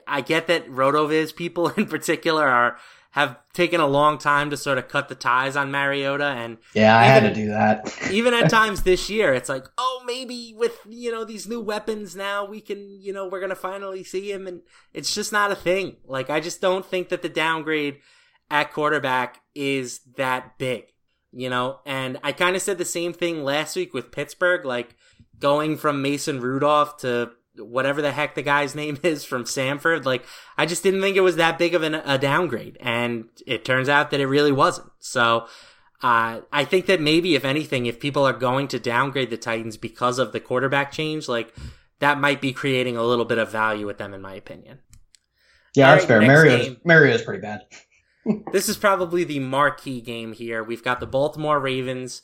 I 0.07 0.21
get 0.21 0.47
that 0.49 0.69
Rotoviz 0.69 1.35
people 1.35 1.69
in 1.77 1.87
particular 1.87 2.47
are 2.47 2.79
have 3.13 3.37
taken 3.53 3.81
a 3.81 3.87
long 3.89 4.19
time 4.19 4.51
to 4.51 4.57
sort 4.57 4.79
of 4.79 4.87
cut 4.87 5.09
the 5.09 5.17
ties 5.17 5.57
on 5.57 5.71
Mariota 5.71 6.27
and 6.27 6.59
Yeah, 6.75 6.97
I 6.97 7.03
even, 7.03 7.25
had 7.25 7.35
to 7.35 7.41
do 7.41 7.49
that. 7.49 7.99
even 8.13 8.35
at 8.35 8.49
times 8.51 8.83
this 8.83 9.11
year 9.11 9.35
it's 9.35 9.49
like, 9.49 9.67
"Oh, 9.77 10.03
maybe 10.07 10.55
with, 10.57 10.79
you 10.89 11.11
know, 11.11 11.25
these 11.25 11.49
new 11.49 11.61
weapons 11.61 12.15
now 12.15 12.45
we 12.45 12.61
can, 12.61 13.01
you 13.01 13.13
know, 13.13 13.27
we're 13.27 13.41
going 13.41 13.51
to 13.51 13.57
finally 13.57 14.05
see 14.05 14.31
him." 14.31 14.47
And 14.47 14.63
it's 14.95 15.13
just 15.13 15.33
not 15.33 15.51
a 15.51 15.57
thing. 15.57 15.97
Like 16.05 16.31
I 16.31 16.39
just 16.39 16.61
don't 16.61 16.87
think 16.87 17.09
that 17.09 17.23
the 17.23 17.29
downgrade 17.29 17.99
at 18.49 18.73
quarterback 18.73 19.41
is 19.55 20.01
that 20.17 20.59
big, 20.59 20.85
you 21.33 21.51
know? 21.51 21.81
And 21.85 22.19
I 22.23 22.33
kind 22.33 22.55
of 22.55 22.63
said 22.63 22.79
the 22.79 22.85
same 22.85 23.13
thing 23.13 23.43
last 23.43 23.75
week 23.75 23.93
with 23.93 24.13
Pittsburgh, 24.13 24.65
like 24.65 24.95
going 25.39 25.77
from 25.77 26.03
Mason 26.03 26.41
Rudolph 26.41 26.99
to 26.99 27.33
whatever 27.61 28.03
the 28.03 28.13
heck 28.13 28.35
the 28.35 28.43
guy's 28.43 28.75
name 28.75 28.99
is 29.03 29.25
from 29.25 29.45
Samford. 29.45 30.05
Like, 30.05 30.25
I 30.57 30.67
just 30.67 30.83
didn't 30.83 31.01
think 31.01 31.17
it 31.17 31.23
was 31.23 31.37
that 31.37 31.59
big 31.59 31.75
of 31.75 31.83
an, 31.83 31.95
a 31.95 32.19
downgrade. 32.19 32.79
And 32.81 33.27
it 33.47 33.65
turns 33.65 33.89
out 33.89 34.11
that 34.11 34.21
it 34.21 34.27
really 34.27 34.53
wasn't. 34.53 34.91
So, 34.99 35.47
uh, 36.03 36.41
I 36.51 36.65
think 36.65 36.87
that 36.87 37.01
maybe, 37.01 37.35
if 37.35 37.45
anything, 37.45 37.87
if 37.87 38.01
people 38.01 38.27
are 38.27 38.33
going 38.33 38.69
to 38.69 38.79
downgrade 38.79 39.31
the 39.31 39.37
Titans 39.37 39.77
because 39.77 40.19
of 40.19 40.33
the 40.33 40.41
quarterback 40.41 40.93
change, 40.93 41.29
like, 41.29 41.55
that 41.99 42.19
might 42.19 42.41
be 42.41 42.53
creating 42.53 42.97
a 42.97 43.03
little 43.03 43.27
bit 43.27 43.39
of 43.39 43.53
value 43.53 43.87
with 43.87 43.99
them, 43.99 44.15
in 44.15 44.23
my 44.23 44.35
opinion. 44.35 44.79
Yeah, 45.75 45.91
All 45.91 45.97
that's 45.97 46.09
right, 46.09 46.21
fair. 46.21 46.27
Mario's, 46.27 46.77
Mario's 46.85 47.23
pretty 47.23 47.43
bad. 47.43 47.67
this 48.53 48.69
is 48.69 48.77
probably 48.77 49.25
the 49.25 49.39
marquee 49.39 50.01
game 50.01 50.33
here. 50.33 50.65
We've 50.65 50.83
got 50.83 51.01
the 51.01 51.07
Baltimore 51.07 51.61
Ravens 51.61 52.23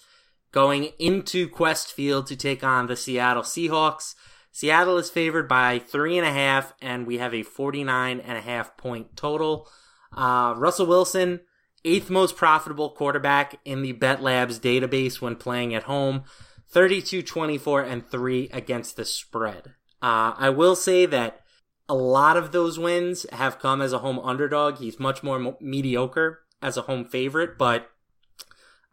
going 0.52 0.92
into 0.98 1.48
Qwest 1.48 1.92
Field 1.92 2.26
to 2.26 2.36
take 2.36 2.64
on 2.64 2.86
the 2.86 2.96
Seattle 2.96 3.42
Seahawks. 3.42 4.14
Seattle 4.56 4.96
is 4.96 5.10
favored 5.10 5.48
by 5.48 5.78
three 5.78 6.16
and 6.16 6.26
a 6.26 6.32
half, 6.32 6.72
and 6.80 7.06
we 7.06 7.18
have 7.18 7.34
a 7.34 7.42
49 7.42 8.20
and 8.20 8.38
a 8.38 8.40
half 8.40 8.74
point 8.78 9.14
total. 9.14 9.68
Uh, 10.16 10.54
Russell 10.56 10.86
Wilson, 10.86 11.40
eighth 11.84 12.08
most 12.08 12.36
profitable 12.36 12.88
quarterback 12.88 13.60
in 13.66 13.82
the 13.82 13.92
Bet 13.92 14.22
Labs 14.22 14.58
database 14.58 15.20
when 15.20 15.36
playing 15.36 15.74
at 15.74 15.82
home, 15.82 16.24
32 16.70 17.20
24 17.20 17.82
and 17.82 18.08
3 18.08 18.48
against 18.50 18.96
the 18.96 19.04
spread. 19.04 19.74
Uh, 20.00 20.32
I 20.38 20.48
will 20.48 20.74
say 20.74 21.04
that 21.04 21.42
a 21.86 21.94
lot 21.94 22.38
of 22.38 22.52
those 22.52 22.78
wins 22.78 23.26
have 23.32 23.58
come 23.58 23.82
as 23.82 23.92
a 23.92 23.98
home 23.98 24.18
underdog. 24.20 24.78
He's 24.78 24.98
much 24.98 25.22
more 25.22 25.38
mo- 25.38 25.58
mediocre 25.60 26.44
as 26.62 26.78
a 26.78 26.82
home 26.88 27.04
favorite, 27.04 27.58
but 27.58 27.90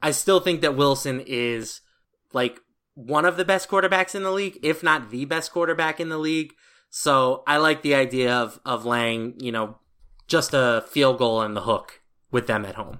I 0.01 0.11
still 0.11 0.41
think 0.41 0.59
that 0.59 0.75
Wilson 0.75 1.23
is 1.25 1.79
like 2.33 2.59
one 2.95 3.25
of 3.25 3.37
the 3.37 3.45
best 3.45 3.69
quarterbacks 3.69 4.15
in 4.15 4.23
the 4.23 4.31
league, 4.31 4.59
if 4.61 4.83
not 4.83 5.09
the 5.09 5.25
best 5.25 5.51
quarterback 5.51 5.99
in 5.99 6.09
the 6.09 6.17
league. 6.17 6.53
So 6.89 7.43
I 7.47 7.57
like 7.57 7.81
the 7.81 7.95
idea 7.95 8.33
of 8.33 8.59
of 8.65 8.85
laying, 8.85 9.39
you 9.39 9.51
know, 9.51 9.77
just 10.27 10.53
a 10.53 10.83
field 10.87 11.17
goal 11.17 11.41
in 11.41 11.53
the 11.53 11.61
hook 11.61 12.01
with 12.31 12.47
them 12.47 12.65
at 12.65 12.75
home. 12.75 12.99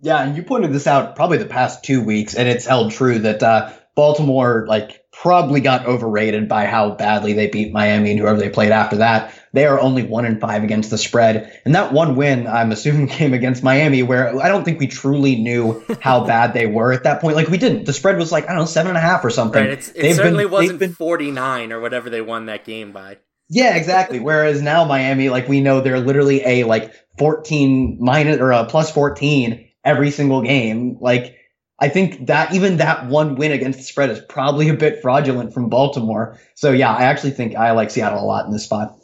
Yeah, 0.00 0.22
and 0.22 0.36
you 0.36 0.42
pointed 0.42 0.72
this 0.72 0.86
out 0.86 1.14
probably 1.16 1.38
the 1.38 1.46
past 1.46 1.84
two 1.84 2.02
weeks, 2.02 2.34
and 2.34 2.48
it's 2.48 2.64
held 2.64 2.92
true 2.92 3.18
that 3.18 3.42
uh, 3.42 3.72
Baltimore 3.94 4.64
like 4.66 5.04
probably 5.12 5.60
got 5.60 5.86
overrated 5.86 6.48
by 6.48 6.64
how 6.64 6.92
badly 6.92 7.32
they 7.32 7.48
beat 7.48 7.72
Miami 7.72 8.12
and 8.12 8.20
whoever 8.20 8.38
they 8.38 8.48
played 8.48 8.72
after 8.72 8.96
that. 8.96 9.34
They 9.52 9.66
are 9.66 9.80
only 9.80 10.04
one 10.04 10.24
in 10.24 10.38
five 10.38 10.62
against 10.62 10.90
the 10.90 10.98
spread, 10.98 11.60
and 11.64 11.74
that 11.74 11.92
one 11.92 12.14
win, 12.14 12.46
I'm 12.46 12.70
assuming, 12.70 13.08
came 13.20 13.34
against 13.34 13.62
Miami, 13.62 14.02
where 14.02 14.40
I 14.40 14.48
don't 14.48 14.64
think 14.64 14.78
we 14.78 14.86
truly 14.86 15.36
knew 15.36 15.82
how 16.00 16.24
bad 16.26 16.54
they 16.54 16.66
were 16.66 16.92
at 16.92 17.04
that 17.04 17.20
point. 17.20 17.36
Like 17.36 17.48
we 17.48 17.58
didn't. 17.58 17.84
The 17.84 17.92
spread 17.92 18.16
was 18.16 18.30
like 18.30 18.44
I 18.44 18.48
don't 18.48 18.58
know 18.58 18.66
seven 18.66 18.90
and 18.90 18.98
a 18.98 19.00
half 19.00 19.24
or 19.24 19.30
something. 19.30 19.64
Right. 19.64 19.92
it 19.94 20.14
certainly 20.14 20.44
been, 20.44 20.52
wasn't 20.52 20.78
been, 20.78 20.92
49 20.92 21.72
or 21.72 21.80
whatever 21.80 22.10
they 22.10 22.20
won 22.20 22.46
that 22.46 22.64
game 22.64 22.92
by. 22.92 23.18
Yeah, 23.48 23.76
exactly. 23.76 24.20
Whereas 24.20 24.62
now 24.62 24.84
Miami, 24.84 25.28
like 25.28 25.48
we 25.48 25.60
know, 25.60 25.80
they're 25.80 26.00
literally 26.00 26.42
a 26.46 26.64
like 26.64 26.94
14 27.18 27.98
minus 28.00 28.38
or 28.38 28.52
a 28.52 28.64
plus 28.64 28.90
14 28.92 29.68
every 29.84 30.10
single 30.10 30.42
game. 30.42 30.96
Like 31.00 31.36
I 31.80 31.88
think 31.88 32.26
that 32.26 32.54
even 32.54 32.76
that 32.76 33.08
one 33.08 33.34
win 33.34 33.52
against 33.52 33.78
the 33.78 33.84
spread 33.84 34.10
is 34.10 34.20
probably 34.20 34.68
a 34.68 34.74
bit 34.74 35.02
fraudulent 35.02 35.52
from 35.52 35.68
Baltimore. 35.68 36.38
So 36.54 36.70
yeah, 36.72 36.94
I 36.94 37.04
actually 37.04 37.32
think 37.32 37.56
I 37.56 37.72
like 37.72 37.90
Seattle 37.90 38.22
a 38.22 38.24
lot 38.24 38.46
in 38.46 38.52
this 38.52 38.64
spot. 38.64 38.96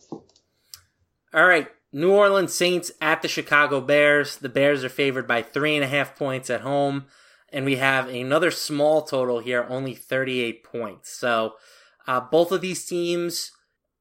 All 1.37 1.47
right. 1.47 1.69
New 1.93 2.13
Orleans 2.13 2.55
Saints 2.55 2.91
at 2.99 3.21
the 3.21 3.29
Chicago 3.29 3.83
Bears. 3.83 4.39
The 4.39 4.49
Bears 4.49 4.83
are 4.83 4.89
favored 4.89 5.29
by 5.29 5.43
three 5.43 5.75
and 5.75 5.85
a 5.85 5.89
half 5.89 6.17
points 6.17 6.49
at 6.49 6.63
home. 6.63 7.05
And 7.53 7.67
we 7.67 7.77
have 7.77 8.09
another 8.09 8.51
small 8.51 9.03
total 9.03 9.41
here, 9.41 9.67
only 9.69 9.95
38 9.95 10.65
points. 10.65 11.13
So 11.13 11.57
uh, 12.07 12.21
both 12.21 12.53
of 12.53 12.63
these 12.63 12.87
teams 12.87 13.53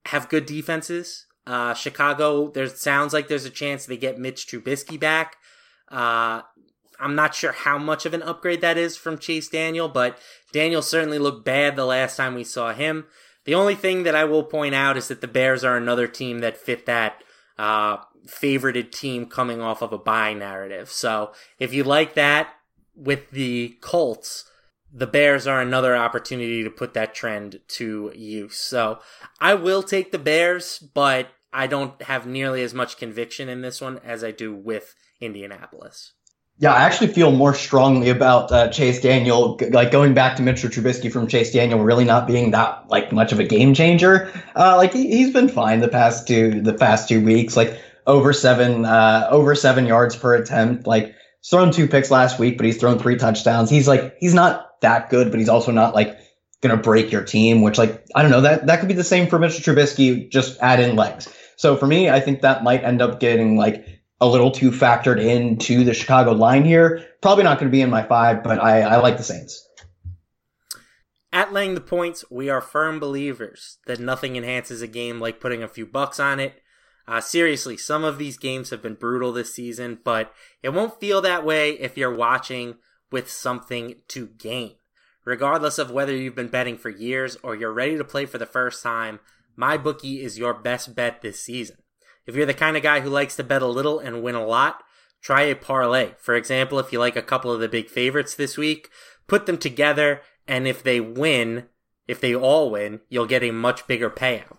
have 0.06 0.30
good 0.30 0.46
defenses. 0.46 1.26
Uh, 1.46 1.74
Chicago, 1.74 2.50
there 2.52 2.68
sounds 2.70 3.12
like 3.12 3.28
there's 3.28 3.46
a 3.46 3.50
chance 3.50 3.86
they 3.86 3.98
get 3.98 4.18
Mitch 4.18 4.48
Trubisky 4.48 4.98
back. 4.98 5.36
Uh, 5.92 6.42
I'm 7.02 7.16
not 7.16 7.36
sure 7.36 7.52
how 7.52 7.78
much 7.78 8.06
of 8.06 8.14
an 8.14 8.24
upgrade 8.24 8.62
that 8.62 8.78
is 8.78 8.96
from 8.96 9.18
Chase 9.18 9.50
Daniel, 9.50 9.90
but 9.90 10.18
Daniel 10.54 10.82
certainly 10.82 11.20
looked 11.20 11.44
bad 11.44 11.76
the 11.76 11.86
last 11.86 12.16
time 12.16 12.34
we 12.34 12.46
saw 12.46 12.74
him. 12.74 13.08
The 13.44 13.56
only 13.56 13.76
thing 13.76 14.04
that 14.04 14.16
I 14.16 14.24
will 14.24 14.44
point 14.44 14.74
out 14.74 14.98
is 14.98 15.10
that 15.10 15.22
the 15.22 15.28
Bears 15.28 15.64
are 15.64 15.78
another 15.78 16.08
team 16.08 16.40
that 16.40 16.58
fit 16.58 16.86
that 16.88 17.22
uh, 17.58 17.98
favorited 18.28 18.92
team 18.92 19.26
coming 19.26 19.62
off 19.62 19.82
of 19.82 19.94
a 19.94 19.98
bye 19.98 20.34
narrative. 20.34 20.92
So 20.92 21.32
if 21.60 21.74
you 21.74 21.84
like 21.84 22.16
that 22.16 22.50
with 22.96 23.32
the 23.32 23.78
Colts, 23.82 24.50
the 24.92 25.08
Bears 25.08 25.46
are 25.46 25.62
another 25.62 25.96
opportunity 25.96 26.64
to 26.64 26.70
put 26.70 26.94
that 26.94 27.14
trend 27.14 27.60
to 27.68 28.12
use. 28.16 28.56
So 28.56 29.00
I 29.40 29.54
will 29.54 29.84
take 29.84 30.12
the 30.12 30.20
Bears, 30.20 30.80
but 30.80 31.28
I 31.52 31.68
don't 31.68 32.02
have 32.04 32.26
nearly 32.26 32.64
as 32.64 32.74
much 32.74 32.98
conviction 32.98 33.50
in 33.50 33.62
this 33.62 33.82
one 33.82 34.00
as 34.00 34.24
I 34.24 34.32
do 34.32 34.54
with 34.54 34.96
Indianapolis. 35.20 36.14
Yeah, 36.58 36.74
I 36.74 36.84
actually 36.84 37.08
feel 37.08 37.34
more 37.34 37.54
strongly 37.54 38.10
about 38.10 38.50
uh, 38.50 38.70
Chase 38.70 39.02
Daniel, 39.02 39.60
like 39.72 39.92
going 39.92 40.14
back 40.14 40.38
to 40.38 40.42
Mitchell 40.42 40.70
Trubisky 40.70 41.12
from 41.12 41.28
Chase 41.28 41.52
Daniel, 41.52 41.84
really 41.84 42.06
not 42.06 42.28
being 42.28 42.52
that 42.52 42.88
like 42.88 43.12
much 43.12 43.34
of 43.34 43.40
a 43.42 43.44
game 43.44 43.74
changer. 43.74 44.32
Uh, 44.56 44.78
like 44.78 44.94
he, 44.94 45.22
has 45.24 45.32
been 45.32 45.50
fine 45.50 45.82
the 45.82 45.90
past 45.90 46.30
two 46.30 46.62
the 46.62 46.74
past 46.74 47.10
two 47.10 47.24
weeks, 47.24 47.58
like 47.58 47.78
over 48.08 48.32
seven 48.32 48.86
uh, 48.86 49.28
over 49.30 49.54
seven 49.54 49.86
yards 49.86 50.16
per 50.16 50.34
attempt. 50.36 50.88
Like 50.88 51.14
thrown 51.50 51.72
two 51.72 51.90
picks 51.90 52.10
last 52.10 52.40
week, 52.40 52.56
but 52.56 52.66
he's 52.66 52.78
thrown 52.78 53.00
three 53.00 53.18
touchdowns. 53.18 53.70
He's 53.70 53.88
like 53.88 54.16
he's 54.22 54.34
not 54.34 54.80
that 54.80 55.10
good, 55.10 55.32
but 55.32 55.40
he's 55.42 55.50
also 55.50 55.74
not 55.74 55.94
like 55.94 56.18
gonna 56.62 56.78
break 56.78 57.12
your 57.12 57.24
team. 57.24 57.64
Which 57.64 57.78
like 57.78 58.06
I 58.16 58.22
don't 58.22 58.32
know 58.32 58.42
that 58.42 58.68
that 58.68 58.80
could 58.80 58.88
be 58.88 58.96
the 58.96 59.04
same 59.04 59.28
for 59.28 59.38
Mitchell 59.38 59.74
Trubisky. 59.74 60.32
Just 60.32 60.58
add 60.62 60.80
in 60.80 60.96
legs. 60.96 61.28
So 61.58 61.76
for 61.76 61.86
me, 61.86 62.10
I 62.10 62.22
think 62.22 62.42
that 62.42 62.64
might 62.64 62.86
end 62.86 63.02
up 63.02 63.20
getting 63.20 63.58
like 63.58 63.95
a 64.22 64.28
little 64.28 64.52
too 64.52 64.72
factored 64.72 65.22
into 65.22 65.84
the 65.84 65.94
Chicago 65.94 66.32
line 66.32 66.64
here. 66.64 67.06
Probably 67.22 67.44
not 67.44 67.60
going 67.60 67.70
to 67.70 67.76
be 67.76 67.82
in 67.82 67.90
my 67.90 68.04
five, 68.04 68.44
but 68.44 68.64
I, 68.64 68.82
I 68.82 68.96
like 68.98 69.18
the 69.18 69.24
Saints. 69.24 69.68
At 71.34 71.52
laying 71.52 71.76
the 71.76 71.82
points, 71.82 72.24
we 72.32 72.50
are 72.50 72.62
firm 72.62 72.98
believers 73.00 73.78
that 73.88 74.00
nothing 74.00 74.38
enhances 74.38 74.82
a 74.82 74.88
game 74.88 75.20
like 75.20 75.42
putting 75.42 75.62
a 75.62 75.68
few 75.68 75.86
bucks 75.86 76.18
on 76.20 76.40
it. 76.40 76.62
Uh, 77.08 77.20
seriously, 77.20 77.78
some 77.78 78.04
of 78.04 78.18
these 78.18 78.38
games 78.38 78.70
have 78.70 78.82
been 78.82 78.96
brutal 78.96 79.34
this 79.34 79.54
season, 79.54 80.00
but 80.04 80.34
it 80.64 80.70
won't 80.70 81.00
feel 81.00 81.22
that 81.22 81.46
way 81.46 81.72
if 81.72 81.98
you're 81.98 82.16
watching 82.16 82.76
with 83.12 83.30
something 83.30 83.96
to 84.08 84.28
gain. 84.38 84.76
Regardless 85.26 85.78
of 85.78 85.92
whether 85.92 86.16
you've 86.16 86.36
been 86.36 86.48
betting 86.48 86.78
for 86.78 86.90
years 86.90 87.36
or 87.44 87.56
you're 87.56 87.74
ready 87.74 87.98
to 87.98 88.04
play 88.04 88.26
for 88.26 88.38
the 88.38 88.46
first 88.46 88.82
time, 88.82 89.20
MyBookie 89.58 90.24
is 90.24 90.38
your 90.38 90.54
best 90.54 90.96
bet 90.96 91.22
this 91.22 91.42
season. 91.42 91.78
If 92.26 92.36
you're 92.36 92.46
the 92.46 92.54
kind 92.54 92.76
of 92.76 92.84
guy 92.84 93.02
who 93.02 93.10
likes 93.10 93.36
to 93.36 93.44
bet 93.44 93.62
a 93.62 93.68
little 93.68 94.00
and 94.00 94.24
win 94.24 94.36
a 94.36 94.46
lot, 94.46 94.84
try 95.22 95.44
a 95.44 95.56
parlay. 95.56 96.12
For 96.18 96.36
example, 96.36 96.80
if 96.80 96.92
you 96.92 97.00
like 97.00 97.16
a 97.16 97.22
couple 97.22 97.52
of 97.52 97.60
the 97.60 97.70
big 97.70 97.90
favorites 97.90 98.36
this 98.36 98.58
week, 98.58 98.90
put 99.28 99.46
them 99.46 99.58
together, 99.58 100.22
and 100.48 100.68
if 100.68 100.84
they 100.84 101.00
win, 101.00 101.66
if 102.08 102.22
they 102.22 102.36
all 102.36 102.72
win, 102.72 103.02
you'll 103.10 103.26
get 103.26 103.44
a 103.44 103.52
much 103.52 103.88
bigger 103.88 104.10
payout. 104.10 104.58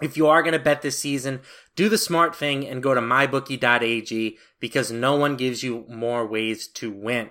If 0.00 0.16
you 0.16 0.26
are 0.26 0.42
going 0.42 0.52
to 0.52 0.58
bet 0.58 0.82
this 0.82 0.98
season, 0.98 1.40
do 1.76 1.88
the 1.88 1.98
smart 1.98 2.34
thing 2.34 2.66
and 2.66 2.82
go 2.82 2.94
to 2.94 3.00
mybookie.ag 3.00 4.36
because 4.58 4.90
no 4.90 5.16
one 5.16 5.36
gives 5.36 5.62
you 5.62 5.84
more 5.88 6.26
ways 6.26 6.66
to 6.68 6.90
win. 6.90 7.30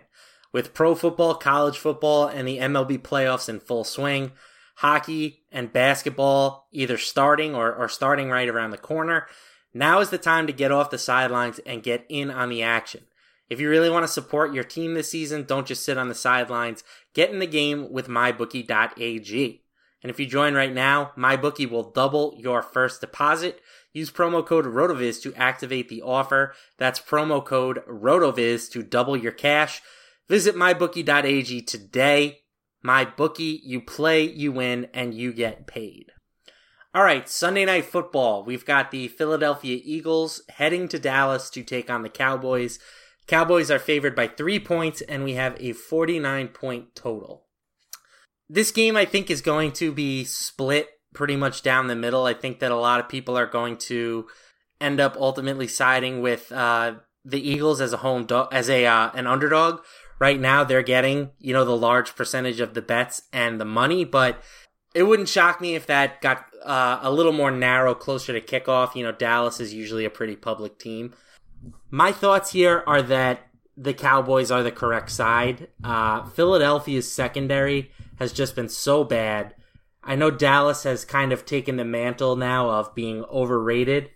With 0.54 0.74
pro 0.74 0.96
football, 0.96 1.36
college 1.36 1.78
football, 1.78 2.28
and 2.28 2.48
the 2.48 2.60
MLB 2.60 3.00
playoffs 3.00 3.50
in 3.50 3.60
full 3.60 3.84
swing, 3.84 4.32
hockey 4.76 5.44
and 5.52 5.74
basketball 5.74 6.68
either 6.72 6.98
starting 6.98 7.54
or, 7.54 7.74
or 7.74 7.90
starting 7.90 8.30
right 8.30 8.50
around 8.50 8.72
the 8.72 8.78
corner, 8.78 9.28
now 9.74 10.00
is 10.00 10.10
the 10.10 10.18
time 10.18 10.48
to 10.48 10.54
get 10.54 10.72
off 10.72 10.90
the 10.90 10.98
sidelines 10.98 11.60
and 11.66 11.84
get 11.84 12.06
in 12.10 12.30
on 12.30 12.50
the 12.50 12.64
action. 12.64 13.06
If 13.50 13.60
you 13.60 13.70
really 13.70 13.90
want 13.90 14.04
to 14.04 14.12
support 14.12 14.54
your 14.54 14.64
team 14.64 14.94
this 14.94 15.12
season, 15.12 15.44
don't 15.44 15.68
just 15.68 15.84
sit 15.84 15.98
on 15.98 16.08
the 16.08 16.16
sidelines. 16.16 16.84
Get 17.14 17.32
in 17.32 17.40
the 17.40 17.48
game 17.48 17.92
with 17.92 18.08
mybookie.ag. 18.08 19.62
And 20.04 20.10
if 20.10 20.20
you 20.20 20.26
join 20.26 20.56
right 20.56 20.74
now, 20.74 21.12
MyBookie 21.18 21.70
will 21.70 21.92
double 21.92 22.36
your 22.38 22.62
first 22.62 23.02
deposit. 23.02 23.62
Use 23.94 24.10
promo 24.10 24.46
code 24.46 24.66
RotoViz 24.66 25.22
to 25.24 25.34
activate 25.36 25.90
the 25.90 26.02
offer. 26.02 26.56
That's 26.78 27.00
promo 27.00 27.44
code 27.44 27.84
RotoViz 27.88 28.72
to 28.72 28.84
double 28.84 29.16
your 29.16 29.32
cash. 29.32 29.82
Visit 30.28 30.56
mybookie.ag 30.56 31.62
today. 31.64 32.40
MyBookie, 32.84 33.60
you 33.64 33.82
play, 33.82 34.24
you 34.24 34.52
win, 34.52 34.88
and 34.94 35.14
you 35.14 35.34
get 35.34 35.68
paid. 35.68 36.08
All 36.94 37.04
right, 37.04 37.30
Sunday 37.30 37.64
night 37.64 37.86
football. 37.86 38.44
We've 38.44 38.66
got 38.66 38.92
the 38.92 39.08
Philadelphia 39.08 39.80
Eagles 39.82 40.42
heading 40.50 40.90
to 40.90 41.00
Dallas 41.00 41.50
to 41.52 41.64
take 41.64 41.90
on 41.90 42.02
the 42.02 42.10
Cowboys. 42.10 42.80
Cowboys 43.28 43.72
are 43.72 43.80
favored 43.80 44.14
by 44.14 44.28
three 44.28 44.60
points, 44.60 45.00
and 45.00 45.24
we 45.24 45.36
have 45.36 45.56
a 45.58 45.72
49 45.72 46.50
point 46.50 46.94
total. 46.94 47.46
This 48.50 48.72
game, 48.72 48.98
I 48.98 49.06
think, 49.06 49.32
is 49.32 49.40
going 49.40 49.72
to 49.74 49.94
be 49.94 50.26
split 50.26 50.90
pretty 51.14 51.38
much 51.38 51.64
down 51.64 51.88
the 51.88 51.96
middle. 51.96 52.26
I 52.26 52.34
think 52.34 52.60
that 52.60 52.74
a 52.74 52.76
lot 52.76 53.00
of 53.00 53.08
people 53.08 53.38
are 53.38 53.46
going 53.46 53.78
to 53.78 54.28
end 54.82 55.00
up 55.00 55.16
ultimately 55.18 55.70
siding 55.70 56.22
with 56.22 56.52
uh, 56.52 56.96
the 57.24 57.40
Eagles 57.40 57.80
as 57.80 57.94
a 57.94 57.98
home 57.98 58.26
do- 58.26 58.50
as 58.52 58.70
a 58.70 58.86
uh, 58.86 59.12
an 59.14 59.28
underdog. 59.28 59.80
Right 60.20 60.40
now, 60.40 60.66
they're 60.66 60.84
getting 60.84 61.32
you 61.40 61.54
know 61.54 61.64
the 61.64 61.78
large 61.78 62.18
percentage 62.18 62.60
of 62.60 62.74
the 62.74 62.82
bets 62.82 63.22
and 63.32 63.62
the 63.62 63.66
money, 63.66 64.04
but 64.04 64.44
it 64.94 65.04
wouldn't 65.04 65.30
shock 65.30 65.62
me 65.62 65.76
if 65.76 65.88
that 65.88 66.22
got 66.22 66.46
uh, 66.64 67.00
a 67.02 67.12
little 67.12 67.32
more 67.32 67.52
narrow, 67.52 67.96
closer 67.96 68.40
to 68.40 68.42
kickoff. 68.42 68.96
You 68.96 69.04
know, 69.04 69.12
Dallas 69.12 69.60
is 69.60 69.74
usually 69.74 70.06
a 70.06 70.10
pretty 70.10 70.36
public 70.36 70.78
team. 70.78 71.14
My 71.90 72.12
thoughts 72.12 72.52
here 72.52 72.84
are 72.88 73.02
that 73.02 73.48
the 73.78 73.94
Cowboys 73.94 74.52
are 74.52 74.64
the 74.64 74.72
correct 74.72 75.10
side. 75.12 75.70
Uh, 75.84 76.26
Philadelphia's 76.26 77.12
secondary 77.12 77.92
has 78.20 78.34
just 78.34 78.56
been 78.56 78.70
so 78.70 79.04
bad. 79.04 79.56
I 80.04 80.16
know 80.16 80.32
Dallas 80.32 80.84
has 80.84 81.06
kind 81.06 81.32
of 81.32 81.46
taken 81.46 81.78
the 81.78 81.86
mantle 81.86 82.36
now 82.36 82.70
of 82.70 82.96
being 82.96 83.24
overrated, 83.26 84.10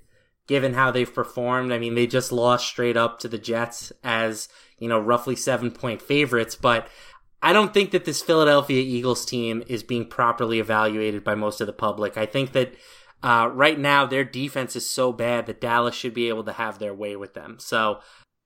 given 0.48 0.74
how 0.74 0.92
they've 0.92 1.14
performed. 1.14 1.72
I 1.72 1.80
mean, 1.80 1.96
they 1.96 2.08
just 2.08 2.32
lost 2.32 2.68
straight 2.68 2.98
up 2.98 3.20
to 3.20 3.28
the 3.28 3.38
Jets 3.38 3.92
as, 4.04 4.50
you 4.78 4.90
know, 4.90 5.00
roughly 5.00 5.36
seven 5.36 5.72
point 5.72 6.02
favorites, 6.02 6.56
but 6.56 6.88
I 7.46 7.54
don't 7.54 7.76
think 7.76 7.92
that 7.92 8.06
this 8.06 8.24
Philadelphia 8.24 8.82
Eagles 8.82 9.24
team 9.24 9.62
is 9.68 9.84
being 9.84 10.08
properly 10.08 10.60
evaluated 10.60 11.24
by 11.24 11.36
most 11.36 11.62
of 11.62 11.68
the 11.68 11.74
public. 11.74 12.18
I 12.18 12.26
think 12.26 12.54
that 12.54 12.74
uh, 13.22 13.52
right 13.54 13.78
now 13.78 14.08
their 14.08 14.24
defense 14.24 14.76
is 14.76 14.90
so 14.90 15.14
bad 15.14 15.46
that 15.46 15.62
Dallas 15.62 15.94
should 15.94 16.16
be 16.16 16.28
able 16.28 16.44
to 16.46 16.54
have 16.54 16.80
their 16.80 16.94
way 16.96 17.16
with 17.16 17.36
them. 17.36 17.58
So 17.60 18.00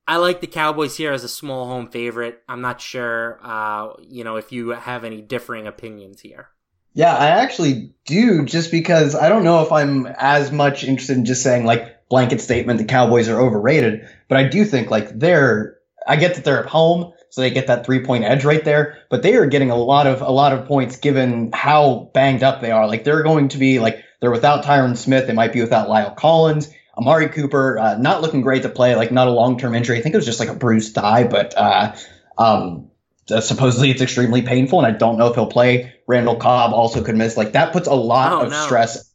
I 0.05 0.17
like 0.17 0.41
the 0.41 0.47
Cowboys 0.47 0.97
here 0.97 1.13
as 1.13 1.23
a 1.23 1.29
small 1.29 1.67
home 1.67 1.87
favorite. 1.89 2.41
I'm 2.49 2.59
not 2.59 2.81
sure, 2.81 3.39
uh, 3.41 3.93
you 4.01 4.25
know, 4.25 4.35
if 4.35 4.51
you 4.51 4.71
have 4.71 5.05
any 5.05 5.21
differing 5.21 5.65
opinions 5.65 6.19
here. 6.19 6.49
Yeah, 6.93 7.15
I 7.15 7.27
actually 7.27 7.93
do, 8.05 8.43
just 8.43 8.69
because 8.69 9.15
I 9.15 9.29
don't 9.29 9.45
know 9.45 9.63
if 9.63 9.71
I'm 9.71 10.07
as 10.07 10.51
much 10.51 10.83
interested 10.83 11.15
in 11.15 11.23
just 11.23 11.41
saying 11.41 11.63
like 11.63 12.09
blanket 12.09 12.41
statement 12.41 12.79
the 12.79 12.85
Cowboys 12.85 13.29
are 13.29 13.39
overrated, 13.39 14.01
but 14.27 14.37
I 14.37 14.49
do 14.49 14.65
think 14.65 14.91
like 14.91 15.17
they're. 15.17 15.77
I 16.07 16.15
get 16.15 16.35
that 16.35 16.43
they're 16.43 16.63
at 16.63 16.69
home, 16.69 17.13
so 17.29 17.41
they 17.41 17.49
get 17.49 17.67
that 17.67 17.85
three 17.85 18.03
point 18.03 18.23
edge 18.23 18.45
right 18.45 18.63
there. 18.63 18.97
But 19.09 19.23
they 19.23 19.35
are 19.35 19.45
getting 19.45 19.71
a 19.71 19.75
lot 19.75 20.07
of 20.07 20.21
a 20.21 20.31
lot 20.31 20.53
of 20.53 20.65
points 20.65 20.97
given 20.97 21.51
how 21.53 22.09
banged 22.13 22.43
up 22.43 22.61
they 22.61 22.71
are. 22.71 22.87
Like 22.87 23.03
they're 23.03 23.23
going 23.23 23.49
to 23.49 23.57
be 23.57 23.79
like 23.79 24.03
they're 24.19 24.31
without 24.31 24.63
Tyron 24.63 24.97
Smith, 24.97 25.27
they 25.27 25.33
might 25.33 25.53
be 25.53 25.61
without 25.61 25.87
La'el 25.87 26.15
Collins. 26.15 26.73
Amari 26.97 27.29
Cooper, 27.29 27.79
uh, 27.79 27.97
not 27.97 28.21
looking 28.21 28.41
great 28.41 28.63
to 28.63 28.69
play, 28.69 28.95
like 28.95 29.11
not 29.11 29.27
a 29.27 29.31
long 29.31 29.57
term 29.57 29.73
injury. 29.73 29.97
I 29.97 30.01
think 30.01 30.15
it 30.15 30.17
was 30.17 30.25
just 30.25 30.39
like 30.39 30.49
a 30.49 30.53
bruised 30.53 30.95
thigh, 30.95 31.23
but 31.23 31.53
uh, 31.55 31.95
um, 32.37 32.89
uh, 33.31 33.39
supposedly 33.39 33.89
it's 33.91 34.01
extremely 34.01 34.41
painful, 34.41 34.83
and 34.83 34.87
I 34.87 34.97
don't 34.97 35.17
know 35.17 35.27
if 35.27 35.35
he'll 35.35 35.47
play. 35.47 35.95
Randall 36.07 36.35
Cobb 36.35 36.73
also 36.73 37.03
could 37.03 37.15
miss. 37.15 37.37
Like 37.37 37.53
that 37.53 37.71
puts 37.71 37.87
a 37.87 37.93
lot 37.93 38.33
oh, 38.33 38.41
of 38.41 38.51
no. 38.51 38.65
stress. 38.65 39.08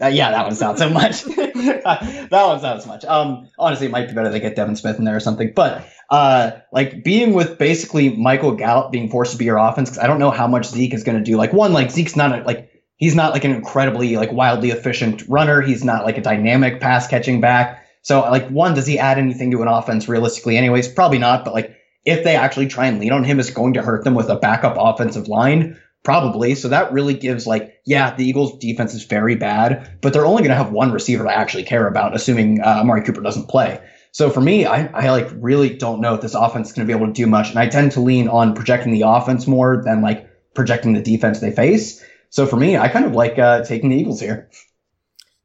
Uh, 0.00 0.06
yeah, 0.06 0.30
that 0.30 0.44
one's 0.44 0.60
not 0.60 0.78
so 0.78 0.88
much. 0.90 1.24
that 1.24 2.28
one's 2.30 2.62
not 2.62 2.76
as 2.76 2.86
much. 2.86 3.04
Um, 3.04 3.48
honestly, 3.58 3.86
it 3.86 3.90
might 3.90 4.08
be 4.08 4.14
better 4.14 4.30
to 4.32 4.40
get 4.40 4.56
Devin 4.56 4.76
Smith 4.76 4.98
in 4.98 5.04
there 5.04 5.16
or 5.16 5.20
something. 5.20 5.52
But 5.54 5.86
uh, 6.08 6.52
like 6.72 7.04
being 7.04 7.34
with 7.34 7.58
basically 7.58 8.16
Michael 8.16 8.52
Gallup 8.52 8.92
being 8.92 9.10
forced 9.10 9.32
to 9.32 9.38
be 9.38 9.44
your 9.44 9.58
offense, 9.58 9.90
because 9.90 10.02
I 10.02 10.06
don't 10.06 10.18
know 10.18 10.30
how 10.30 10.46
much 10.46 10.66
Zeke 10.66 10.94
is 10.94 11.04
going 11.04 11.18
to 11.18 11.24
do. 11.24 11.36
Like 11.36 11.52
one, 11.52 11.72
like 11.72 11.90
Zeke's 11.90 12.16
not 12.16 12.38
a, 12.40 12.42
like 12.44 12.70
he's 12.96 13.14
not 13.14 13.32
like 13.32 13.44
an 13.44 13.52
incredibly 13.52 14.16
like 14.16 14.32
wildly 14.32 14.70
efficient 14.70 15.22
runner. 15.28 15.60
He's 15.60 15.84
not 15.84 16.04
like 16.04 16.18
a 16.18 16.22
dynamic 16.22 16.80
pass 16.80 17.06
catching 17.06 17.40
back. 17.40 17.86
So 18.02 18.20
like 18.20 18.48
one, 18.48 18.74
does 18.74 18.86
he 18.86 18.98
add 18.98 19.18
anything 19.18 19.50
to 19.50 19.62
an 19.62 19.68
offense 19.68 20.08
realistically? 20.08 20.56
Anyways, 20.56 20.88
probably 20.88 21.18
not. 21.18 21.44
But 21.44 21.54
like 21.54 21.76
if 22.04 22.24
they 22.24 22.36
actually 22.36 22.66
try 22.66 22.86
and 22.86 22.98
lean 22.98 23.12
on 23.12 23.24
him, 23.24 23.38
it's 23.38 23.50
going 23.50 23.74
to 23.74 23.82
hurt 23.82 24.04
them 24.04 24.14
with 24.14 24.28
a 24.30 24.36
backup 24.36 24.76
offensive 24.78 25.28
line. 25.28 25.78
Probably. 26.02 26.54
So 26.54 26.68
that 26.68 26.92
really 26.92 27.14
gives 27.14 27.46
like, 27.46 27.80
yeah, 27.84 28.14
the 28.14 28.24
Eagles 28.24 28.58
defense 28.58 28.94
is 28.94 29.04
very 29.04 29.36
bad, 29.36 29.98
but 30.00 30.12
they're 30.12 30.24
only 30.24 30.42
going 30.42 30.50
to 30.50 30.56
have 30.56 30.72
one 30.72 30.92
receiver 30.92 31.24
to 31.24 31.30
actually 31.30 31.64
care 31.64 31.86
about, 31.86 32.16
assuming 32.16 32.60
uh, 32.60 32.80
Amari 32.80 33.02
Cooper 33.02 33.20
doesn't 33.20 33.48
play. 33.48 33.80
So 34.12 34.30
for 34.30 34.40
me, 34.40 34.66
I, 34.66 34.86
I 34.86 35.10
like 35.10 35.28
really 35.34 35.76
don't 35.76 36.00
know 36.00 36.14
if 36.14 36.20
this 36.20 36.34
offense 36.34 36.68
is 36.68 36.72
going 36.72 36.86
to 36.86 36.92
be 36.92 36.96
able 36.96 37.06
to 37.06 37.12
do 37.12 37.26
much. 37.26 37.50
And 37.50 37.58
I 37.58 37.68
tend 37.68 37.92
to 37.92 38.00
lean 38.00 38.28
on 38.28 38.54
projecting 38.54 38.92
the 38.92 39.02
offense 39.02 39.46
more 39.46 39.82
than 39.84 40.00
like 40.00 40.28
projecting 40.54 40.94
the 40.94 41.02
defense 41.02 41.40
they 41.40 41.52
face. 41.52 42.04
So 42.30 42.46
for 42.46 42.56
me, 42.56 42.76
I 42.76 42.88
kind 42.88 43.04
of 43.04 43.12
like 43.12 43.38
uh, 43.38 43.64
taking 43.64 43.90
the 43.90 43.96
Eagles 43.96 44.20
here. 44.20 44.48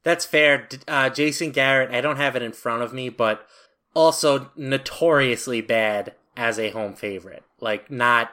That's 0.03 0.25
fair. 0.25 0.69
Uh, 0.87 1.09
Jason 1.09 1.51
Garrett, 1.51 1.91
I 1.91 1.99
don't 1.99 2.17
have 2.17 2.35
it 2.35 2.43
in 2.43 2.53
front 2.53 2.81
of 2.83 2.93
me, 2.93 3.09
but 3.09 3.45
also 3.93 4.51
notoriously 4.55 5.61
bad 5.61 6.13
as 6.37 6.59
a 6.59 6.69
home 6.69 6.93
favorite. 6.93 7.43
Like 7.59 7.91
not 7.91 8.31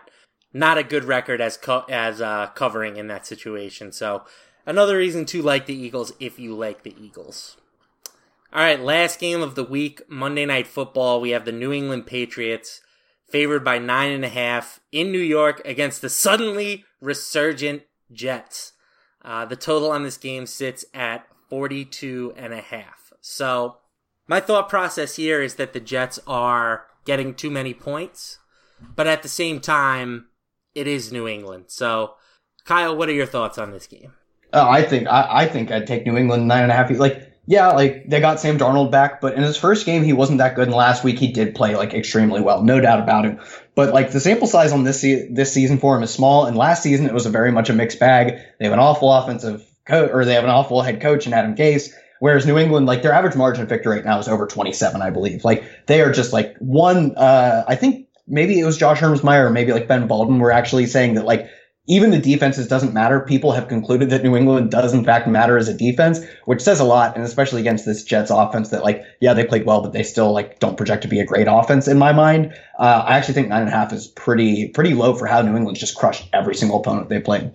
not 0.53 0.79
a 0.79 0.83
good 0.83 1.05
record 1.05 1.41
as 1.41 1.57
co- 1.57 1.85
as 1.89 2.21
uh, 2.21 2.49
covering 2.49 2.97
in 2.97 3.09
that 3.09 3.27
situation. 3.27 3.93
So 3.93 4.25
another 4.67 4.97
reason 4.97 5.25
to 5.27 5.43
like 5.43 5.67
the 5.67 5.75
Eagles 5.75 6.13
if 6.21 6.39
you 6.39 6.55
like 6.55 6.83
the 6.83 6.95
Eagles. 7.01 7.57
All 8.53 8.61
right, 8.61 8.81
last 8.81 9.19
game 9.19 9.41
of 9.41 9.55
the 9.55 9.65
week, 9.65 10.03
Monday 10.09 10.45
Night 10.45 10.67
Football. 10.67 11.21
We 11.23 11.31
have 11.31 11.47
the 11.47 11.53
New 11.53 11.73
England 11.73 12.07
Patriots 12.07 12.83
favored 13.31 13.65
by 13.65 13.79
nine 13.79 14.13
and 14.13 14.27
a 14.27 14.29
half 14.29 14.79
in 14.93 15.11
New 15.11 15.19
York 15.19 15.63
against 15.65 16.03
the 16.03 16.11
suddenly 16.11 16.85
resurgent 17.01 17.83
Jets. 18.13 18.73
Uh, 19.25 19.47
the 19.47 19.57
total 19.57 19.91
on 19.91 20.03
this 20.03 20.19
game 20.19 20.47
sits 20.47 20.85
at 20.93 21.27
42 21.49 22.35
and 22.37 22.53
a 22.53 22.61
half. 22.61 23.13
So 23.23 23.79
my 24.29 24.39
thought 24.39 24.69
process 24.69 25.17
here 25.17 25.41
is 25.41 25.55
that 25.55 25.73
the 25.73 25.81
Jets 25.81 26.19
are 26.27 26.87
getting 27.07 27.35
too 27.35 27.51
many 27.51 27.73
points, 27.73 28.39
but 28.95 29.07
at 29.07 29.23
the 29.23 29.29
same 29.29 29.61
time, 29.61 30.27
it 30.75 30.87
is 30.87 31.13
New 31.13 31.29
England. 31.29 31.67
So, 31.69 32.15
Kyle, 32.65 32.97
what 32.97 33.09
are 33.09 33.13
your 33.13 33.27
thoughts 33.27 33.59
on 33.59 33.71
this 33.71 33.87
game? 33.87 34.13
Oh, 34.53 34.69
I 34.69 34.83
think 34.83 35.09
I, 35.09 35.27
I 35.31 35.47
think 35.47 35.71
I'd 35.71 35.87
take 35.87 36.07
New 36.07 36.17
England 36.17 36.47
nine 36.47 36.63
and 36.63 36.73
a 36.73 36.75
half. 36.75 36.91
Like 36.91 37.33
yeah, 37.47 37.73
like 37.73 38.09
they 38.09 38.21
got 38.21 38.39
Sam 38.39 38.59
Darnold 38.59 38.91
back, 38.91 39.21
but 39.21 39.35
in 39.35 39.43
his 39.43 39.57
first 39.57 39.85
game 39.85 40.05
he 40.05 40.13
wasn't 40.13 40.39
that 40.39 40.55
good. 40.55 40.69
And 40.69 40.77
last 40.77 41.03
week 41.03 41.19
he 41.19 41.33
did 41.33 41.55
play 41.55 41.75
like 41.75 41.93
extremely 41.93 42.41
well, 42.41 42.63
no 42.63 42.81
doubt 42.81 43.01
about 43.01 43.25
it. 43.25 43.39
But 43.75 43.93
like 43.93 44.13
the 44.13 44.21
sample 44.21 44.47
size 44.47 44.73
on 44.73 44.85
this 44.85 45.01
se- 45.01 45.29
this 45.33 45.53
season 45.53 45.79
for 45.79 45.97
him 45.97 46.03
is 46.03 46.13
small, 46.13 46.47
and 46.47 46.57
last 46.57 46.83
season 46.83 47.07
it 47.07 47.15
was 47.15 47.27
a 47.27 47.31
very 47.31 47.51
much 47.51 47.71
a 47.71 47.73
mixed 47.73 47.99
bag. 47.99 48.39
They 48.59 48.67
have 48.67 48.73
an 48.73 48.79
awful 48.79 49.13
offensive 49.13 49.67
coach, 49.87 50.11
or 50.13 50.25
they 50.25 50.35
have 50.35 50.45
an 50.45 50.51
awful 50.51 50.83
head 50.83 51.01
coach 51.01 51.27
in 51.27 51.33
Adam 51.33 51.57
Gase. 51.57 51.91
Whereas 52.21 52.47
New 52.47 52.57
England, 52.57 52.87
like 52.87 53.03
their 53.03 53.13
average 53.13 53.35
margin 53.35 53.65
of 53.65 53.69
victory 53.69 53.97
right 53.97 54.05
now 54.05 54.21
is 54.21 54.29
over 54.29 54.47
27, 54.47 55.03
I 55.03 55.11
believe. 55.11 55.45
Like 55.45 55.65
they 55.87 56.03
are 56.03 56.13
just 56.13 56.33
like 56.33 56.57
one. 56.59 57.17
Uh, 57.17 57.65
I 57.67 57.75
think 57.75 58.07
maybe 58.33 58.59
it 58.59 58.65
was 58.65 58.77
Josh 58.77 58.99
Hermsmeyer 58.99 59.47
or 59.47 59.51
maybe 59.51 59.73
like 59.73 59.87
Ben 59.87 60.09
Baldwin 60.09 60.41
were 60.41 60.51
actually 60.51 60.87
saying 60.87 61.15
that 61.15 61.25
like 61.25 61.49
even 61.87 62.11
the 62.11 62.19
defenses 62.19 62.69
doesn't 62.69 62.95
matter. 62.95 63.21
People 63.21 63.53
have 63.53 63.69
concluded 63.69 64.11
that 64.11 64.23
New 64.23 64.37
England 64.37 64.71
does 64.71 64.95
in 64.95 65.05
fact 65.05 65.29
matter 65.29 65.59
as 65.59 65.69
a 65.69 65.75
defense, 65.75 66.21
which 66.47 66.63
says 66.63 66.81
a 66.81 66.85
lot, 66.85 67.17
and 67.17 67.25
especially 67.25 67.61
against 67.61 67.85
this 67.85 68.05
Jets 68.05 68.31
offense 68.31 68.71
that 68.71 68.83
like, 68.83 69.03
yeah, 69.21 69.35
they 69.35 69.45
played 69.45 69.67
well, 69.67 69.83
but 69.83 69.93
they 69.93 70.03
still 70.03 70.33
like 70.33 70.59
don't 70.59 70.77
project 70.77 71.03
to 71.03 71.09
be 71.09 71.21
a 71.21 71.27
great 71.27 71.49
offense 71.49 71.87
in 71.89 71.99
my 71.99 72.13
mind. 72.13 72.55
Uh, 72.79 73.05
I 73.07 73.17
actually 73.17 73.35
think 73.35 73.49
nine 73.49 73.63
and 73.63 73.69
a 73.69 73.73
half 73.73 73.93
is 73.93 74.07
pretty 74.09 74.69
pretty 74.69 74.95
low 74.95 75.15
for 75.15 75.27
how 75.27 75.43
New 75.43 75.57
England's 75.57 75.81
just 75.81 75.97
crushed 75.97 76.29
every 76.33 76.55
single 76.55 76.81
opponent 76.81 77.09
they 77.09 77.21
played. 77.21 77.53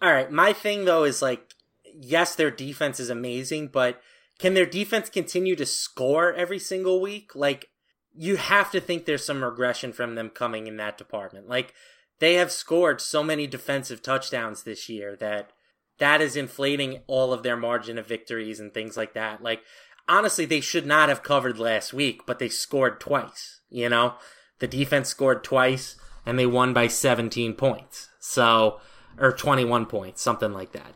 All 0.00 0.12
right, 0.12 0.30
my 0.30 0.52
thing 0.52 0.84
though 0.84 1.04
is 1.04 1.20
like, 1.20 1.52
yes, 1.94 2.34
their 2.34 2.50
defense 2.50 2.98
is 2.98 3.10
amazing, 3.10 3.68
but 3.68 4.00
can 4.38 4.54
their 4.54 4.66
defense 4.66 5.08
continue 5.08 5.56
to 5.56 5.66
score 5.66 6.32
every 6.32 6.58
single 6.58 7.00
week? 7.00 7.34
Like, 7.34 7.68
you 8.16 8.36
have 8.36 8.70
to 8.70 8.80
think 8.80 9.04
there's 9.04 9.24
some 9.24 9.42
regression 9.42 9.92
from 9.92 10.14
them 10.14 10.30
coming 10.30 10.66
in 10.66 10.76
that 10.76 10.98
department. 10.98 11.48
Like 11.48 11.74
they 12.20 12.34
have 12.34 12.52
scored 12.52 13.00
so 13.00 13.22
many 13.22 13.46
defensive 13.46 14.02
touchdowns 14.02 14.62
this 14.62 14.88
year 14.88 15.16
that 15.16 15.50
that 15.98 16.20
is 16.20 16.36
inflating 16.36 17.00
all 17.06 17.32
of 17.32 17.42
their 17.42 17.56
margin 17.56 17.98
of 17.98 18.06
victories 18.06 18.60
and 18.60 18.72
things 18.72 18.96
like 18.96 19.14
that. 19.14 19.42
Like 19.42 19.62
honestly, 20.08 20.44
they 20.44 20.60
should 20.60 20.86
not 20.86 21.08
have 21.08 21.22
covered 21.22 21.58
last 21.58 21.92
week, 21.92 22.22
but 22.26 22.38
they 22.38 22.48
scored 22.48 23.00
twice, 23.00 23.60
you 23.68 23.88
know? 23.88 24.14
The 24.60 24.68
defense 24.68 25.08
scored 25.08 25.42
twice 25.42 25.96
and 26.24 26.38
they 26.38 26.46
won 26.46 26.72
by 26.72 26.86
17 26.86 27.54
points. 27.54 28.08
So, 28.20 28.80
or 29.18 29.32
21 29.32 29.86
points, 29.86 30.22
something 30.22 30.52
like 30.52 30.72
that. 30.72 30.94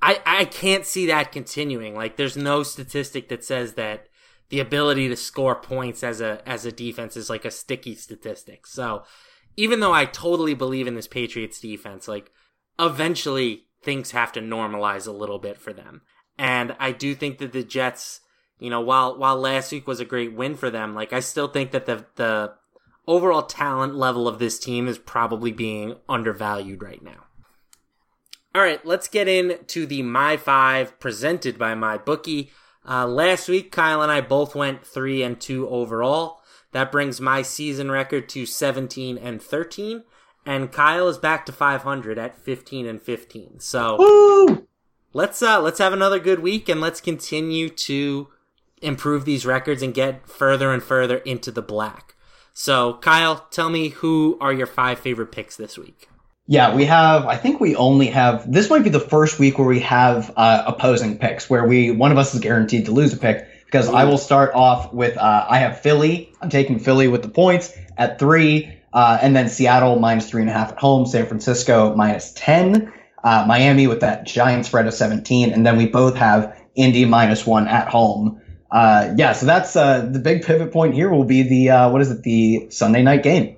I, 0.00 0.20
I 0.24 0.44
can't 0.44 0.86
see 0.86 1.06
that 1.06 1.32
continuing. 1.32 1.94
Like, 1.94 2.16
there's 2.16 2.36
no 2.36 2.62
statistic 2.62 3.28
that 3.30 3.44
says 3.44 3.74
that 3.74 4.07
the 4.50 4.60
ability 4.60 5.08
to 5.08 5.16
score 5.16 5.54
points 5.54 6.02
as 6.02 6.20
a, 6.20 6.40
as 6.46 6.64
a 6.64 6.72
defense 6.72 7.16
is 7.16 7.28
like 7.28 7.44
a 7.44 7.50
sticky 7.50 7.94
statistic. 7.94 8.66
So, 8.66 9.04
even 9.56 9.80
though 9.80 9.92
I 9.92 10.04
totally 10.04 10.54
believe 10.54 10.86
in 10.86 10.94
this 10.94 11.08
Patriots 11.08 11.60
defense, 11.60 12.06
like 12.06 12.30
eventually 12.78 13.64
things 13.82 14.12
have 14.12 14.32
to 14.32 14.40
normalize 14.40 15.06
a 15.06 15.12
little 15.12 15.38
bit 15.38 15.58
for 15.58 15.72
them. 15.72 16.02
And 16.38 16.76
I 16.78 16.92
do 16.92 17.14
think 17.14 17.38
that 17.38 17.52
the 17.52 17.64
Jets, 17.64 18.20
you 18.60 18.70
know, 18.70 18.80
while 18.80 19.18
while 19.18 19.36
last 19.36 19.72
week 19.72 19.86
was 19.86 20.00
a 20.00 20.04
great 20.04 20.32
win 20.32 20.54
for 20.54 20.70
them, 20.70 20.94
like 20.94 21.12
I 21.12 21.20
still 21.20 21.48
think 21.48 21.72
that 21.72 21.86
the 21.86 22.06
the 22.14 22.54
overall 23.06 23.42
talent 23.42 23.96
level 23.96 24.28
of 24.28 24.38
this 24.38 24.58
team 24.58 24.86
is 24.86 24.98
probably 24.98 25.50
being 25.50 25.96
undervalued 26.08 26.82
right 26.82 27.02
now. 27.02 27.24
All 28.54 28.62
right, 28.62 28.84
let's 28.86 29.08
get 29.08 29.28
into 29.28 29.86
the 29.86 30.02
My 30.02 30.36
Five 30.36 30.98
presented 31.00 31.58
by 31.58 31.74
MyBookie. 31.74 32.50
Uh, 32.88 33.06
last 33.06 33.48
week, 33.48 33.70
Kyle 33.70 34.00
and 34.00 34.10
I 34.10 34.22
both 34.22 34.54
went 34.54 34.86
three 34.86 35.22
and 35.22 35.38
two 35.38 35.68
overall. 35.68 36.40
That 36.72 36.90
brings 36.90 37.20
my 37.20 37.42
season 37.42 37.90
record 37.90 38.28
to 38.30 38.46
17 38.46 39.18
and 39.18 39.42
13. 39.42 40.04
And 40.46 40.72
Kyle 40.72 41.08
is 41.08 41.18
back 41.18 41.44
to 41.46 41.52
500 41.52 42.18
at 42.18 42.38
15 42.38 42.86
and 42.86 43.02
15. 43.02 43.60
So 43.60 43.96
Woo! 43.98 44.66
let's 45.12 45.42
uh 45.42 45.60
let's 45.60 45.78
have 45.78 45.92
another 45.92 46.18
good 46.18 46.40
week 46.40 46.68
and 46.68 46.80
let's 46.80 47.00
continue 47.00 47.68
to 47.68 48.28
improve 48.80 49.24
these 49.24 49.44
records 49.44 49.82
and 49.82 49.92
get 49.92 50.26
further 50.28 50.72
and 50.72 50.82
further 50.82 51.18
into 51.18 51.50
the 51.50 51.62
black. 51.62 52.14
So 52.54 52.94
Kyle, 52.94 53.46
tell 53.50 53.68
me 53.68 53.90
who 53.90 54.38
are 54.40 54.52
your 54.52 54.66
five 54.66 54.98
favorite 54.98 55.32
picks 55.32 55.56
this 55.56 55.76
week? 55.76 56.08
Yeah, 56.50 56.74
we 56.74 56.86
have. 56.86 57.26
I 57.26 57.36
think 57.36 57.60
we 57.60 57.76
only 57.76 58.06
have. 58.06 58.50
This 58.50 58.70
might 58.70 58.82
be 58.82 58.88
the 58.88 58.98
first 58.98 59.38
week 59.38 59.58
where 59.58 59.68
we 59.68 59.80
have 59.80 60.32
uh, 60.34 60.64
opposing 60.66 61.18
picks, 61.18 61.50
where 61.50 61.68
we 61.68 61.90
one 61.90 62.10
of 62.10 62.16
us 62.16 62.32
is 62.32 62.40
guaranteed 62.40 62.86
to 62.86 62.90
lose 62.90 63.12
a 63.12 63.18
pick 63.18 63.46
because 63.66 63.90
I 63.90 64.04
will 64.04 64.16
start 64.16 64.54
off 64.54 64.90
with 64.90 65.18
uh, 65.18 65.46
I 65.46 65.58
have 65.58 65.80
Philly. 65.80 66.32
I'm 66.40 66.48
taking 66.48 66.78
Philly 66.78 67.06
with 67.06 67.20
the 67.20 67.28
points 67.28 67.76
at 67.98 68.18
three, 68.18 68.72
uh, 68.94 69.18
and 69.20 69.36
then 69.36 69.50
Seattle 69.50 69.98
minus 69.98 70.30
three 70.30 70.40
and 70.40 70.48
a 70.48 70.54
half 70.54 70.72
at 70.72 70.78
home. 70.78 71.04
San 71.04 71.26
Francisco 71.26 71.94
minus 71.94 72.32
ten. 72.32 72.94
Uh, 73.22 73.44
Miami 73.46 73.86
with 73.86 74.00
that 74.00 74.24
giant 74.24 74.64
spread 74.64 74.86
of 74.86 74.94
17, 74.94 75.52
and 75.52 75.66
then 75.66 75.76
we 75.76 75.86
both 75.86 76.14
have 76.14 76.56
Indy 76.76 77.04
minus 77.04 77.44
one 77.44 77.66
at 77.66 77.88
home. 77.88 78.40
Uh, 78.70 79.12
yeah, 79.18 79.32
so 79.32 79.44
that's 79.44 79.76
uh, 79.76 80.08
the 80.10 80.20
big 80.20 80.44
pivot 80.44 80.72
point 80.72 80.94
here. 80.94 81.10
Will 81.10 81.24
be 81.24 81.42
the 81.42 81.70
uh, 81.70 81.90
what 81.90 82.00
is 82.00 82.10
it? 82.10 82.22
The 82.22 82.68
Sunday 82.70 83.02
night 83.02 83.22
game. 83.22 83.57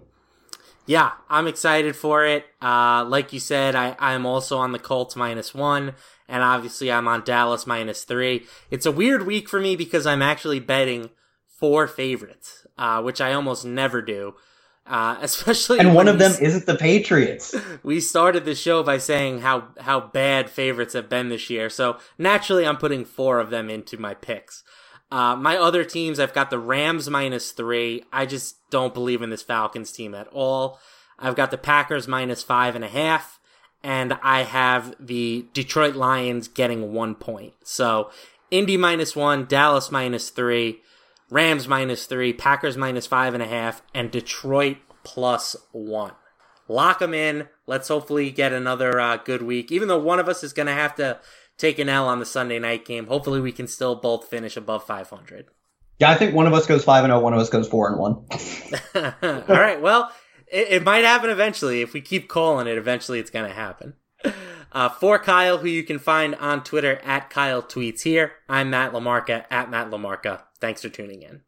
Yeah, 0.90 1.12
I'm 1.28 1.46
excited 1.46 1.94
for 1.94 2.26
it. 2.26 2.46
like 2.60 3.32
you 3.32 3.38
said, 3.38 3.76
I 3.76 3.94
I'm 4.00 4.26
also 4.26 4.58
on 4.58 4.72
the 4.72 4.80
Colts 4.80 5.14
minus 5.14 5.54
one 5.54 5.94
and 6.28 6.42
obviously 6.42 6.90
I'm 6.90 7.06
on 7.06 7.22
Dallas 7.22 7.64
minus 7.64 8.02
three. 8.02 8.44
It's 8.72 8.86
a 8.86 8.90
weird 8.90 9.24
week 9.24 9.48
for 9.48 9.60
me 9.60 9.76
because 9.76 10.04
I'm 10.04 10.20
actually 10.20 10.58
betting 10.58 11.10
four 11.46 11.86
favorites, 11.86 12.66
uh, 12.76 13.02
which 13.02 13.20
I 13.20 13.34
almost 13.34 13.64
never 13.64 14.02
do. 14.02 14.34
Uh, 14.84 15.16
especially 15.20 15.78
and 15.78 15.94
one 15.94 16.08
of 16.08 16.18
them 16.18 16.32
isn't 16.40 16.66
the 16.66 16.74
Patriots. 16.74 17.54
We 17.84 18.00
started 18.00 18.44
the 18.44 18.56
show 18.56 18.82
by 18.82 18.98
saying 18.98 19.42
how 19.42 19.68
how 19.78 20.00
bad 20.00 20.50
favorites 20.50 20.94
have 20.94 21.08
been 21.08 21.28
this 21.28 21.50
year, 21.50 21.70
so 21.70 21.98
naturally 22.18 22.66
I'm 22.66 22.78
putting 22.78 23.04
four 23.04 23.38
of 23.38 23.50
them 23.50 23.70
into 23.70 23.96
my 23.96 24.14
picks. 24.14 24.64
Uh, 25.10 25.34
my 25.36 25.56
other 25.56 25.84
teams, 25.84 26.20
I've 26.20 26.32
got 26.32 26.50
the 26.50 26.58
Rams 26.58 27.10
minus 27.10 27.50
three. 27.50 28.04
I 28.12 28.26
just 28.26 28.56
don't 28.70 28.94
believe 28.94 29.22
in 29.22 29.30
this 29.30 29.42
Falcons 29.42 29.90
team 29.90 30.14
at 30.14 30.28
all. 30.28 30.78
I've 31.18 31.36
got 31.36 31.50
the 31.50 31.58
Packers 31.58 32.06
minus 32.06 32.42
five 32.42 32.74
and 32.74 32.84
a 32.84 32.88
half, 32.88 33.40
and 33.82 34.18
I 34.22 34.42
have 34.42 34.94
the 35.00 35.46
Detroit 35.52 35.96
Lions 35.96 36.48
getting 36.48 36.92
one 36.92 37.14
point. 37.14 37.54
So 37.64 38.10
Indy 38.50 38.76
minus 38.76 39.16
one, 39.16 39.46
Dallas 39.46 39.90
minus 39.90 40.30
three. 40.30 40.80
Rams 41.30 41.68
minus 41.68 42.06
three, 42.06 42.32
Packers 42.32 42.76
minus 42.76 43.06
five 43.06 43.34
and 43.34 43.42
a 43.42 43.46
half, 43.46 43.82
and 43.94 44.10
Detroit 44.10 44.78
plus 45.04 45.56
one. 45.72 46.12
Lock 46.66 47.00
them 47.00 47.14
in. 47.14 47.48
Let's 47.66 47.88
hopefully 47.88 48.30
get 48.30 48.52
another 48.52 48.98
uh, 48.98 49.16
good 49.16 49.42
week. 49.42 49.70
Even 49.72 49.88
though 49.88 49.98
one 49.98 50.18
of 50.18 50.28
us 50.28 50.42
is 50.42 50.52
going 50.52 50.66
to 50.66 50.72
have 50.72 50.94
to 50.96 51.18
take 51.60 51.78
an 51.78 51.88
L 51.88 52.08
on 52.08 52.18
the 52.18 52.26
Sunday 52.26 52.58
night 52.58 52.84
game, 52.84 53.06
hopefully 53.06 53.40
we 53.40 53.52
can 53.52 53.66
still 53.66 53.94
both 53.94 54.26
finish 54.26 54.56
above 54.56 54.84
500. 54.84 55.46
Yeah, 55.98 56.10
I 56.10 56.14
think 56.14 56.34
one 56.34 56.46
of 56.46 56.54
us 56.54 56.66
goes 56.66 56.82
5 56.82 57.04
and 57.04 57.10
0, 57.10 57.20
one 57.20 57.34
of 57.34 57.38
us 57.38 57.50
goes 57.50 57.68
4 57.68 57.90
and 57.90 57.98
1. 57.98 58.12
All 59.48 59.56
right. 59.56 59.80
Well, 59.80 60.10
it, 60.50 60.68
it, 60.70 60.82
might 60.82 61.04
happen 61.04 61.28
eventually. 61.28 61.82
If 61.82 61.92
we 61.92 62.00
keep 62.00 62.28
calling 62.28 62.66
it, 62.66 62.78
eventually 62.78 63.18
it's 63.20 63.30
going 63.30 63.48
to 63.48 63.54
happen. 63.54 63.94
Uh, 64.72 64.88
for 64.88 65.18
Kyle, 65.18 65.58
who 65.58 65.68
you 65.68 65.82
can 65.82 65.98
find 65.98 66.34
on 66.36 66.62
Twitter 66.62 67.00
at 67.04 67.28
Kyle 67.28 67.62
Tweets 67.62 68.02
here, 68.02 68.32
I'm 68.48 68.70
Matt 68.70 68.92
LaMarca 68.92 69.44
at 69.50 69.70
Matt 69.70 69.90
LaMarca. 69.90 70.42
Thanks 70.60 70.82
for 70.82 70.88
tuning 70.88 71.22
in. 71.22 71.42